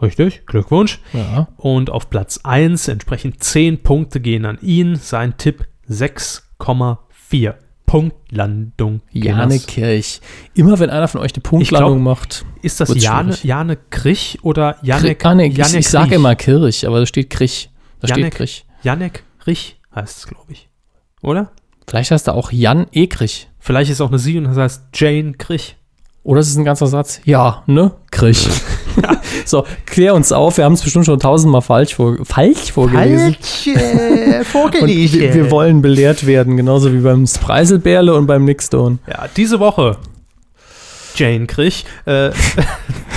[0.00, 1.00] Richtig, Glückwunsch.
[1.12, 1.48] Ja.
[1.56, 4.94] Und auf Platz 1 entsprechend 10 Punkte gehen an ihn.
[4.96, 7.54] Sein Tipp 6,4.
[7.86, 9.00] Punktlandung.
[9.12, 9.58] Jane.
[9.60, 10.20] Kirch.
[10.54, 12.44] Immer wenn einer von euch eine Punktlandung macht.
[12.62, 13.44] Ist das Jane, schwierig.
[13.44, 15.24] Jane Krich oder Janek?
[15.24, 17.70] ah, nee, ich, Janek ich sage immer Kirch, aber da steht Krich.
[18.00, 18.66] Da steht Janek, Krich.
[18.82, 20.68] Janek Rich heißt es, glaube ich.
[21.22, 21.52] Oder?
[21.88, 23.48] Vielleicht heißt er auch Jan Ekrich.
[23.58, 25.76] Vielleicht ist auch eine Sie und das heißt Jane Krich.
[26.24, 27.20] Oder ist es ein ganzer Satz?
[27.24, 27.92] Ja, ne?
[28.10, 28.48] Krich.
[29.46, 30.58] so, klär uns auf.
[30.58, 33.36] Wir haben es bestimmt schon tausendmal falsch, vor, falsch vorgelesen.
[34.54, 38.98] Und wir, wir wollen belehrt werden, genauso wie beim Spreiselbärle und beim Nickstone.
[39.06, 39.96] Ja, diese Woche
[41.16, 41.84] Jane Krich.
[42.04, 42.30] Äh,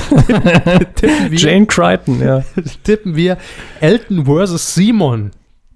[0.95, 2.43] tippen, wir, Jane Crichton, ja.
[2.83, 3.37] tippen wir
[3.81, 4.73] Elton vs.
[4.73, 5.31] Simon,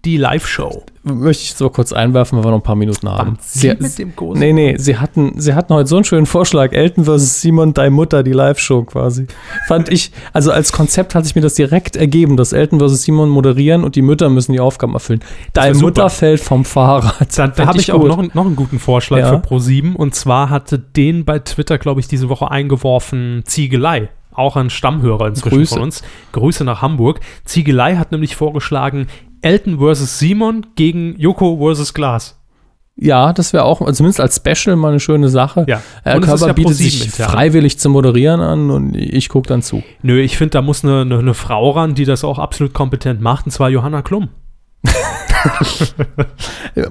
[0.05, 0.83] die Live-Show.
[1.03, 3.37] Möchte ich so kurz einwerfen, weil wir noch ein paar Minuten haben.
[3.41, 6.71] Sie mit dem großen nee, nee, sie hatten, sie hatten heute so einen schönen Vorschlag.
[6.73, 7.41] Elton vs.
[7.41, 9.27] Simon, deine Mutter, die Live-Show quasi.
[9.67, 13.03] Fand ich, also als Konzept hat sich mir das direkt ergeben, dass Elton vs.
[13.03, 15.21] Simon moderieren und die Mütter müssen die Aufgaben erfüllen.
[15.53, 15.77] Deine.
[15.77, 17.37] Mutter fällt vom Fahrrad.
[17.37, 18.07] Da, da habe ich auch gut.
[18.09, 19.27] noch, einen- noch einen guten Vorschlag Ja.
[19.29, 19.95] für Pro7.
[19.95, 24.09] Und zwar hatte den bei Twitter, glaube ich, diese Woche eingeworfen Ziegelei.
[24.33, 25.73] Auch ein Stammhörer inzwischen Grüße.
[25.75, 26.01] von uns.
[26.31, 27.19] Grüße nach Hamburg.
[27.45, 29.07] Ziegelei hat nämlich vorgeschlagen,
[29.43, 32.39] Elton versus Simon gegen Joko versus Glas.
[32.95, 35.65] Ja, das wäre auch zumindest als Special mal eine schöne Sache.
[35.67, 35.81] Ja.
[36.03, 37.29] Herr ist Körber ja bietet Pro7 sich intern.
[37.29, 39.83] freiwillig zu moderieren an und ich gucke dann zu.
[40.03, 43.19] Nö, ich finde, da muss eine, eine, eine Frau ran, die das auch absolut kompetent
[43.19, 44.29] macht, und zwar Johanna Klum.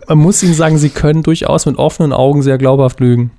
[0.08, 3.30] Man muss ihnen sagen, sie können durchaus mit offenen Augen sehr glaubhaft lügen.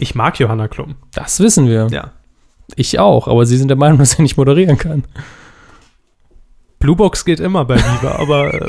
[0.00, 0.96] Ich mag Johanna Klum.
[1.12, 1.86] Das wissen wir.
[1.90, 2.12] Ja.
[2.74, 5.04] Ich auch, aber sie sind der Meinung, dass er nicht moderieren kann.
[6.78, 8.68] Bluebox geht immer bei Liebe, aber äh,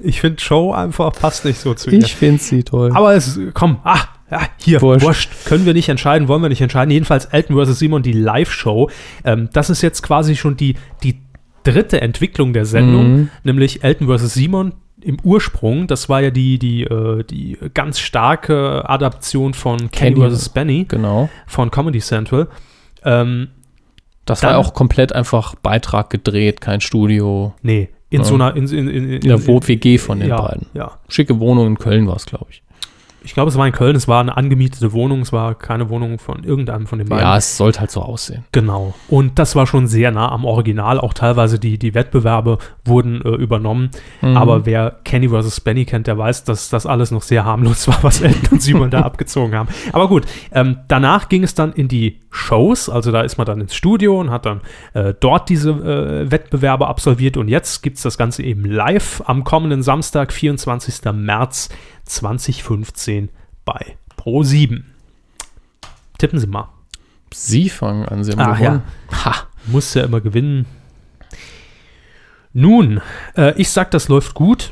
[0.00, 1.98] ich finde Show einfach passt nicht so zu ihr.
[2.00, 2.90] Ich finde sie toll.
[2.94, 4.00] Aber es, komm, ah,
[4.30, 5.04] ja, hier, Wurscht.
[5.06, 5.30] wurscht.
[5.46, 6.90] Können wir nicht entscheiden, wollen wir nicht entscheiden.
[6.90, 7.78] Jedenfalls Elton vs.
[7.78, 8.90] Simon, die Live-Show.
[9.24, 11.20] Ähm, das ist jetzt quasi schon die, die
[11.62, 13.28] dritte Entwicklung der Sendung, Mhm.
[13.44, 14.34] nämlich Elton vs.
[14.34, 15.86] Simon im Ursprung.
[15.86, 20.16] Das war ja die, die, äh, die ganz starke Adaption von Kenny.
[20.16, 20.48] vs.
[20.48, 21.28] Benny genau.
[21.46, 22.48] von Comedy Central.
[23.04, 23.48] Ähm,
[24.24, 27.54] Das Dann- war auch komplett einfach Beitrag gedreht, kein Studio.
[27.62, 28.24] nee, in Ja.
[28.24, 30.66] so einer, in, in, in, In der WG von den ja, beiden.
[30.74, 32.62] Ja, Schicke Wohnung in Köln war es, glaube ich.
[33.24, 36.18] Ich glaube, es war in Köln, es war eine angemietete Wohnung, es war keine Wohnung
[36.18, 37.24] von irgendeinem von den beiden.
[37.24, 38.44] Ja, es sollte halt so aussehen.
[38.52, 38.94] Genau.
[39.08, 41.00] Und das war schon sehr nah am Original.
[41.00, 43.90] Auch teilweise die, die Wettbewerbe wurden äh, übernommen.
[44.20, 44.36] Mhm.
[44.36, 45.62] Aber wer Kenny vs.
[45.62, 48.90] Benny kennt, der weiß, dass das alles noch sehr harmlos war, was Elton und Simon
[48.90, 49.68] da abgezogen haben.
[49.92, 52.90] Aber gut, ähm, danach ging es dann in die Shows.
[52.90, 54.60] Also da ist man dann ins Studio und hat dann
[54.92, 57.38] äh, dort diese äh, Wettbewerbe absolviert.
[57.38, 61.12] Und jetzt gibt es das Ganze eben live am kommenden Samstag, 24.
[61.14, 61.70] März
[62.04, 63.30] 2015
[63.64, 64.82] bei Pro7.
[66.18, 66.68] Tippen Sie mal.
[67.32, 68.82] Sie fangen an, sie haben Ach gewonnen.
[69.24, 69.34] Ha.
[69.66, 70.66] Muss ja immer gewinnen.
[72.52, 73.00] Nun,
[73.36, 74.70] äh, ich sag, das läuft gut.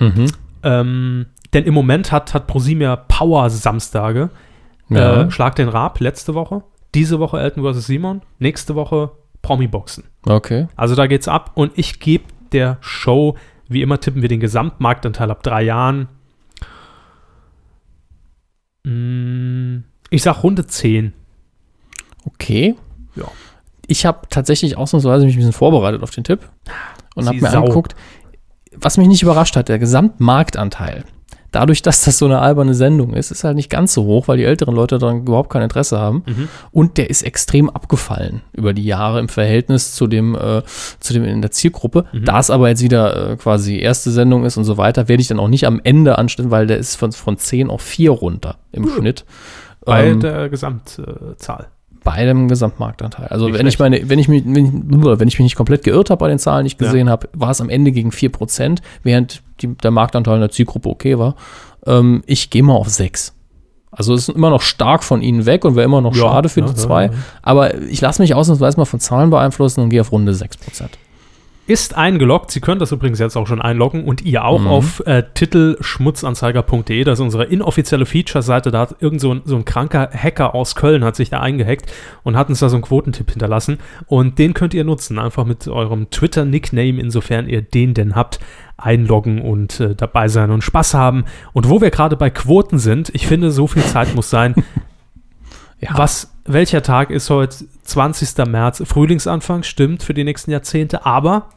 [0.00, 0.26] Mhm.
[0.62, 4.30] Ähm, denn im Moment hat, hat ProSieben ja Power-Samstage.
[4.88, 5.22] Ja.
[5.22, 6.62] Äh, Schlag den Rab letzte Woche.
[6.94, 7.86] Diese Woche Elton vs.
[7.86, 8.22] Simon.
[8.38, 9.10] Nächste Woche
[9.42, 10.04] Promi-Boxen.
[10.26, 10.68] okay.
[10.76, 11.50] Also da geht's ab.
[11.54, 13.36] Und ich gebe der Show,
[13.68, 16.08] wie immer tippen wir den Gesamtmarktanteil ab drei Jahren.
[18.84, 21.12] Mm, Ich sag Runde 10.
[22.24, 22.74] Okay.
[23.16, 23.24] Ja.
[23.86, 26.48] Ich habe tatsächlich ausnahmsweise mich ein bisschen vorbereitet auf den Tipp
[27.14, 27.60] und habe mir Sau.
[27.62, 27.94] angeguckt,
[28.74, 31.04] was mich nicht überrascht hat, der Gesamtmarktanteil.
[31.52, 34.38] Dadurch, dass das so eine alberne Sendung ist, ist halt nicht ganz so hoch, weil
[34.38, 36.22] die älteren Leute daran überhaupt kein Interesse haben.
[36.26, 36.48] Mhm.
[36.72, 40.62] Und der ist extrem abgefallen über die Jahre im Verhältnis zu dem, äh,
[40.98, 42.06] zu dem in der Zielgruppe.
[42.12, 42.24] Mhm.
[42.24, 45.28] Da es aber jetzt wieder äh, quasi erste Sendung ist und so weiter, werde ich
[45.28, 48.56] dann auch nicht am Ende anstellen, weil der ist von, von 10 auf 4 runter
[48.72, 49.24] im Schnitt.
[49.84, 51.68] Bei Ähm, der Gesamtzahl.
[52.04, 53.28] Bei dem Gesamtmarktanteil.
[53.28, 55.84] Also Nicht wenn ich meine, wenn ich mich, wenn ich, wenn ich mich nicht komplett
[55.84, 56.86] geirrt habe bei den Zahlen, die ich Ja.
[56.86, 60.88] gesehen habe, war es am Ende gegen 4%, während die, der Marktanteil in der Zielgruppe
[60.88, 61.36] okay war.
[61.86, 63.34] Ähm, ich gehe mal auf 6.
[63.94, 66.48] Also es ist immer noch stark von ihnen weg und wäre immer noch Ja, schade
[66.48, 67.04] für ja, die ja, zwei.
[67.06, 67.10] ja.
[67.42, 70.48] Aber ich lasse mich ausnahmsweise mal von Zahlen beeinflussen und gehe auf Runde 6%.
[71.72, 72.50] Ist eingeloggt.
[72.50, 74.66] Sie können das übrigens jetzt auch schon einloggen und ihr auch Mhm.
[74.66, 77.02] auf äh, titelschmutzanzeiger.de.
[77.04, 78.70] Das ist unsere inoffizielle Feature-Seite.
[78.70, 81.90] Da hat irgend so ein, so ein kranker Hacker aus Köln hat sich da eingehackt
[82.24, 83.78] und hat uns da so einen Quotentipp hinterlassen.
[84.04, 85.18] Und den könnt ihr nutzen.
[85.18, 88.38] Einfach mit eurem Twitter-Nickname, insofern ihr den denn habt,
[88.76, 91.24] einloggen und äh, dabei sein und Spaß haben.
[91.54, 94.54] Und wo wir gerade bei Quoten sind, ich finde, so viel Zeit muss sein.
[95.84, 95.98] Ja.
[95.98, 97.56] Was, welcher Tag ist heute?
[97.82, 98.46] 20.
[98.46, 101.48] März, Frühlingsanfang, stimmt für die nächsten Jahrzehnte, aber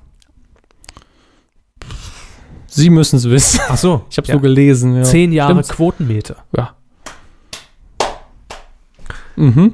[2.76, 3.60] Sie müssen es wissen.
[3.70, 4.02] Ach so.
[4.10, 4.36] Ich habe es ja.
[4.36, 4.96] nur gelesen.
[4.98, 5.04] Ja.
[5.04, 5.70] Zehn Jahre Stimmt's?
[5.70, 6.36] Quotenmeter.
[6.56, 6.72] Ja.
[9.36, 9.74] Mhm.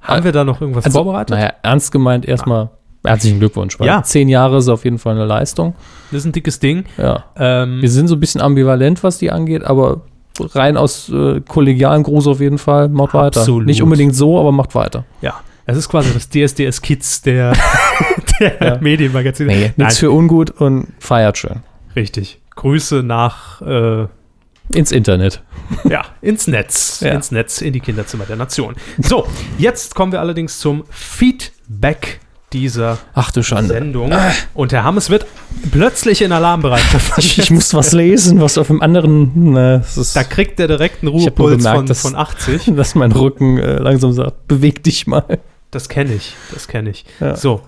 [0.00, 1.30] Haben wir da noch irgendwas Also, vorbereitet?
[1.36, 2.70] Naja, ernst gemeint erstmal
[3.04, 3.78] herzlichen Glückwunsch.
[3.78, 4.02] Weil Ja.
[4.02, 5.74] Zehn Jahre ist auf jeden Fall eine Leistung.
[6.10, 6.84] Das ist ein dickes Ding.
[6.96, 7.24] Ja.
[7.36, 10.02] Ähm, Wir sind so ein bisschen ambivalent, was die angeht, aber
[10.40, 12.88] rein aus äh, kollegialem Gruß auf jeden Fall.
[12.88, 13.40] Macht weiter.
[13.40, 13.66] Absolut.
[13.66, 15.04] Nicht unbedingt so, aber macht weiter.
[15.22, 15.34] ja,
[15.66, 17.52] es ist quasi das DSDS Kids der,
[18.40, 18.78] der Ja.
[18.80, 19.52] Medienmagazine.
[19.52, 21.60] Nee, nichts für ungut und feiert schön.
[21.96, 22.38] Richtig.
[22.54, 24.06] Grüße nach, äh,
[24.68, 25.42] Ins Internet.
[25.84, 27.00] ja, ins Netz.
[27.00, 27.10] Ja.
[27.12, 28.74] Ins Netz, in die Kinderzimmer der Nation.
[28.98, 29.26] So,
[29.58, 32.20] jetzt kommen wir allerdings zum Feedback
[32.52, 33.74] dieser Ach du Schande.
[33.74, 34.12] Sendung.
[34.54, 35.26] Und Herr Hammes wird
[35.70, 37.18] plötzlich in Alarmbereitschaft.
[37.18, 39.56] Ich, ich muss was lesen, was auf dem anderen.
[39.56, 42.72] Ist, Da kriegt er direkt einen Ruhepuls bemerkt, von, dass- von 80.
[42.76, 45.38] dass mein Rücken äh, langsam sagt: Beweg dich mal.
[45.70, 47.04] Das kenne ich, das kenne ich.
[47.20, 47.36] Ja.
[47.36, 47.62] So,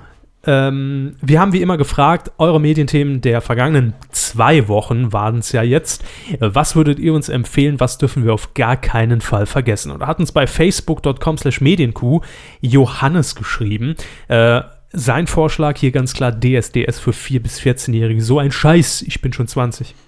[0.48, 5.62] ähm, wir haben wie immer gefragt, eure Medienthemen der vergangenen zwei Wochen waren es ja
[5.62, 6.02] jetzt.
[6.40, 7.80] Was würdet ihr uns empfehlen?
[7.80, 9.92] Was dürfen wir auf gar keinen Fall vergessen?
[9.92, 12.22] Und da hat uns bei facebook.com slash medienkuh
[12.62, 13.94] Johannes geschrieben.
[14.28, 14.62] Äh,
[14.92, 18.22] sein Vorschlag hier ganz klar DSDS für 4- bis 14-Jährige.
[18.22, 19.94] So ein Scheiß, ich bin schon 20.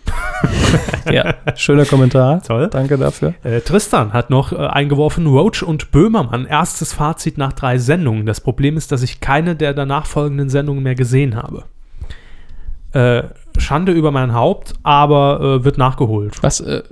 [1.10, 2.42] Ja, schöner Kommentar.
[2.42, 2.68] Toll.
[2.70, 3.34] Danke dafür.
[3.42, 8.26] Äh, Tristan hat noch äh, eingeworfen, Roach und Böhmermann, erstes Fazit nach drei Sendungen.
[8.26, 11.64] Das Problem ist, dass ich keine der danach folgenden Sendungen mehr gesehen habe.
[12.92, 13.24] Äh,
[13.58, 16.42] Schande über mein Haupt, aber äh, wird nachgeholt.
[16.42, 16.82] Was, äh,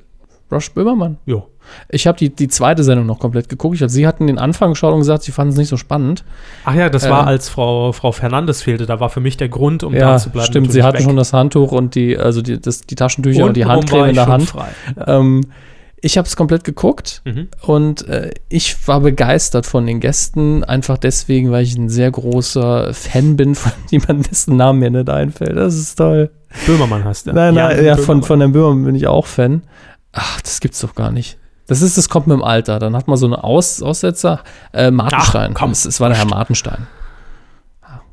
[0.50, 1.18] Roche Böhmermann?
[1.26, 1.48] Jo.
[1.88, 3.76] Ich habe die, die zweite Sendung noch komplett geguckt.
[3.76, 6.24] Ich hab, sie hatten den Anfang geschaut und gesagt, sie fanden es nicht so spannend.
[6.64, 8.86] Ach ja, das Äh, war, als Frau, Frau Fernandes fehlte.
[8.86, 10.46] Da war für mich der Grund, um ja, da zu bleiben.
[10.46, 10.72] stimmt.
[10.72, 11.04] Sie hatten weg.
[11.04, 14.14] schon das Handtuch und die, also die, das, die Taschentücher und, die Untenrum Handcreme in
[14.14, 14.52] der Hand.
[15.06, 15.40] Ähm,
[16.00, 17.48] ich habe es komplett geguckt Mhm.
[17.62, 22.94] und äh, ich war begeistert von den Gästen, einfach deswegen, weil ich ein sehr großer
[22.94, 25.56] Fan bin von jemandem, dessen Namen mir nicht einfällt.
[25.56, 26.30] Das ist toll.
[26.66, 27.34] Böhmermann heißt der.
[27.34, 29.62] Nein, nein, Jan ja, von, von Herrn Böhmermann bin ich auch Fan.
[30.12, 31.36] Ach, das gibt's doch gar nicht.
[31.68, 32.78] Das ist, das kommt mit dem Alter.
[32.80, 34.40] Dann hat man so einen Aus, Aussetzer.
[34.72, 35.52] Äh, Martenstein.
[35.54, 35.70] Ach, komm.
[35.70, 36.88] Es, es war der Herr Martenstein.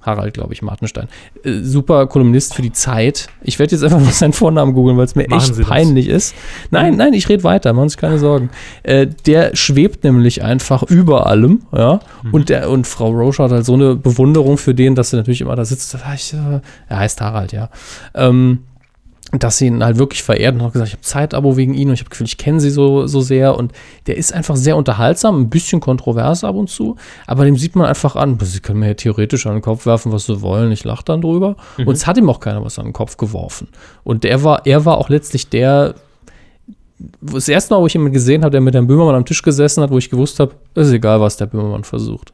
[0.05, 1.07] Harald, glaube ich, Martenstein.
[1.43, 3.27] Äh, super Kolumnist für die Zeit.
[3.41, 5.69] Ich werde jetzt einfach mal seinen Vornamen googeln, weil es mir Machen echt Sie das.
[5.69, 6.35] peinlich ist.
[6.69, 8.49] Nein, nein, ich rede weiter, machen Sie sich keine Sorgen.
[8.83, 11.99] Äh, der schwebt nämlich einfach über allem, ja.
[12.23, 12.33] Mhm.
[12.33, 15.41] Und, der, und Frau Roche hat halt so eine Bewunderung für den, dass sie natürlich
[15.41, 15.95] immer da sitzt.
[15.95, 17.69] Äh, er heißt Harald, ja.
[18.13, 18.59] Ähm,
[19.43, 21.93] dass sie ihn halt wirklich verehrt und hat gesagt, ich habe Zeitabo wegen ihn und
[21.95, 23.57] ich habe Gefühl, ich kenne sie so, so sehr.
[23.57, 23.71] Und
[24.07, 26.95] der ist einfach sehr unterhaltsam, ein bisschen kontrovers ab und zu,
[27.27, 30.11] aber dem sieht man einfach an, sie können mir ja theoretisch an den Kopf werfen,
[30.11, 31.55] was sie wollen, ich lache dann drüber.
[31.77, 33.67] Und es hat ihm auch keiner was an den Kopf geworfen.
[34.03, 35.95] Und der war, er war auch letztlich der,
[37.21, 39.83] das erste Mal, wo ich ihn gesehen habe, der mit Herrn Böhmermann am Tisch gesessen
[39.83, 42.33] hat, wo ich gewusst habe, ist egal, was der Böhmermann versucht.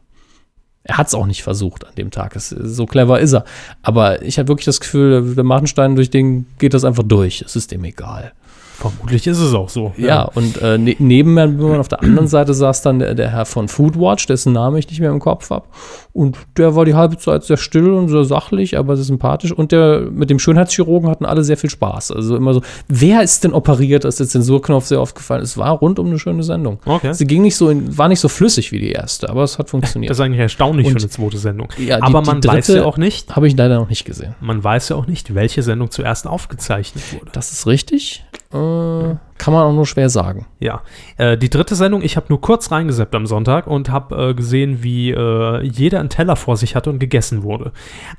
[0.84, 2.36] Er hat es auch nicht versucht an dem Tag.
[2.36, 3.46] Es, so clever ist er.
[3.84, 7.42] Aber ich habe wirklich das Gefühl, der Martenstein, durch den geht das einfach durch.
[7.42, 8.34] Es ist dem egal.
[8.82, 9.94] Vermutlich ist es auch so.
[9.96, 13.30] Ja, und äh, ne neben Herrn Böhmermann auf der anderen Seite saß dann der, der
[13.30, 15.68] Herr von Foodwatch, dessen Name ich nicht mehr im Kopf habe.
[16.14, 19.54] Und der war die halbe Zeit sehr still und sehr sachlich, aber sehr sympathisch.
[19.54, 22.12] Und der mit dem Schönheitschirurgen hatten alle sehr viel Spaß.
[22.12, 24.04] Also immer so, wer ist denn operiert?
[24.04, 25.42] Ist der Zensurknopf sehr aufgefallen.
[25.42, 26.80] Es war rundum eine schöne Sendung.
[26.86, 27.14] Okay.
[27.14, 29.70] Sie ging nicht so, in, war nicht so flüssig wie die erste, aber es hat
[29.70, 30.10] funktioniert.
[30.10, 31.70] Das ist eigentlich erstaunlich Und- für eine zweite Sendung.
[31.78, 34.36] Ja, die- Aber man weiß ja auch nicht, Habe ich leider noch nicht gesehen.
[34.42, 37.32] man weiß ja auch nicht, welche Sendung zuerst aufgezeichnet wurde.
[37.32, 38.26] Das ist richtig.
[38.54, 40.46] Äh, kann man auch nur schwer sagen.
[40.60, 40.84] Ja,
[41.18, 44.84] äh, die dritte Sendung, ich habe nur kurz reingeseppt am Sonntag und habe äh, gesehen,
[44.84, 47.72] wie äh, jeder einen Teller vor sich hatte und gegessen wurde.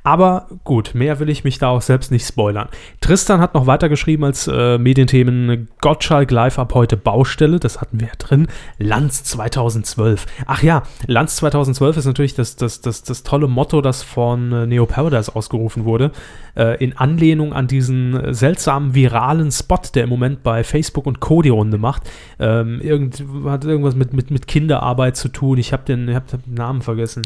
[0.02, 2.68] Aber gut, mehr will ich mich da auch selbst nicht spoilern.
[3.00, 8.08] Tristan hat noch weitergeschrieben als äh, Medienthemen Gottschalk live ab heute Baustelle, das hatten wir
[8.08, 10.26] ja drin, Lanz 2012.
[10.46, 14.66] Ach ja, Lanz 2012 ist natürlich das, das, das, das tolle Motto, das von äh,
[14.66, 16.10] Neo Paradise ausgerufen wurde,
[16.56, 21.42] äh, in Anlehnung an diesen seltsamen viralen Spot, der im Moment bei Facebook und Co.
[21.42, 22.08] die Runde macht.
[22.38, 25.58] Ähm, irgend, hat irgendwas mit, mit, mit Kinderarbeit zu tun.
[25.58, 27.22] Ich habe den, hab den Namen vergessen.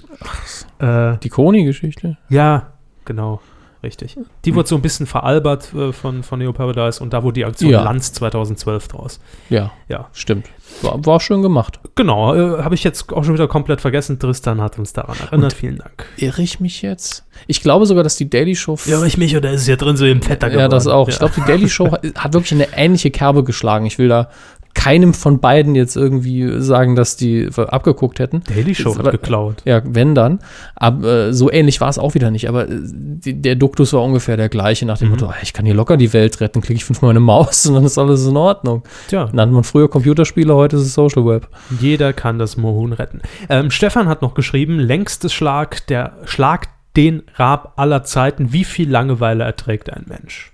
[0.78, 2.18] Äh, Die Koni-Geschichte.
[2.28, 2.72] ja,
[3.04, 3.40] genau.
[3.86, 4.16] Richtig.
[4.44, 7.44] Die wurde so ein bisschen veralbert äh, von, von Neo Paradise und da wurde die
[7.44, 7.82] Aktion Ja.
[7.84, 9.20] Lanz 2012 draus.
[9.48, 10.46] Ja, Ja, stimmt.
[10.82, 11.78] War, war schön gemacht.
[11.94, 12.34] genau.
[12.34, 14.18] Äh, Habe ich jetzt auch schon wieder komplett vergessen.
[14.18, 15.52] Tristan hat uns daran erinnert.
[15.52, 16.04] Vielen Dank.
[16.16, 17.24] Irre ich mich jetzt?
[17.46, 18.76] Ich glaube sogar, dass die Daily Show.
[18.86, 20.62] Irre ich mich oder ist es ja drin so im Fetter geworden?
[20.62, 21.08] ja, das auch.
[21.08, 21.28] Ich Ja.
[21.28, 23.86] glaube, die Daily Show hat wirklich eine ähnliche Kerbe geschlagen.
[23.86, 24.28] Ich will da
[24.76, 28.42] keinem von beiden jetzt irgendwie sagen, dass die abgeguckt hätten.
[28.46, 29.62] Daily Show wird aber- geklaut.
[29.64, 30.38] Ja, wenn dann.
[30.76, 32.48] Aber äh, so ähnlich war es auch wieder nicht.
[32.48, 35.64] Aber äh, die, der Duktus war ungefähr der gleiche nach dem Motto, "Ah, ich kann
[35.66, 38.36] hier locker die Welt retten, klicke ich fünfmal meine Maus und dann ist alles in
[38.36, 38.84] Ordnung.
[39.08, 41.48] Tja, Nannte man früher Computerspiele, heute ist es Social Web.
[41.80, 43.22] jeder kann das Mohun retten.
[43.48, 48.52] Ähm, Stefan hat noch geschrieben, längstes Schlag, der Schlag den Rab aller Zeiten.
[48.52, 50.52] Wie viel Langeweile erträgt ein Mensch?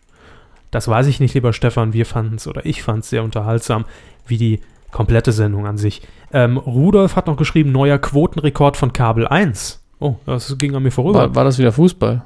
[0.70, 1.92] Das weiß ich nicht, lieber Stefan.
[1.92, 3.84] Wir fanden es oder ich fand es sehr unterhaltsam,
[4.26, 6.02] wie die komplette Sendung an sich.
[6.32, 9.82] Ähm, Rudolf hat noch geschrieben, neuer Quotenrekord von Kabel 1.
[9.98, 11.20] Oh, das ging an mir vorüber.
[11.20, 12.22] War, war das wieder Fußball?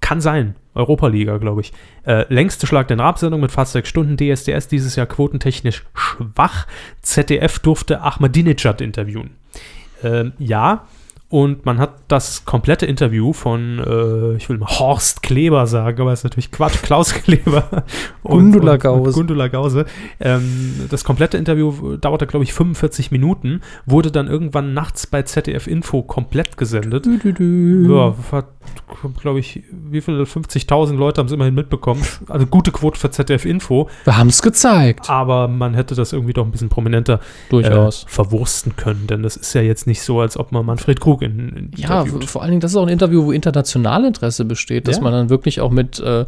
[0.00, 0.54] Kann sein.
[0.74, 1.72] Europaliga, glaube ich.
[2.04, 4.16] Äh, längste Schlag der Rab-Sendung mit fast sechs Stunden.
[4.16, 6.66] DSDS dieses Jahr quotentechnisch schwach.
[7.00, 9.30] ZDF durfte Ahmadinejad interviewen.
[10.02, 10.86] Ähm, ja.
[11.34, 16.12] Und man hat das komplette Interview von, äh, ich will mal Horst Kleber sagen, aber
[16.12, 17.82] es ist natürlich Quatsch, Klaus Kleber.
[18.22, 19.08] und- Gundula und- Gause.
[19.08, 19.84] und Gundula Gause.
[20.20, 25.66] Ähm, das komplette Interview dauerte, glaube ich, 45 Minuten, wurde dann irgendwann nachts bei ZDF
[25.66, 27.04] Info komplett gesendet.
[27.04, 28.46] Ja, hat,
[29.20, 30.22] glaube ich, wie viele?
[30.26, 32.02] 50.000 Leute haben es immerhin mitbekommen.
[32.28, 35.10] Also gute Quote für ZDF Info, Wir haben es gezeigt.
[35.10, 37.18] aber man hätte das irgendwie doch ein bisschen prominenter
[37.50, 38.04] Durchaus.
[38.04, 41.23] äh, verwursten können, denn das ist ja jetzt nicht so, als ob man Manfred Krug
[41.24, 44.86] in, in Ja, vor allen Dingen, das ist auch ein Interview, wo international Interesse besteht,
[44.88, 45.02] dass Ja.
[45.02, 46.26] man dann wirklich auch mit, äh, äh,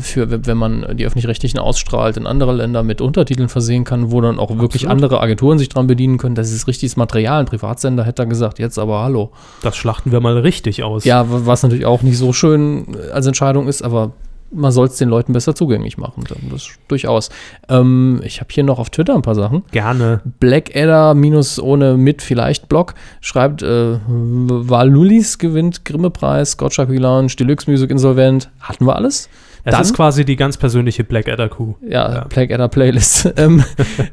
[0.00, 4.38] für, wenn man die öffentlich-rechtlichen ausstrahlt, in andere Länder mit Untertiteln versehen kann, wo dann
[4.38, 4.90] auch wirklich Absolut.
[4.92, 6.34] andere Agenturen sich dran bedienen können.
[6.34, 7.40] Das ist richtiges Material.
[7.40, 9.32] Ein Privatsender hätte da gesagt, jetzt aber hallo.
[9.62, 11.04] Das schlachten wir mal richtig aus.
[11.04, 14.12] Ja, was natürlich auch nicht so schön äh, als Entscheidung ist, aber
[14.54, 16.24] man soll es den Leuten besser zugänglich machen.
[16.50, 17.30] Das durchaus.
[17.68, 19.64] Ähm, ich habe hier noch auf Twitter ein paar Sachen.
[19.72, 20.20] Gerne.
[20.40, 27.90] Blackadder minus ohne mit vielleicht Blog schreibt, äh, Valulis gewinnt Grimme-Preis, Gottschalk Lounge, Deluxe Music
[27.90, 28.50] insolvent.
[28.60, 29.28] Hatten wir alles?
[29.64, 31.74] Es Dann- ist quasi die ganz persönliche Blackadder-Kuh.
[31.88, 32.24] Ja, Ja.
[32.24, 33.32] Blackadder Playlist.
[33.36, 33.62] ähm,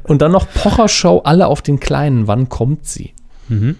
[0.04, 2.26] und dann noch Pocher-Show, alle auf den Kleinen.
[2.28, 3.14] Wann kommt sie?
[3.48, 3.76] Mhm.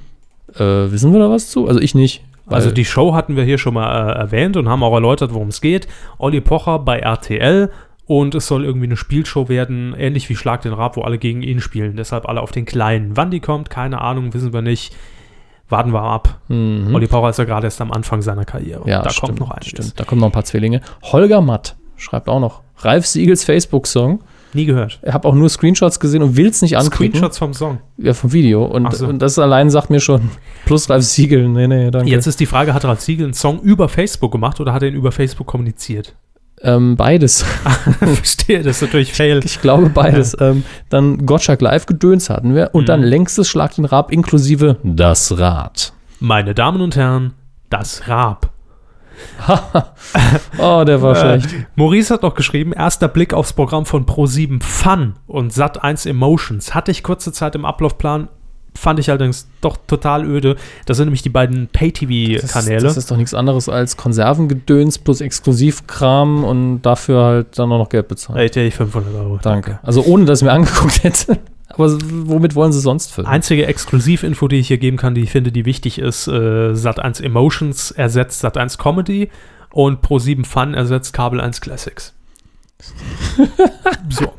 [0.56, 0.58] Äh,
[0.90, 1.68] wissen wir da was zu?
[1.68, 2.24] Also ich nicht.
[2.56, 5.48] Also die Show hatten wir hier schon mal äh, erwähnt und haben auch erläutert, worum
[5.48, 5.88] es geht.
[6.18, 7.70] Olli Pocher bei RTL
[8.06, 11.42] und es soll irgendwie eine Spielshow werden, ähnlich wie Schlag den Rab, wo alle gegen
[11.42, 11.96] ihn spielen.
[11.96, 13.16] Deshalb alle auf den Kleinen.
[13.16, 14.94] Wann die kommt, keine Ahnung, wissen wir nicht.
[15.68, 16.40] Warten wir ab.
[16.48, 16.92] Mhm.
[16.92, 18.82] Olli Pocher ist ja gerade erst am Anfang seiner Karriere.
[18.88, 19.68] Ja, da stimmt, kommt noch einiges.
[19.68, 20.80] Stimmt, da kommen noch ein paar Zwillinge.
[21.04, 22.62] Holger Matt schreibt auch noch.
[22.78, 24.20] Ralf Siegels Facebook-Song.
[24.52, 24.98] Nie gehört.
[25.06, 27.14] Ich habe auch nur Screenshots gesehen und will es nicht anklicken.
[27.18, 27.78] Screenshots vom Song.
[27.98, 28.64] Ja, vom Video.
[28.64, 29.06] Und, so.
[29.06, 30.30] und das allein sagt mir schon,
[30.66, 31.48] plus Ralf Siegel.
[31.48, 32.10] Nee, nee, danke.
[32.10, 34.88] Jetzt ist die Frage, hat Ralf Siegel einen Song über Facebook gemacht oder hat er
[34.88, 36.14] ihn über Facebook kommuniziert?
[36.62, 37.42] ähm, beides.
[38.00, 39.40] Verstehe, das ist natürlich fail.
[39.44, 40.36] Ich glaube beides.
[40.40, 42.70] Ähm, dann Gottschalk Live-Gedöns hatten wir.
[42.74, 42.86] Und Mhm.
[42.86, 45.94] dann längstes Schlag den Rab inklusive das Rad.
[46.18, 47.32] Meine Damen und Herren,
[47.70, 48.50] das Rab.
[50.58, 51.66] Oh, der war Äh, schlecht.
[51.76, 56.74] Maurice hat noch geschrieben, erster Blick aufs Programm von Pro7 Fun und Sat1 Emotions.
[56.74, 58.28] Hatte ich kurze Zeit im Ablaufplan,
[58.76, 60.56] fand ich allerdings doch total öde.
[60.86, 62.82] Das sind nämlich die beiden Das, Pay-TV-Kanäle.
[62.82, 67.88] das ist doch nichts anderes als Konservengedöns plus Exklusivkram und dafür halt dann auch noch
[67.88, 68.38] Geld bezahlen.
[68.38, 69.38] Hätte ich 500 Euro.
[69.42, 69.78] Danke.
[69.82, 71.38] Also ohne, dass ich mir angeguckt hätte.
[71.80, 73.26] Aber womit wollen sie sonst füllen?
[73.26, 77.22] Einzige Exklusivinfo, die ich hier geben kann, die ich finde, die wichtig ist, äh, Sat1
[77.22, 79.30] Emotions ersetzt Sat1 Comedy
[79.70, 82.12] und Pro7 Fun ersetzt Kabel 1 Classics.
[84.10, 84.32] so,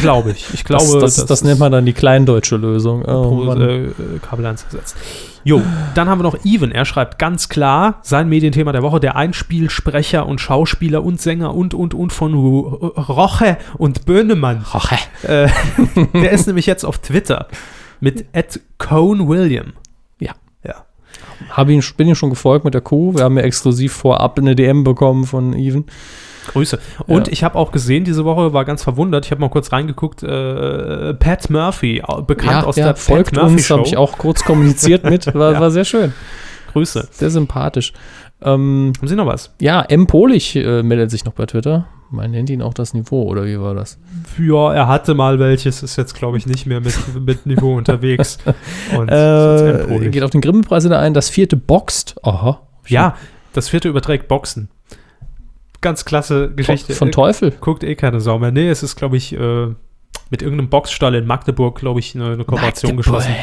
[0.00, 0.52] glaube ich.
[0.54, 3.02] Ich glaube, das, das, das nennt man dann die kleindeutsche Lösung.
[3.02, 3.90] Oh, Pro, äh,
[4.22, 4.96] Kabel 1 ersetzt.
[5.44, 5.62] Jo,
[5.94, 6.72] dann haben wir noch Even.
[6.72, 11.74] Er schreibt ganz klar sein Medienthema der Woche, der Einspielsprecher und Schauspieler und Sänger und,
[11.74, 14.64] und, und von Roche und Böhnemann.
[14.74, 14.98] Roche.
[15.22, 15.48] Äh,
[16.12, 17.48] der ist nämlich jetzt auf Twitter
[18.00, 19.72] mit Ed Cone William.
[20.18, 20.32] Ja.
[20.64, 20.84] Ja.
[21.50, 23.14] Hab ihn, bin ihm schon gefolgt mit der Kuh.
[23.14, 25.86] Wir haben ja exklusiv vorab eine DM bekommen von Even.
[26.48, 26.78] Grüße.
[27.06, 27.32] Und Ja.
[27.32, 29.24] ich habe auch gesehen, diese Woche war ganz verwundert.
[29.24, 30.22] Ich habe mal kurz reingeguckt.
[30.22, 34.44] Äh, Pat Murphy, au- bekannt aus der folgt Pat Murphy uns, habe ich auch kurz
[34.44, 35.26] kommuniziert mit.
[35.34, 35.60] War, Ja.
[35.60, 36.12] war sehr schön.
[36.72, 37.08] Grüße.
[37.10, 37.92] Sehr sympathisch.
[38.42, 39.52] Ähm, Haben Sie noch was?
[39.60, 40.06] ja, M.
[40.06, 41.86] Polich äh, meldet sich noch bei Twitter.
[42.10, 43.98] Man nennt ihn auch das Niveau, oder wie war das?
[44.38, 48.38] Ja, er hatte mal welches, ist jetzt, glaube ich, nicht mehr mit, mit Niveau unterwegs.
[48.96, 51.12] Und Äh, geht auf den Grimme-Preis wieder ein.
[51.14, 52.14] Das vierte boxt.
[52.22, 52.60] Aha.
[52.86, 53.14] ja,
[53.52, 54.70] das vierte überträgt Boxen.
[55.80, 56.92] Ganz klasse Geschichte.
[56.94, 57.52] Von, von Teufel.
[57.60, 58.50] Guckt eh keine Sau mehr.
[58.50, 59.66] Nee, es ist, glaube ich, äh,
[60.30, 63.34] mit irgendeinem Boxstall in Magdeburg, glaube ich, eine, eine Kooperation geschlossen.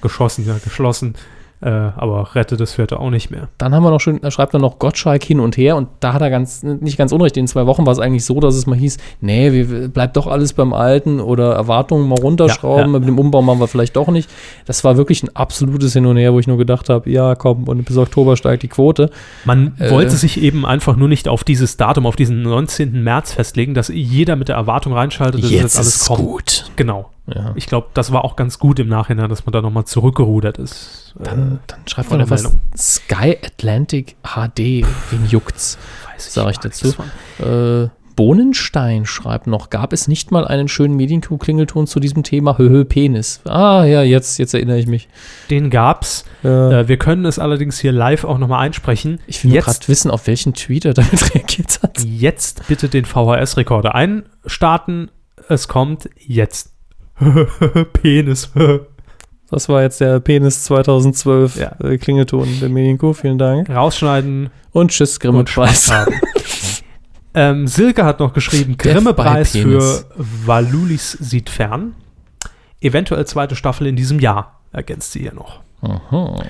[0.00, 1.14] Geschossen, ja, geschlossen.
[1.62, 3.48] Äh, aber rettet das vierte auch nicht mehr.
[3.56, 6.12] Dann haben wir noch schön, da schreibt er noch Gottschalk hin und her und da
[6.12, 7.36] hat er ganz, nicht ganz unrecht.
[7.38, 10.26] In zwei Wochen war es eigentlich so, dass es mal hieß, nee, wir, bleibt doch
[10.26, 12.98] alles beim Alten oder Erwartungen mal runterschrauben, Ja, ja.
[12.98, 14.28] mit dem Umbau machen wir vielleicht doch nicht.
[14.66, 17.64] Das war wirklich ein absolutes Hin und Her, wo ich nur gedacht habe, ja komm,
[17.68, 19.10] und bis Oktober steigt die Quote.
[19.46, 19.90] Man Äh.
[19.90, 23.02] wollte sich eben einfach nur nicht auf dieses Datum, auf diesen 19.
[23.02, 26.20] März festlegen, dass jeder mit der Erwartung reinschaltet, dass jetzt alles kommt.
[26.20, 26.70] gut.
[26.76, 27.08] Genau.
[27.34, 27.52] Ja.
[27.56, 31.14] Ich glaube, das war auch ganz gut im Nachhinein, dass man da nochmal zurückgerudert ist.
[31.18, 32.50] Dann, dann schreibt man der was.
[32.76, 35.76] Sky Atlantic HD, wen juckt's?
[36.12, 36.94] weiß sag ich dazu.
[37.42, 42.56] Äh, Bohnenstein schreibt noch, gab es nicht mal einen schönen Medienklingelton zu diesem Thema?
[42.56, 43.40] Höhö, Penis.
[43.44, 45.08] Ah, ja, jetzt, jetzt erinnere ich mich.
[45.50, 46.24] Den gab's.
[46.42, 49.20] Äh, Äh, wir können es allerdings hier live auch nochmal einsprechen.
[49.26, 52.02] ich will gerade wissen, auf welchen Tweet er damit reagiert hat.
[52.04, 55.10] jetzt bitte den VHS-Rekorder einstarten.
[55.48, 56.72] Es kommt jetzt.
[57.92, 58.50] Penis.
[59.48, 61.76] Das war jetzt der Penis 2012 Ja.
[61.78, 63.12] äh, Klingelton der Medienkuh.
[63.12, 63.70] Vielen Dank.
[63.70, 65.90] Rausschneiden Und tschüss, Grimme und Spaß Preis.
[65.92, 66.14] haben.
[67.34, 70.04] ähm, Silke hat noch geschrieben, Grimme-Preis für.
[70.16, 71.94] Valulis sieht fern.
[72.80, 75.60] Eventuell zweite Staffel in diesem Jahr, ergänzt sie hier noch.
[75.80, 76.42] Aha.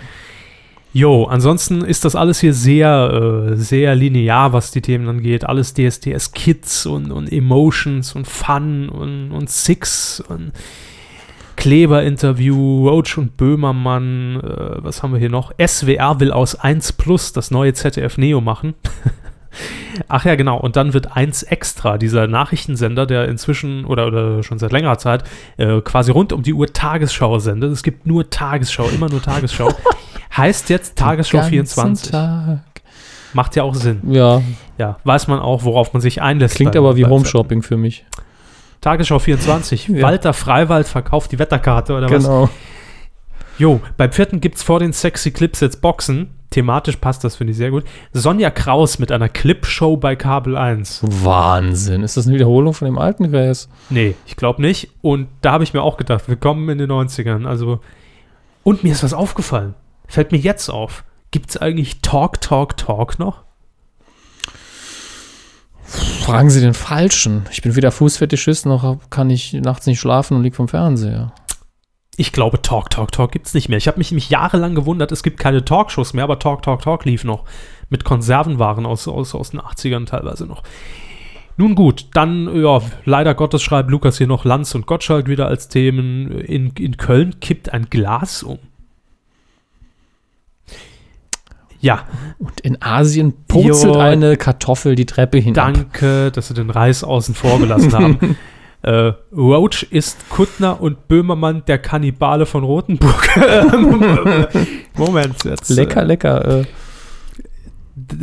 [0.96, 5.44] Jo, ansonsten ist das alles hier sehr, äh, sehr linear, was die Themen angeht.
[5.44, 10.52] Alles DSDS Kids und, und Emotions und Fun und, und Six und
[11.56, 15.52] Kleber-Interview, Roach und Böhmermann, äh, was haben wir hier noch?
[15.58, 18.72] SWR will aus 1 Plus das neue ZDF Neo machen.
[20.08, 20.58] Ach ja, genau.
[20.58, 25.24] Und dann wird 1 Extra, dieser Nachrichtensender, der inzwischen oder, oder schon seit längerer Zeit
[25.58, 27.70] äh, quasi rund um die Uhr Tagesschau sendet.
[27.70, 29.68] Es gibt nur Tagesschau, immer nur Tagesschau.
[30.36, 32.10] Heißt jetzt Tagesschau Den ganzen 24.
[32.10, 32.58] Tag.
[33.32, 34.00] Macht ja auch Sinn.
[34.10, 34.42] Ja,
[34.78, 36.56] Ja, weiß man auch, worauf man sich einlässt.
[36.56, 37.30] klingt aber wie beim Home Wetter.
[37.30, 38.04] Shopping für mich.
[38.80, 39.88] Tagesschau 24.
[39.88, 40.02] Ja.
[40.02, 42.24] Walter Freiwald verkauft die Wetterkarte oder was?
[42.24, 42.48] Genau.
[43.58, 46.30] Jo, beim vierten gibt's vor den Sexy Clips jetzt Boxen.
[46.50, 47.84] Thematisch passt das, finde ich sehr gut.
[48.12, 51.00] Sonja Kraus mit einer Clipshow bei Kabel 1.
[51.02, 52.02] Wahnsinn.
[52.02, 53.68] Ist das eine Wiederholung von dem alten Gräs?
[53.90, 54.90] Nee, ich glaube nicht.
[55.02, 57.46] Und da habe ich mir auch gedacht, willkommen in den 90ern.
[57.46, 57.80] Also,
[58.62, 59.74] und mir ist was aufgefallen.
[60.06, 61.04] Fällt mir jetzt auf.
[61.30, 63.44] Gibt's eigentlich Talk, Talk, Talk noch?
[65.82, 67.46] Fragen Sie den Falschen.
[67.52, 71.32] Ich bin weder Fußfetischist noch kann ich nachts nicht schlafen und lieg vom Fernseher.
[72.16, 73.78] Ich glaube, Talk, Talk, Talk gibt's nicht mehr.
[73.78, 77.04] Ich habe mich nämlich jahrelang gewundert, es gibt keine Talkshows mehr, aber Talk, Talk, Talk
[77.04, 77.44] lief noch.
[77.90, 80.62] Mit Konservenwaren aus, aus, aus den 80ern teilweise noch.
[81.58, 85.68] Nun gut, dann, ja, leider Gottes schreibt Lukas hier noch Lanz und Gottschalk wieder als
[85.68, 86.30] Themen.
[86.40, 88.58] In, in Köln kippt ein Glas um.
[91.86, 92.00] Ja,
[92.38, 94.00] Und in Asien purzelt Jo.
[94.00, 95.72] eine Kartoffel die Treppe hinab.
[95.74, 98.36] danke, dass Sie den Reis außen vor gelassen haben.
[98.82, 103.28] Äh, Roach ist Kuttner und Böhmermann der Kannibale von Rothenburg.
[104.96, 105.70] Moment, jetzt.
[105.70, 106.60] Lecker, lecker.
[106.60, 106.64] Äh,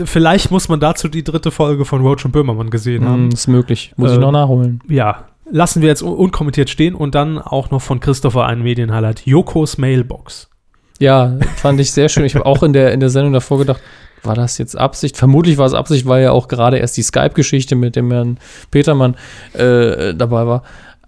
[0.06, 3.26] Vielleicht muss man dazu die dritte Folge von Roach und Böhmermann gesehen haben.
[3.28, 3.94] mh, ist möglich.
[3.98, 4.80] Muss Äh, ich noch nachholen.
[4.88, 9.26] Ja, lassen wir jetzt un unkommentiert stehen und dann auch noch von Christopher ein Medienhighlight.
[9.26, 10.50] Jokos Mailbox.
[11.00, 12.24] Ja, fand ich sehr schön.
[12.26, 13.82] Ich habe auch in der, in der Sendung davor gedacht,
[14.24, 15.18] war das jetzt Absicht?
[15.18, 18.38] Vermutlich war es Absicht, weil ja auch gerade erst die Skype-Geschichte mit dem Herrn
[18.72, 19.16] Petermann
[19.54, 20.64] äh, dabei war.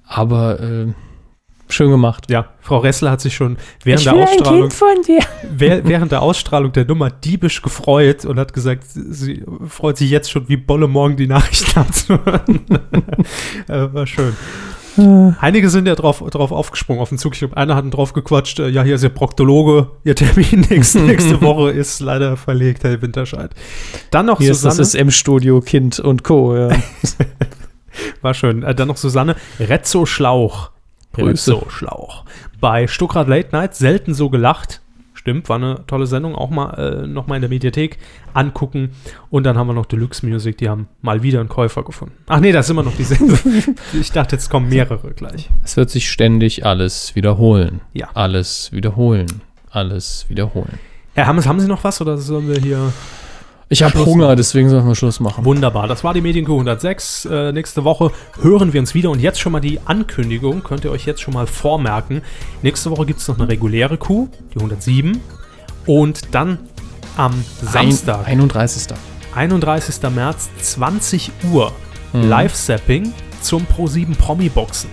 [0.08, 0.88] Aber äh,
[1.70, 2.30] schön gemacht.
[2.30, 5.20] Ja, Frau Ressler hat sich schon während der Ausstrahlung von dir.
[5.58, 10.30] Wäh- während der Ausstrahlung der Nummer diebisch gefreut und hat gesagt, sie freut sich jetzt
[10.30, 12.66] schon wie Bolle morgen die Nachrichten anzuhören.
[13.70, 14.36] äh, war schön.
[14.98, 17.34] Einige sind ja drauf, drauf aufgesprungen auf den Zug.
[17.34, 18.60] Ich glaube, einer hat ihn drauf gequatscht.
[18.60, 19.90] Äh, ja, hier ist Ihr Proktologe.
[20.04, 23.52] Ihr Termin nächste, nächste Woche ist leider verlegt, Herr Winterscheid.
[24.12, 25.10] Dann noch Hier ist das Susanne.
[25.10, 26.56] SM-Studio, Kind und Co.
[26.56, 26.70] Ja.
[28.22, 28.64] War schön.
[28.64, 29.36] Äh, dann noch Susanne.
[29.60, 30.72] Rezzo Schlauch.
[31.14, 31.52] Grüße.
[31.52, 32.26] Rezzo Schlauch.
[32.60, 34.82] Bei Stuckrad Late Night selten so gelacht.
[35.26, 36.36] Stimmt, war eine tolle Sendung.
[36.36, 37.98] Auch mal äh, noch mal in der Mediathek
[38.36, 38.92] angucken.
[39.32, 40.60] Und dann haben wir noch Deluxe Music.
[40.60, 42.14] Die haben mal wieder einen Käufer gefunden.
[42.28, 43.36] Ach nee, das ist immer noch dieselbe.
[44.00, 45.50] ich dachte, jetzt kommen mehrere gleich.
[45.64, 47.82] Es wird sich ständig alles wiederholen.
[47.94, 48.10] Ja.
[48.14, 49.42] Alles wiederholen.
[49.72, 50.78] Alles wiederholen.
[51.16, 52.94] Herr Hammes, haben Sie noch was oder sollen wir hier
[53.68, 55.44] Ich habe Hunger, deswegen sollen wir Schluss machen.
[55.44, 57.26] Wunderbar, das war die Medienkuh 106.
[57.26, 58.12] Äh, nächste Woche
[58.42, 61.34] hören wir uns wieder und jetzt schon mal die Ankündigung, könnt ihr euch jetzt schon
[61.34, 62.22] mal vormerken.
[62.62, 65.20] Nächste Woche gibt es noch eine reguläre Kuh, die 107.
[65.88, 66.60] Und dann
[67.18, 68.88] am Samstag, Ein, 31.
[69.34, 70.10] 31.
[70.14, 71.72] März, 20 Uhr,
[72.14, 72.30] Mhm.
[72.30, 74.90] Live-Sapping zum Pro7 Promi-Boxen.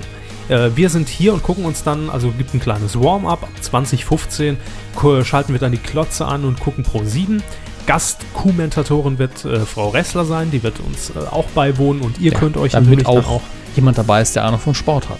[0.49, 4.57] Äh, wir sind hier und gucken uns dann, also gibt ein kleines Warm-up, ab 2015
[4.97, 7.41] ko- schalten wir dann die Klotze an und gucken Pro7.
[7.87, 12.39] Gast-Kommentatorin wird äh, Frau Ressler sein, die wird uns äh, auch beiwohnen und ihr Ja,
[12.39, 13.43] könnt euch damit natürlich auch, auch
[13.77, 15.19] jemand dabei ist, der Ahnung von Sport hat.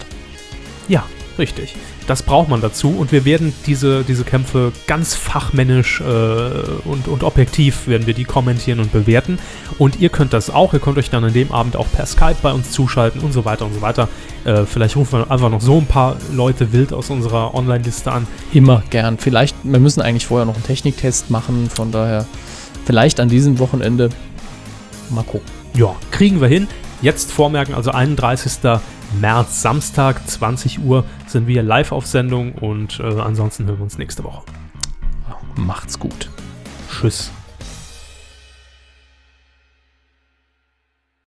[0.87, 1.03] ja,
[1.37, 1.75] richtig.
[2.05, 7.23] Das braucht man dazu und wir werden diese, diese Kämpfe ganz fachmännisch äh, und, und
[7.23, 9.39] objektiv werden wir die kommentieren und bewerten.
[9.77, 10.73] Und ihr könnt das auch.
[10.73, 13.45] Ihr könnt euch dann an dem Abend auch per Skype bei uns zuschalten und so
[13.45, 14.09] weiter und so weiter.
[14.43, 18.27] Äh, vielleicht rufen wir einfach noch so ein paar Leute wild aus unserer Online-Liste an.
[18.51, 19.17] Immer gern.
[19.17, 22.25] Vielleicht, wir müssen eigentlich vorher noch einen Techniktest machen, von daher
[22.85, 24.09] vielleicht an diesem Wochenende
[25.09, 25.47] mal gucken.
[25.75, 26.67] Ja, kriegen wir hin.
[27.01, 28.79] Jetzt vormerken, also 31.
[29.19, 33.97] März, Samstag, 20 Uhr sind wir live auf Sendung und äh, ansonsten hören wir uns
[33.97, 34.43] nächste Woche.
[35.55, 36.29] Macht's gut.
[36.89, 37.31] Tschüss.